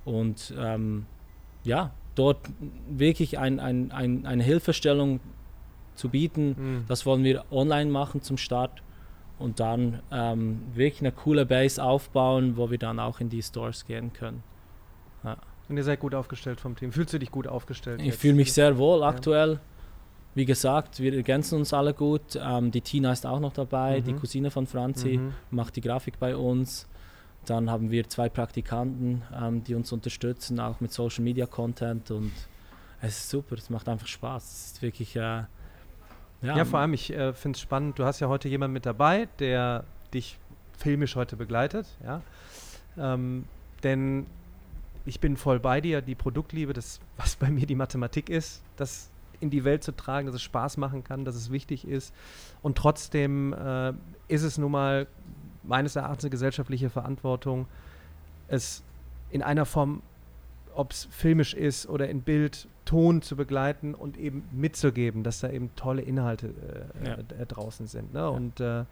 Und 0.04 0.54
ähm, 0.56 1.06
ja, 1.64 1.92
dort 2.14 2.38
wirklich 2.88 3.38
ein, 3.38 3.58
ein, 3.58 3.90
ein, 3.90 4.24
eine 4.24 4.42
Hilfestellung 4.42 5.20
zu 5.94 6.08
bieten, 6.08 6.48
mhm. 6.48 6.84
das 6.88 7.06
wollen 7.06 7.24
wir 7.24 7.44
online 7.50 7.90
machen 7.90 8.22
zum 8.22 8.36
Start 8.36 8.82
und 9.38 9.60
dann 9.60 10.00
ähm, 10.10 10.62
wirklich 10.74 11.00
eine 11.00 11.12
coole 11.12 11.46
Base 11.46 11.82
aufbauen, 11.82 12.56
wo 12.56 12.70
wir 12.70 12.78
dann 12.78 13.00
auch 13.00 13.20
in 13.20 13.28
die 13.28 13.42
Stores 13.42 13.84
gehen 13.86 14.12
können. 14.12 14.42
Ja. 15.24 15.36
Und 15.68 15.76
ihr 15.76 15.84
seid 15.84 16.00
gut 16.00 16.14
aufgestellt 16.14 16.60
vom 16.60 16.76
Team. 16.76 16.92
Fühlst 16.92 17.14
du 17.14 17.18
dich 17.18 17.30
gut 17.30 17.46
aufgestellt? 17.46 18.00
Ich 18.02 18.14
fühle 18.14 18.34
mich 18.34 18.52
sehr 18.52 18.76
wohl 18.76 19.02
aktuell. 19.02 19.54
Ja. 19.54 19.60
Wie 20.34 20.44
gesagt, 20.44 21.00
wir 21.00 21.14
ergänzen 21.14 21.58
uns 21.58 21.72
alle 21.72 21.94
gut. 21.94 22.36
Ähm, 22.36 22.70
die 22.70 22.80
Tina 22.80 23.12
ist 23.12 23.24
auch 23.24 23.40
noch 23.40 23.52
dabei, 23.52 24.00
mhm. 24.00 24.04
die 24.04 24.12
Cousine 24.14 24.50
von 24.50 24.66
Franzi, 24.66 25.18
mhm. 25.18 25.32
macht 25.50 25.76
die 25.76 25.80
Grafik 25.80 26.18
bei 26.18 26.36
uns. 26.36 26.88
Dann 27.46 27.70
haben 27.70 27.90
wir 27.90 28.08
zwei 28.08 28.28
Praktikanten, 28.28 29.22
ähm, 29.34 29.64
die 29.64 29.74
uns 29.74 29.92
unterstützen, 29.92 30.60
auch 30.60 30.80
mit 30.80 30.92
Social 30.92 31.22
Media 31.22 31.46
Content 31.46 32.10
und 32.10 32.32
es 33.00 33.18
ist 33.18 33.30
super, 33.30 33.56
es 33.56 33.68
macht 33.68 33.88
einfach 33.88 34.06
Spaß. 34.06 34.44
Es 34.44 34.66
ist 34.72 34.82
wirklich. 34.82 35.16
Äh, 35.16 35.44
ja, 36.44 36.56
ja, 36.56 36.64
vor 36.64 36.80
allem, 36.80 36.92
ich 36.92 37.12
äh, 37.12 37.32
finde 37.32 37.56
es 37.56 37.60
spannend, 37.60 37.98
du 37.98 38.04
hast 38.04 38.20
ja 38.20 38.28
heute 38.28 38.48
jemanden 38.48 38.74
mit 38.74 38.86
dabei, 38.86 39.28
der 39.38 39.84
dich 40.12 40.38
filmisch 40.78 41.16
heute 41.16 41.36
begleitet, 41.36 41.86
ja. 42.04 42.20
Ähm, 42.96 43.44
denn 43.82 44.26
ich 45.06 45.20
bin 45.20 45.36
voll 45.36 45.60
bei 45.60 45.80
dir, 45.80 46.00
die 46.00 46.14
Produktliebe, 46.14 46.72
das, 46.72 47.00
was 47.16 47.36
bei 47.36 47.50
mir 47.50 47.66
die 47.66 47.74
Mathematik 47.74 48.30
ist, 48.30 48.62
das 48.76 49.10
in 49.40 49.50
die 49.50 49.64
Welt 49.64 49.84
zu 49.84 49.92
tragen, 49.92 50.26
dass 50.26 50.36
es 50.36 50.42
Spaß 50.42 50.76
machen 50.76 51.04
kann, 51.04 51.24
dass 51.24 51.34
es 51.34 51.50
wichtig 51.50 51.86
ist. 51.86 52.14
Und 52.62 52.78
trotzdem 52.78 53.52
äh, 53.52 53.92
ist 54.28 54.42
es 54.42 54.58
nun 54.58 54.72
mal 54.72 55.06
meines 55.62 55.96
Erachtens 55.96 56.24
eine 56.24 56.30
gesellschaftliche 56.30 56.90
Verantwortung, 56.90 57.66
es 58.48 58.82
in 59.30 59.42
einer 59.42 59.66
Form, 59.66 60.02
ob 60.74 60.92
es 60.92 61.08
filmisch 61.10 61.54
ist 61.54 61.88
oder 61.88 62.08
in 62.08 62.22
Bild, 62.22 62.68
Ton 62.94 63.22
zu 63.22 63.34
begleiten 63.34 63.92
und 63.92 64.16
eben 64.16 64.48
mitzugeben, 64.52 65.24
dass 65.24 65.40
da 65.40 65.50
eben 65.50 65.74
tolle 65.74 66.00
Inhalte 66.00 66.54
äh, 67.02 67.08
ja. 67.08 67.14
äh, 67.14 67.44
draußen 67.44 67.88
sind. 67.88 68.14
Ne? 68.14 68.20
Ja. 68.20 68.28
Und 68.28 68.60
äh, 68.60 68.84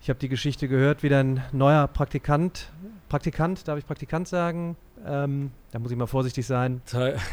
ich 0.00 0.08
habe 0.08 0.20
die 0.20 0.28
Geschichte 0.28 0.68
gehört, 0.68 1.02
wie 1.02 1.12
ein 1.12 1.42
neuer 1.50 1.88
Praktikant, 1.88 2.70
Praktikant, 3.08 3.66
darf 3.66 3.80
ich 3.80 3.84
Praktikant 3.84 4.28
sagen? 4.28 4.76
Ähm, 5.04 5.50
da 5.72 5.80
muss 5.80 5.90
ich 5.90 5.96
mal 5.96 6.06
vorsichtig 6.06 6.46
sein. 6.46 6.82
Toll. 6.88 7.16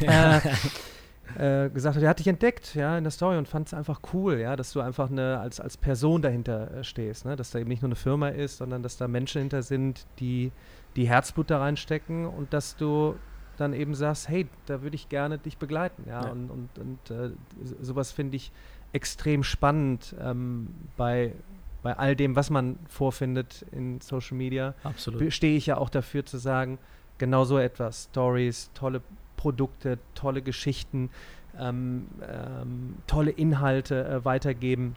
Äh, 1.36 1.64
äh, 1.66 1.70
gesagt 1.70 1.96
hat, 1.96 2.02
er 2.02 2.10
hat 2.10 2.18
dich 2.18 2.28
entdeckt, 2.28 2.74
ja, 2.74 2.98
in 2.98 3.04
der 3.04 3.10
Story 3.10 3.38
und 3.38 3.48
fand 3.48 3.68
es 3.68 3.74
einfach 3.74 4.00
cool, 4.12 4.38
ja, 4.40 4.56
dass 4.56 4.72
du 4.72 4.80
einfach 4.80 5.10
eine, 5.10 5.38
als, 5.38 5.58
als 5.58 5.76
Person 5.78 6.20
dahinter 6.20 6.70
äh, 6.70 6.84
stehst, 6.84 7.24
ne? 7.24 7.34
dass 7.34 7.50
da 7.50 7.60
eben 7.60 7.68
nicht 7.68 7.80
nur 7.80 7.88
eine 7.88 7.96
Firma 7.96 8.28
ist, 8.28 8.58
sondern 8.58 8.82
dass 8.82 8.98
da 8.98 9.08
Menschen 9.08 9.40
hinter 9.40 9.62
sind, 9.62 10.06
die, 10.18 10.52
die 10.96 11.08
Herzblut 11.08 11.50
da 11.50 11.60
reinstecken 11.60 12.26
und 12.26 12.52
dass 12.52 12.76
du 12.76 13.14
dann 13.56 13.72
eben 13.72 13.94
sagst, 13.94 14.28
hey, 14.28 14.46
da 14.66 14.82
würde 14.82 14.96
ich 14.96 15.08
gerne 15.08 15.38
dich 15.38 15.58
begleiten, 15.58 16.04
ja, 16.06 16.24
ja. 16.24 16.30
und, 16.30 16.50
und, 16.50 16.78
und 16.78 17.10
äh, 17.10 17.30
sowas 17.80 18.12
finde 18.12 18.36
ich 18.36 18.52
extrem 18.92 19.42
spannend 19.42 20.14
ähm, 20.20 20.68
bei, 20.96 21.32
bei 21.82 21.96
all 21.98 22.16
dem, 22.16 22.36
was 22.36 22.50
man 22.50 22.78
vorfindet 22.88 23.64
in 23.72 24.00
Social 24.00 24.36
Media. 24.36 24.74
Absolut. 24.84 25.32
Stehe 25.32 25.56
ich 25.56 25.66
ja 25.66 25.76
auch 25.76 25.90
dafür 25.90 26.24
zu 26.24 26.38
sagen, 26.38 26.78
genau 27.18 27.44
so 27.44 27.58
etwas, 27.58 28.08
Stories, 28.10 28.70
tolle 28.74 29.02
Produkte, 29.36 29.98
tolle 30.14 30.42
Geschichten, 30.42 31.10
ähm, 31.58 32.06
ähm, 32.22 32.96
tolle 33.06 33.30
Inhalte 33.30 34.04
äh, 34.04 34.24
weitergeben. 34.24 34.96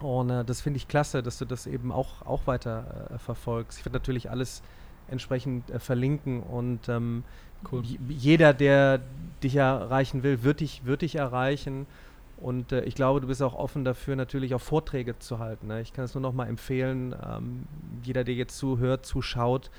Und 0.00 0.30
äh, 0.30 0.44
das 0.44 0.60
finde 0.60 0.76
ich 0.76 0.88
klasse, 0.88 1.22
dass 1.22 1.38
du 1.38 1.44
das 1.44 1.66
eben 1.66 1.92
auch, 1.92 2.22
auch 2.26 2.46
weiter 2.46 3.08
äh, 3.14 3.18
verfolgst. 3.18 3.78
Ich 3.78 3.84
werde 3.84 3.96
natürlich 3.96 4.30
alles 4.30 4.62
entsprechend 5.10 5.70
äh, 5.70 5.78
verlinken 5.78 6.42
und 6.42 6.88
ähm, 6.88 7.24
cool. 7.72 7.82
jeder, 8.08 8.52
der 8.54 9.00
dich 9.42 9.56
erreichen 9.56 10.22
will, 10.22 10.42
wird 10.42 10.60
dich, 10.60 10.84
wird 10.84 11.02
dich 11.02 11.16
erreichen. 11.16 11.86
Und 12.36 12.70
äh, 12.72 12.82
ich 12.84 12.94
glaube, 12.94 13.20
du 13.20 13.26
bist 13.26 13.42
auch 13.42 13.54
offen 13.54 13.84
dafür, 13.84 14.14
natürlich 14.14 14.54
auch 14.54 14.60
Vorträge 14.60 15.18
zu 15.18 15.38
halten. 15.38 15.66
Ne? 15.66 15.80
Ich 15.80 15.92
kann 15.92 16.04
es 16.04 16.14
nur 16.14 16.22
noch 16.22 16.32
mal 16.32 16.46
empfehlen, 16.46 17.14
ähm, 17.26 17.64
jeder, 18.04 18.22
der 18.22 18.34
jetzt 18.34 18.56
zuhört, 18.56 19.04
zuschaut, 19.04 19.70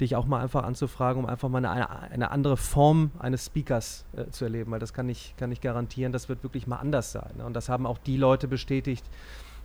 dich 0.00 0.16
auch 0.16 0.26
mal 0.26 0.40
einfach 0.40 0.64
anzufragen, 0.64 1.22
um 1.22 1.28
einfach 1.28 1.48
mal 1.48 1.64
eine, 1.64 1.88
eine 1.90 2.30
andere 2.30 2.56
Form 2.56 3.12
eines 3.20 3.46
Speakers 3.46 4.04
äh, 4.16 4.30
zu 4.30 4.44
erleben, 4.44 4.72
weil 4.72 4.80
das 4.80 4.92
kann 4.92 5.08
ich, 5.08 5.34
kann 5.36 5.52
ich 5.52 5.60
garantieren, 5.60 6.12
das 6.12 6.28
wird 6.28 6.42
wirklich 6.42 6.66
mal 6.66 6.76
anders 6.76 7.12
sein. 7.12 7.30
Ne? 7.38 7.44
Und 7.44 7.54
das 7.54 7.68
haben 7.68 7.86
auch 7.86 7.98
die 7.98 8.16
Leute 8.16 8.48
bestätigt, 8.48 9.04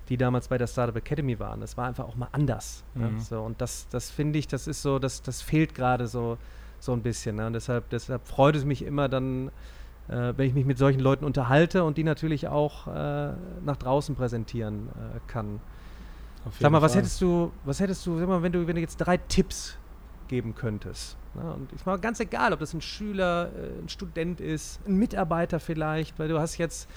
die 0.10 0.18
damals 0.18 0.48
bei 0.48 0.58
der 0.58 0.68
Startup 0.68 0.96
Academy 0.96 1.40
waren. 1.40 1.60
Das 1.60 1.78
war 1.78 1.88
einfach 1.88 2.06
auch 2.06 2.16
mal 2.16 2.30
anders. 2.32 2.84
Ne? 2.96 3.08
Mhm. 3.08 3.16
Ne? 3.16 3.22
So, 3.22 3.42
und 3.42 3.62
das, 3.62 3.88
das 3.90 4.10
finde 4.10 4.40
ich, 4.40 4.48
das 4.48 4.68
ist 4.68 4.82
so, 4.82 5.00
das, 5.00 5.22
das 5.22 5.42
fehlt 5.42 5.76
gerade 5.76 6.08
so, 6.08 6.38
so 6.80 6.94
ein 6.94 7.02
bisschen. 7.02 7.36
Ne? 7.36 7.48
Und 7.48 7.54
deshalb, 7.54 7.90
deshalb 7.90 8.26
freut 8.28 8.56
es 8.56 8.66
mich 8.66 8.84
immer 8.84 9.10
dann, 9.10 9.50
äh, 10.08 10.34
wenn 10.36 10.48
ich 10.48 10.54
mich 10.54 10.66
mit 10.66 10.78
solchen 10.78 11.00
Leuten 11.00 11.26
unterhalte 11.26 11.84
und 11.84 11.98
die 11.98 12.04
natürlich 12.04 12.48
auch 12.48 12.88
äh, 12.88 13.34
nach 13.66 13.78
draußen 13.78 14.16
präsentieren 14.16 14.90
äh, 14.90 15.20
kann. 15.28 15.60
Sag 16.60 16.72
mal, 16.72 16.82
was 16.82 16.94
Fall. 16.94 17.02
hättest 17.02 17.22
du, 17.22 17.52
was 17.66 17.80
hättest 17.80 18.06
du, 18.06 18.18
sag 18.20 18.28
mal, 18.28 18.42
wenn 18.42 18.54
du, 18.54 18.68
wenn 18.68 18.76
du 18.76 18.82
jetzt 18.82 18.98
drei 18.98 19.18
Tipps 19.18 19.78
geben 20.30 20.56
könntest? 20.56 21.18
Ne? 21.36 21.54
Und 21.54 21.74
ich 21.74 21.86
mal 21.86 21.98
ganz 22.00 22.20
egal, 22.20 22.54
ob 22.54 22.60
das 22.60 22.74
ein 22.74 22.82
Schüler, 22.82 23.50
äh, 23.56 23.82
ein 23.82 23.90
Student 23.90 24.40
ist, 24.40 24.80
ein 24.88 24.96
Mitarbeiter 24.96 25.60
vielleicht, 25.60 26.18
weil 26.20 26.30
du 26.30 26.40
hast 26.40 26.58
jetzt, 26.58 26.88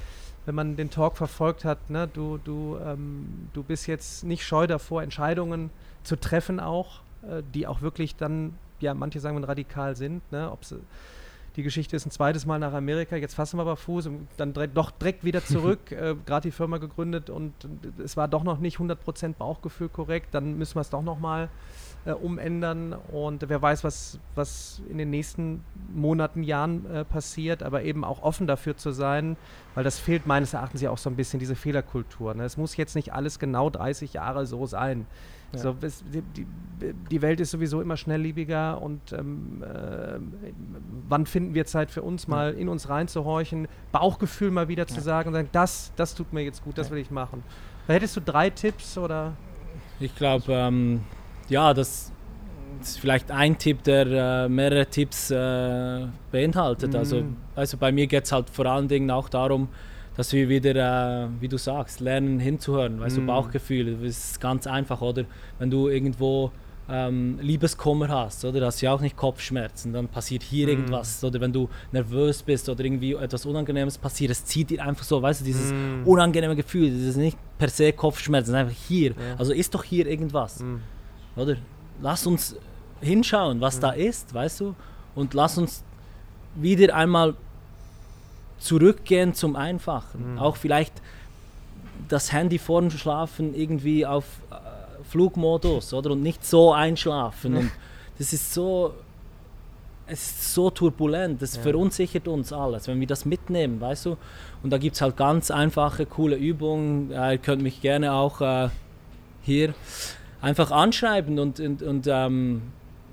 wenn 0.50 0.56
man 0.56 0.74
den 0.74 0.90
Talk 0.90 1.16
verfolgt 1.16 1.64
hat, 1.64 1.90
ne, 1.90 2.08
du, 2.12 2.36
du, 2.42 2.76
ähm, 2.84 3.48
du 3.52 3.62
bist 3.62 3.86
jetzt 3.86 4.24
nicht 4.24 4.44
scheu 4.44 4.66
davor, 4.66 5.00
Entscheidungen 5.00 5.70
zu 6.02 6.16
treffen 6.16 6.58
auch, 6.58 7.02
äh, 7.22 7.44
die 7.54 7.68
auch 7.68 7.82
wirklich 7.82 8.16
dann, 8.16 8.54
ja, 8.80 8.92
manche 8.92 9.20
sagen 9.20 9.44
radikal 9.44 9.94
sind, 9.94 10.22
ne, 10.32 10.50
ob 10.50 10.58
die 11.54 11.62
Geschichte 11.62 11.94
ist 11.94 12.04
ein 12.04 12.10
zweites 12.10 12.46
Mal 12.46 12.58
nach 12.58 12.72
Amerika, 12.72 13.14
jetzt 13.14 13.34
fassen 13.34 13.58
wir 13.58 13.62
aber 13.62 13.76
Fuß 13.76 14.08
und 14.08 14.26
dann 14.38 14.52
direkt, 14.52 14.76
doch 14.76 14.90
direkt 14.90 15.22
wieder 15.22 15.44
zurück, 15.44 15.78
äh, 15.92 16.16
gerade 16.26 16.48
die 16.48 16.50
Firma 16.50 16.78
gegründet 16.78 17.30
und, 17.30 17.52
und, 17.64 18.00
es 18.00 18.16
war 18.16 18.26
doch 18.26 18.42
noch 18.42 18.58
nicht 18.58 18.78
100% 18.78 19.34
Bauchgefühl 19.34 19.88
korrekt, 19.88 20.30
dann 20.32 20.58
müssen 20.58 20.74
wir 20.74 20.80
es 20.80 20.90
doch 20.90 21.02
nochmal 21.02 21.48
äh, 22.04 22.12
umändern 22.12 22.94
und 23.12 23.48
wer 23.48 23.60
weiß, 23.60 23.84
was, 23.84 24.18
was 24.34 24.80
in 24.88 24.98
den 24.98 25.10
nächsten 25.10 25.62
Monaten, 25.94 26.42
Jahren 26.42 26.86
äh, 26.90 27.04
passiert, 27.04 27.62
aber 27.62 27.82
eben 27.82 28.04
auch 28.04 28.22
offen 28.22 28.46
dafür 28.46 28.76
zu 28.76 28.90
sein, 28.90 29.36
weil 29.74 29.84
das 29.84 29.98
fehlt 29.98 30.26
meines 30.26 30.54
Erachtens 30.54 30.80
ja 30.80 30.90
auch 30.90 30.98
so 30.98 31.10
ein 31.10 31.16
bisschen, 31.16 31.40
diese 31.40 31.54
Fehlerkultur. 31.54 32.34
Ne? 32.34 32.44
Es 32.44 32.56
muss 32.56 32.76
jetzt 32.76 32.94
nicht 32.94 33.12
alles 33.12 33.38
genau 33.38 33.70
30 33.70 34.14
Jahre 34.14 34.46
so 34.46 34.66
sein. 34.66 35.06
Ja. 35.52 35.58
So, 35.58 35.76
es, 35.80 36.04
die, 36.04 36.22
die, 36.22 36.46
die, 37.10 37.22
Welt 37.22 37.40
ist 37.40 37.50
sowieso 37.50 37.80
immer 37.80 37.96
schnelllebiger 37.96 38.80
und 38.80 39.12
ähm, 39.12 39.62
äh, 39.62 40.20
wann 41.08 41.26
finden 41.26 41.54
wir 41.54 41.66
Zeit 41.66 41.90
für 41.90 42.02
uns 42.02 42.28
mal 42.28 42.52
in 42.54 42.68
uns 42.68 42.88
reinzuhorchen, 42.88 43.66
Bauchgefühl 43.90 44.52
mal 44.52 44.68
wieder 44.68 44.86
zu 44.86 44.96
ja. 44.96 45.00
sagen 45.00 45.28
und 45.28 45.34
sagen, 45.34 45.48
das, 45.50 45.92
das 45.96 46.14
tut 46.14 46.32
mir 46.32 46.42
jetzt 46.42 46.62
gut, 46.62 46.78
das 46.78 46.90
will 46.90 46.98
ich 46.98 47.10
machen. 47.10 47.42
Hättest 47.88 48.16
du 48.16 48.20
drei 48.20 48.50
Tipps 48.50 48.96
oder? 48.96 49.32
Ich 49.98 50.14
glaube, 50.14 50.52
ähm, 50.52 51.00
ja, 51.50 51.74
das 51.74 52.12
ist 52.80 52.98
vielleicht 52.98 53.30
ein 53.30 53.58
Tipp, 53.58 53.82
der 53.82 54.06
äh, 54.06 54.48
mehrere 54.48 54.86
Tipps 54.86 55.30
äh, 55.30 56.06
beinhaltet. 56.32 56.94
Also, 56.94 57.16
mhm. 57.16 57.36
Also, 57.54 57.60
also 57.60 57.76
bei 57.76 57.92
mir 57.92 58.06
geht 58.06 58.24
es 58.24 58.32
halt 58.32 58.48
vor 58.48 58.66
allen 58.66 58.88
Dingen 58.88 59.10
auch 59.10 59.28
darum, 59.28 59.68
dass 60.16 60.32
wir 60.32 60.48
wieder, 60.48 61.24
äh, 61.24 61.28
wie 61.40 61.48
du 61.48 61.56
sagst, 61.56 62.00
lernen 62.00 62.40
hinzuhören. 62.40 63.00
Weißt 63.00 63.16
mm. 63.16 63.20
du, 63.20 63.26
Bauchgefühl, 63.26 63.96
das 63.96 64.02
ist 64.02 64.40
ganz 64.40 64.66
einfach, 64.66 65.00
oder? 65.00 65.24
Wenn 65.58 65.70
du 65.70 65.88
irgendwo 65.88 66.50
ähm, 66.90 67.38
Liebeskummer 67.40 68.08
hast, 68.08 68.44
oder? 68.44 68.66
Hast 68.66 68.82
du 68.82 68.86
ja 68.86 68.92
auch 68.92 69.00
nicht 69.00 69.16
Kopfschmerzen, 69.16 69.92
dann 69.92 70.08
passiert 70.08 70.42
hier 70.42 70.66
mm. 70.66 70.70
irgendwas. 70.70 71.22
Oder 71.22 71.40
wenn 71.40 71.52
du 71.52 71.68
nervös 71.92 72.42
bist 72.42 72.68
oder 72.68 72.84
irgendwie 72.84 73.14
etwas 73.14 73.46
Unangenehmes 73.46 73.98
passiert, 73.98 74.32
es 74.32 74.44
zieht 74.44 74.70
dir 74.70 74.84
einfach 74.84 75.04
so, 75.04 75.22
weißt 75.22 75.40
du, 75.40 75.44
dieses 75.44 75.72
mm. 75.72 76.06
unangenehme 76.06 76.56
Gefühl, 76.56 76.90
das 76.90 77.00
ist 77.00 77.16
nicht 77.16 77.38
per 77.58 77.68
se 77.68 77.92
Kopfschmerzen, 77.92 78.54
einfach 78.54 78.76
hier. 78.88 79.10
Ja. 79.10 79.36
Also 79.38 79.52
ist 79.52 79.74
doch 79.74 79.84
hier 79.84 80.06
irgendwas, 80.06 80.60
mm. 80.60 80.76
Oder? 81.40 81.56
Lass 82.02 82.26
uns 82.26 82.56
hinschauen, 83.00 83.60
was 83.60 83.80
da 83.80 83.90
ist, 83.90 84.32
weißt 84.32 84.60
du? 84.60 84.74
Und 85.14 85.34
lass 85.34 85.58
uns 85.58 85.82
wieder 86.54 86.94
einmal 86.94 87.34
zurückgehen 88.58 89.34
zum 89.34 89.56
Einfachen. 89.56 90.32
Mhm. 90.32 90.38
Auch 90.38 90.56
vielleicht 90.56 90.94
das 92.08 92.32
Handy 92.32 92.58
vorm 92.58 92.90
Schlafen 92.90 93.54
irgendwie 93.54 94.06
auf 94.06 94.24
äh, 94.50 94.54
Flugmodus, 95.04 95.92
oder? 95.94 96.10
Und 96.12 96.22
nicht 96.22 96.44
so 96.44 96.72
einschlafen. 96.72 97.56
Und 97.56 97.70
das 98.18 98.32
ist 98.32 98.52
so, 98.52 98.94
es 100.06 100.22
ist 100.22 100.54
so 100.54 100.70
turbulent, 100.70 101.40
das 101.40 101.56
ja. 101.56 101.62
verunsichert 101.62 102.28
uns 102.28 102.52
alles, 102.52 102.88
wenn 102.88 103.00
wir 103.00 103.06
das 103.06 103.24
mitnehmen, 103.24 103.80
weißt 103.80 104.06
du? 104.06 104.16
Und 104.62 104.70
da 104.70 104.78
gibt 104.78 104.96
es 104.96 105.02
halt 105.02 105.16
ganz 105.16 105.50
einfache, 105.50 106.04
coole 106.06 106.36
Übungen. 106.36 107.10
Ihr 107.10 107.38
könnt 107.38 107.62
mich 107.62 107.80
gerne 107.80 108.12
auch 108.12 108.40
äh, 108.40 108.68
hier 109.42 109.74
einfach 110.40 110.70
anschreiben 110.70 111.38
und, 111.38 111.60
und, 111.60 111.82
und 111.82 112.06
ähm, 112.06 112.62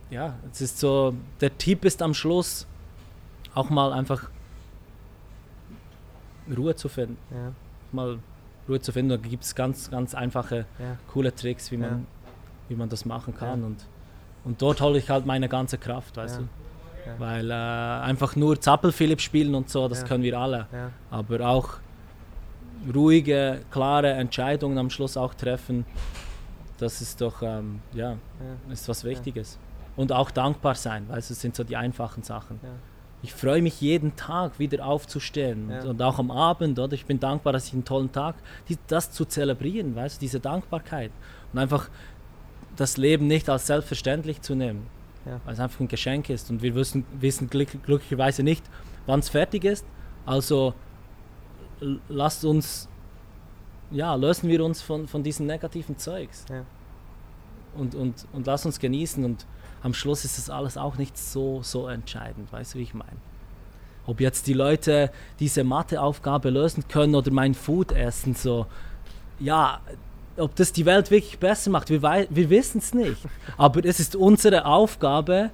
ja, 0.10 0.36
es 0.52 0.62
ist 0.62 0.80
so, 0.80 1.16
der 1.42 1.58
Tipp 1.58 1.86
ist 1.86 2.02
am 2.02 2.14
Schluss 2.14 2.66
auch 3.54 3.70
mal 3.70 3.92
einfach 3.92 4.30
Ruhe 6.56 6.76
zu 6.76 6.88
finden. 6.88 7.18
Ja. 7.32 7.52
Mal 7.92 8.20
Ruhe 8.70 8.80
zu 8.80 8.92
finden. 8.92 9.10
Da 9.10 9.18
gibt 9.18 9.44
es 9.44 9.56
ganz, 9.56 9.90
ganz 9.90 10.16
einfache, 10.16 10.66
ja. 10.80 10.98
coole 11.12 11.34
Tricks, 11.34 11.72
wie 11.72 11.78
man, 11.78 11.90
ja. 11.90 12.00
wie 12.70 12.76
man 12.76 12.90
das 12.90 13.06
machen 13.06 13.36
kann. 13.36 13.64
Und, 13.64 13.86
und 14.46 14.62
dort 14.62 14.80
hole 14.82 14.98
ich 14.98 15.10
halt 15.10 15.26
meine 15.26 15.50
ganze 15.50 15.78
Kraft, 15.78 16.18
weißt 16.18 16.40
du. 16.40 16.48
Weil 17.20 17.50
äh, 17.52 17.54
einfach 17.54 18.36
nur 18.36 18.60
Zappel-Philipp 18.60 19.22
spielen 19.22 19.56
und 19.56 19.70
so, 19.70 19.88
das 19.88 20.04
können 20.04 20.24
wir 20.24 20.38
alle. 20.38 20.68
Aber 21.10 21.48
auch 21.48 21.78
ruhige, 22.94 23.62
klare 23.72 24.12
Entscheidungen 24.12 24.78
am 24.78 24.90
Schluss 24.90 25.16
auch 25.16 25.34
treffen, 25.34 25.86
das 26.78 27.02
ist 27.02 27.22
doch, 27.22 27.42
ähm, 27.42 27.82
ja, 27.94 28.18
ist 28.72 28.88
was 28.88 29.04
Wichtiges. 29.04 29.58
Und 29.96 30.12
auch 30.12 30.30
dankbar 30.30 30.76
sein, 30.76 31.08
du, 31.08 31.16
das 31.16 31.28
sind 31.28 31.56
so 31.56 31.64
die 31.64 31.76
einfachen 31.76 32.24
Sachen 32.24 32.60
ich 33.24 33.34
freue 33.34 33.62
mich 33.62 33.82
jeden 33.82 34.16
Tag 34.16 34.60
wieder 34.60 34.86
aufzustehen 34.86 35.70
ja. 35.70 35.84
und 35.84 36.02
auch 36.02 36.20
am 36.20 36.30
Abend, 36.30 36.78
oder? 36.78 36.94
Ich 36.94 37.06
bin 37.06 37.20
dankbar, 37.20 37.52
dass 37.54 37.68
ich 37.68 37.74
einen 37.74 37.86
tollen 37.86 38.12
Tag, 38.12 38.36
die, 38.70 38.78
das 38.88 39.12
zu 39.12 39.26
zelebrieren, 39.26 39.96
weißt 39.96 40.18
du, 40.18 40.20
diese 40.20 40.40
Dankbarkeit 40.40 41.12
und 41.52 41.60
einfach 41.60 41.90
das 42.76 42.98
Leben 42.98 43.26
nicht 43.26 43.50
als 43.50 43.68
selbstverständlich 43.68 44.42
zu 44.42 44.54
nehmen, 44.54 44.86
ja. 45.26 45.40
weil 45.46 45.54
es 45.54 45.60
einfach 45.60 45.80
ein 45.80 45.88
Geschenk 45.88 46.30
ist 46.30 46.52
und 46.52 46.62
wir 46.62 46.76
wissen, 46.76 47.06
wissen 47.20 47.50
glück, 47.50 47.70
glücklicherweise 47.84 48.44
nicht, 48.44 48.64
wann 49.08 49.20
es 49.20 49.30
fertig 49.30 49.64
ist. 49.64 49.86
Also 50.26 50.76
lasst 52.08 52.46
uns, 52.46 52.88
ja, 53.92 54.16
lösen 54.16 54.50
wir 54.50 54.64
uns 54.64 54.82
von, 54.82 55.08
von 55.08 55.24
diesem 55.24 55.46
negativen 55.46 55.98
Zeugs 55.98 56.46
ja. 56.50 56.66
und, 57.76 57.96
und, 57.96 58.28
und 58.34 58.48
lass 58.48 58.66
uns 58.66 58.80
genießen 58.80 59.24
und 59.24 59.46
am 59.84 59.94
Schluss 59.94 60.26
ist 60.26 60.38
das 60.38 60.50
alles 60.50 60.78
auch 60.78 60.98
nicht 60.98 61.18
so, 61.18 61.62
so 61.64 61.88
entscheidend. 61.88 62.52
Weißt 62.52 62.74
du, 62.74 62.80
wie 62.80 62.84
ich 62.84 62.94
meine? 62.94 63.18
Ob 64.06 64.22
jetzt 64.22 64.48
die 64.48 64.54
Leute 64.54 65.12
diese 65.40 65.64
Matheaufgabe 65.64 66.50
lösen 66.50 66.88
können 66.88 67.16
oder 67.16 67.32
mein 67.32 67.54
Food 67.54 67.92
essen, 67.92 68.34
so, 68.36 68.66
ja, 69.40 69.82
ob 70.38 70.56
das 70.56 70.72
die 70.72 70.86
Welt 70.86 71.12
wirklich 71.12 71.40
besser 71.40 71.70
macht, 71.70 71.90
wir, 71.90 72.02
wir 72.02 72.50
wissen 72.50 72.80
es 72.80 72.94
nicht. 72.94 73.22
Aber 73.58 73.84
es 73.84 74.00
ist 74.00 74.16
unsere 74.16 74.66
Aufgabe, 74.66 75.52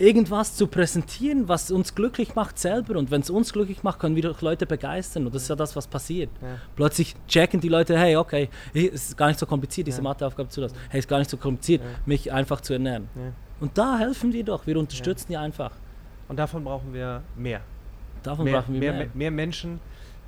irgendwas 0.00 0.56
zu 0.56 0.66
präsentieren, 0.66 1.48
was 1.48 1.70
uns 1.70 1.94
glücklich 1.94 2.34
macht 2.34 2.58
selber. 2.58 2.98
Und 2.98 3.10
wenn 3.10 3.20
es 3.20 3.30
uns 3.30 3.52
glücklich 3.52 3.82
macht, 3.82 3.98
können 3.98 4.16
wir 4.16 4.22
doch 4.22 4.40
Leute 4.40 4.66
begeistern. 4.66 5.26
Und 5.26 5.34
das 5.34 5.42
ist 5.42 5.48
ja 5.48 5.56
das, 5.56 5.76
was 5.76 5.86
passiert. 5.86 6.30
Ja. 6.40 6.56
Plötzlich 6.74 7.14
checken 7.28 7.60
die 7.60 7.68
Leute, 7.68 7.98
hey, 7.98 8.16
okay, 8.16 8.48
es 8.72 9.10
ist 9.10 9.16
gar 9.16 9.28
nicht 9.28 9.38
so 9.38 9.46
kompliziert, 9.46 9.86
diese 9.86 9.98
ja. 9.98 10.04
Matheaufgabe 10.04 10.48
zu 10.48 10.62
lassen. 10.62 10.74
Hey, 10.88 10.98
es 10.98 11.04
ist 11.04 11.08
gar 11.08 11.18
nicht 11.18 11.30
so 11.30 11.36
kompliziert, 11.36 11.82
ja. 11.82 11.88
mich 12.06 12.32
einfach 12.32 12.60
zu 12.62 12.72
ernähren. 12.72 13.08
Und 13.60 13.76
da 13.76 13.98
helfen 13.98 14.32
wir 14.32 14.42
doch, 14.42 14.66
wir 14.66 14.78
unterstützen 14.78 15.26
die 15.28 15.36
einfach. 15.36 15.72
Und 16.28 16.38
davon 16.38 16.64
brauchen 16.64 16.94
wir 16.94 17.22
mehr. 17.36 17.60
Davon 18.22 18.44
mehr, 18.44 18.60
brauchen 18.60 18.74
wir 18.74 18.80
mehr. 18.80 18.92
Mehr, 18.92 19.08
mehr 19.12 19.30
Menschen, 19.30 19.80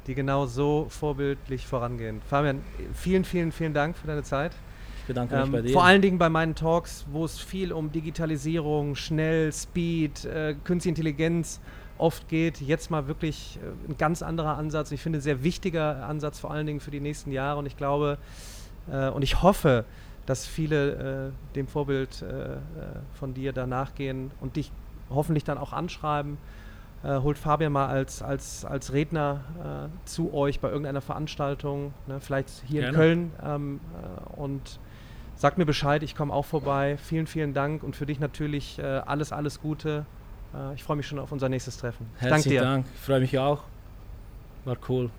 die 0.07 0.15
genau 0.15 0.47
so 0.47 0.87
vorbildlich 0.91 1.67
vorangehen. 1.67 2.21
Fabian, 2.29 2.63
vielen, 2.95 3.25
vielen, 3.25 3.53
vielen 3.53 3.73
Dank 3.73 3.97
für 3.97 4.07
deine 4.07 4.23
Zeit. 4.23 4.53
Ich 5.03 5.09
bedanke 5.09 5.37
mich 5.37 5.45
ähm, 5.45 5.53
bei 5.53 5.63
dir. 5.63 5.73
Vor 5.73 5.85
allen 5.85 6.01
Dingen 6.01 6.19
bei 6.19 6.29
meinen 6.29 6.55
Talks, 6.55 7.05
wo 7.11 7.25
es 7.25 7.39
viel 7.39 7.73
um 7.73 7.91
Digitalisierung, 7.91 8.95
schnell, 8.95 9.53
Speed, 9.53 10.25
äh, 10.25 10.55
Künstliche 10.65 10.91
Intelligenz 10.91 11.61
oft 11.99 12.29
geht. 12.29 12.61
Jetzt 12.61 12.91
mal 12.91 13.09
wirklich 13.09 13.59
äh, 13.63 13.91
ein 13.91 13.99
ganz 13.99 14.23
anderer 14.23 14.57
Ansatz. 14.57 14.93
Ich 14.93 15.01
finde, 15.01 15.21
sehr 15.21 15.43
wichtiger 15.43 16.07
Ansatz, 16.07 16.39
vor 16.39 16.53
allen 16.53 16.67
Dingen 16.67 16.81
für 16.81 16.91
die 16.91 17.01
nächsten 17.01 17.33
Jahre. 17.33 17.59
Und 17.59 17.67
ich 17.67 17.77
glaube 17.77 18.19
äh, 18.91 19.09
und 19.09 19.23
ich 19.23 19.43
hoffe, 19.43 19.85
dass 20.27 20.47
viele 20.47 21.31
äh, 21.31 21.55
dem 21.55 21.67
Vorbild 21.67 22.23
äh, 22.23 22.55
äh, 22.55 22.59
von 23.15 23.35
dir 23.35 23.53
danach 23.53 23.95
gehen 23.95 24.31
und 24.41 24.57
dich 24.57 24.71
hoffentlich 25.11 25.45
dann 25.45 25.59
auch 25.59 25.73
anschreiben. 25.73 26.39
Äh, 27.03 27.19
holt 27.19 27.39
Fabian 27.39 27.73
mal 27.73 27.87
als, 27.87 28.23
als, 28.23 28.65
als 28.65 28.93
Redner 28.93 29.41
äh, 29.59 30.09
zu 30.09 30.33
euch 30.33 30.61
bei 30.61 30.69
irgendeiner 30.69 31.01
Veranstaltung, 31.01 31.93
ne, 32.07 32.21
vielleicht 32.21 32.49
hier 32.65 32.83
Gerne. 32.83 32.89
in 32.89 32.95
Köln 32.95 33.31
ähm, 33.45 33.81
und 34.37 34.79
Sag 35.43 35.59
mir 35.59 35.67
Bescheid, 35.67 36.05
ich 36.05 36.15
komme 36.15 36.33
auch 36.33 36.45
vorbei. 36.45 36.97
Vielen, 36.99 37.27
vielen 37.27 37.53
Dank 37.53 37.83
und 37.83 37.97
für 37.97 38.07
dich 38.07 38.21
natürlich 38.21 38.79
äh, 38.79 38.83
alles, 38.83 39.33
alles 39.33 39.61
Gute. 39.61 40.07
Äh, 40.55 40.75
ich 40.77 40.85
freue 40.85 40.97
mich 40.97 41.09
schon 41.09 41.19
auf 41.19 41.33
unser 41.33 41.49
nächstes 41.49 41.79
Treffen. 41.79 42.07
Herzlichen 42.19 42.63
Dank, 42.63 42.87
ich 42.95 43.01
freue 43.01 43.19
mich 43.19 43.37
auch. 43.37 43.65
War 44.65 44.77
cool. 44.89 45.11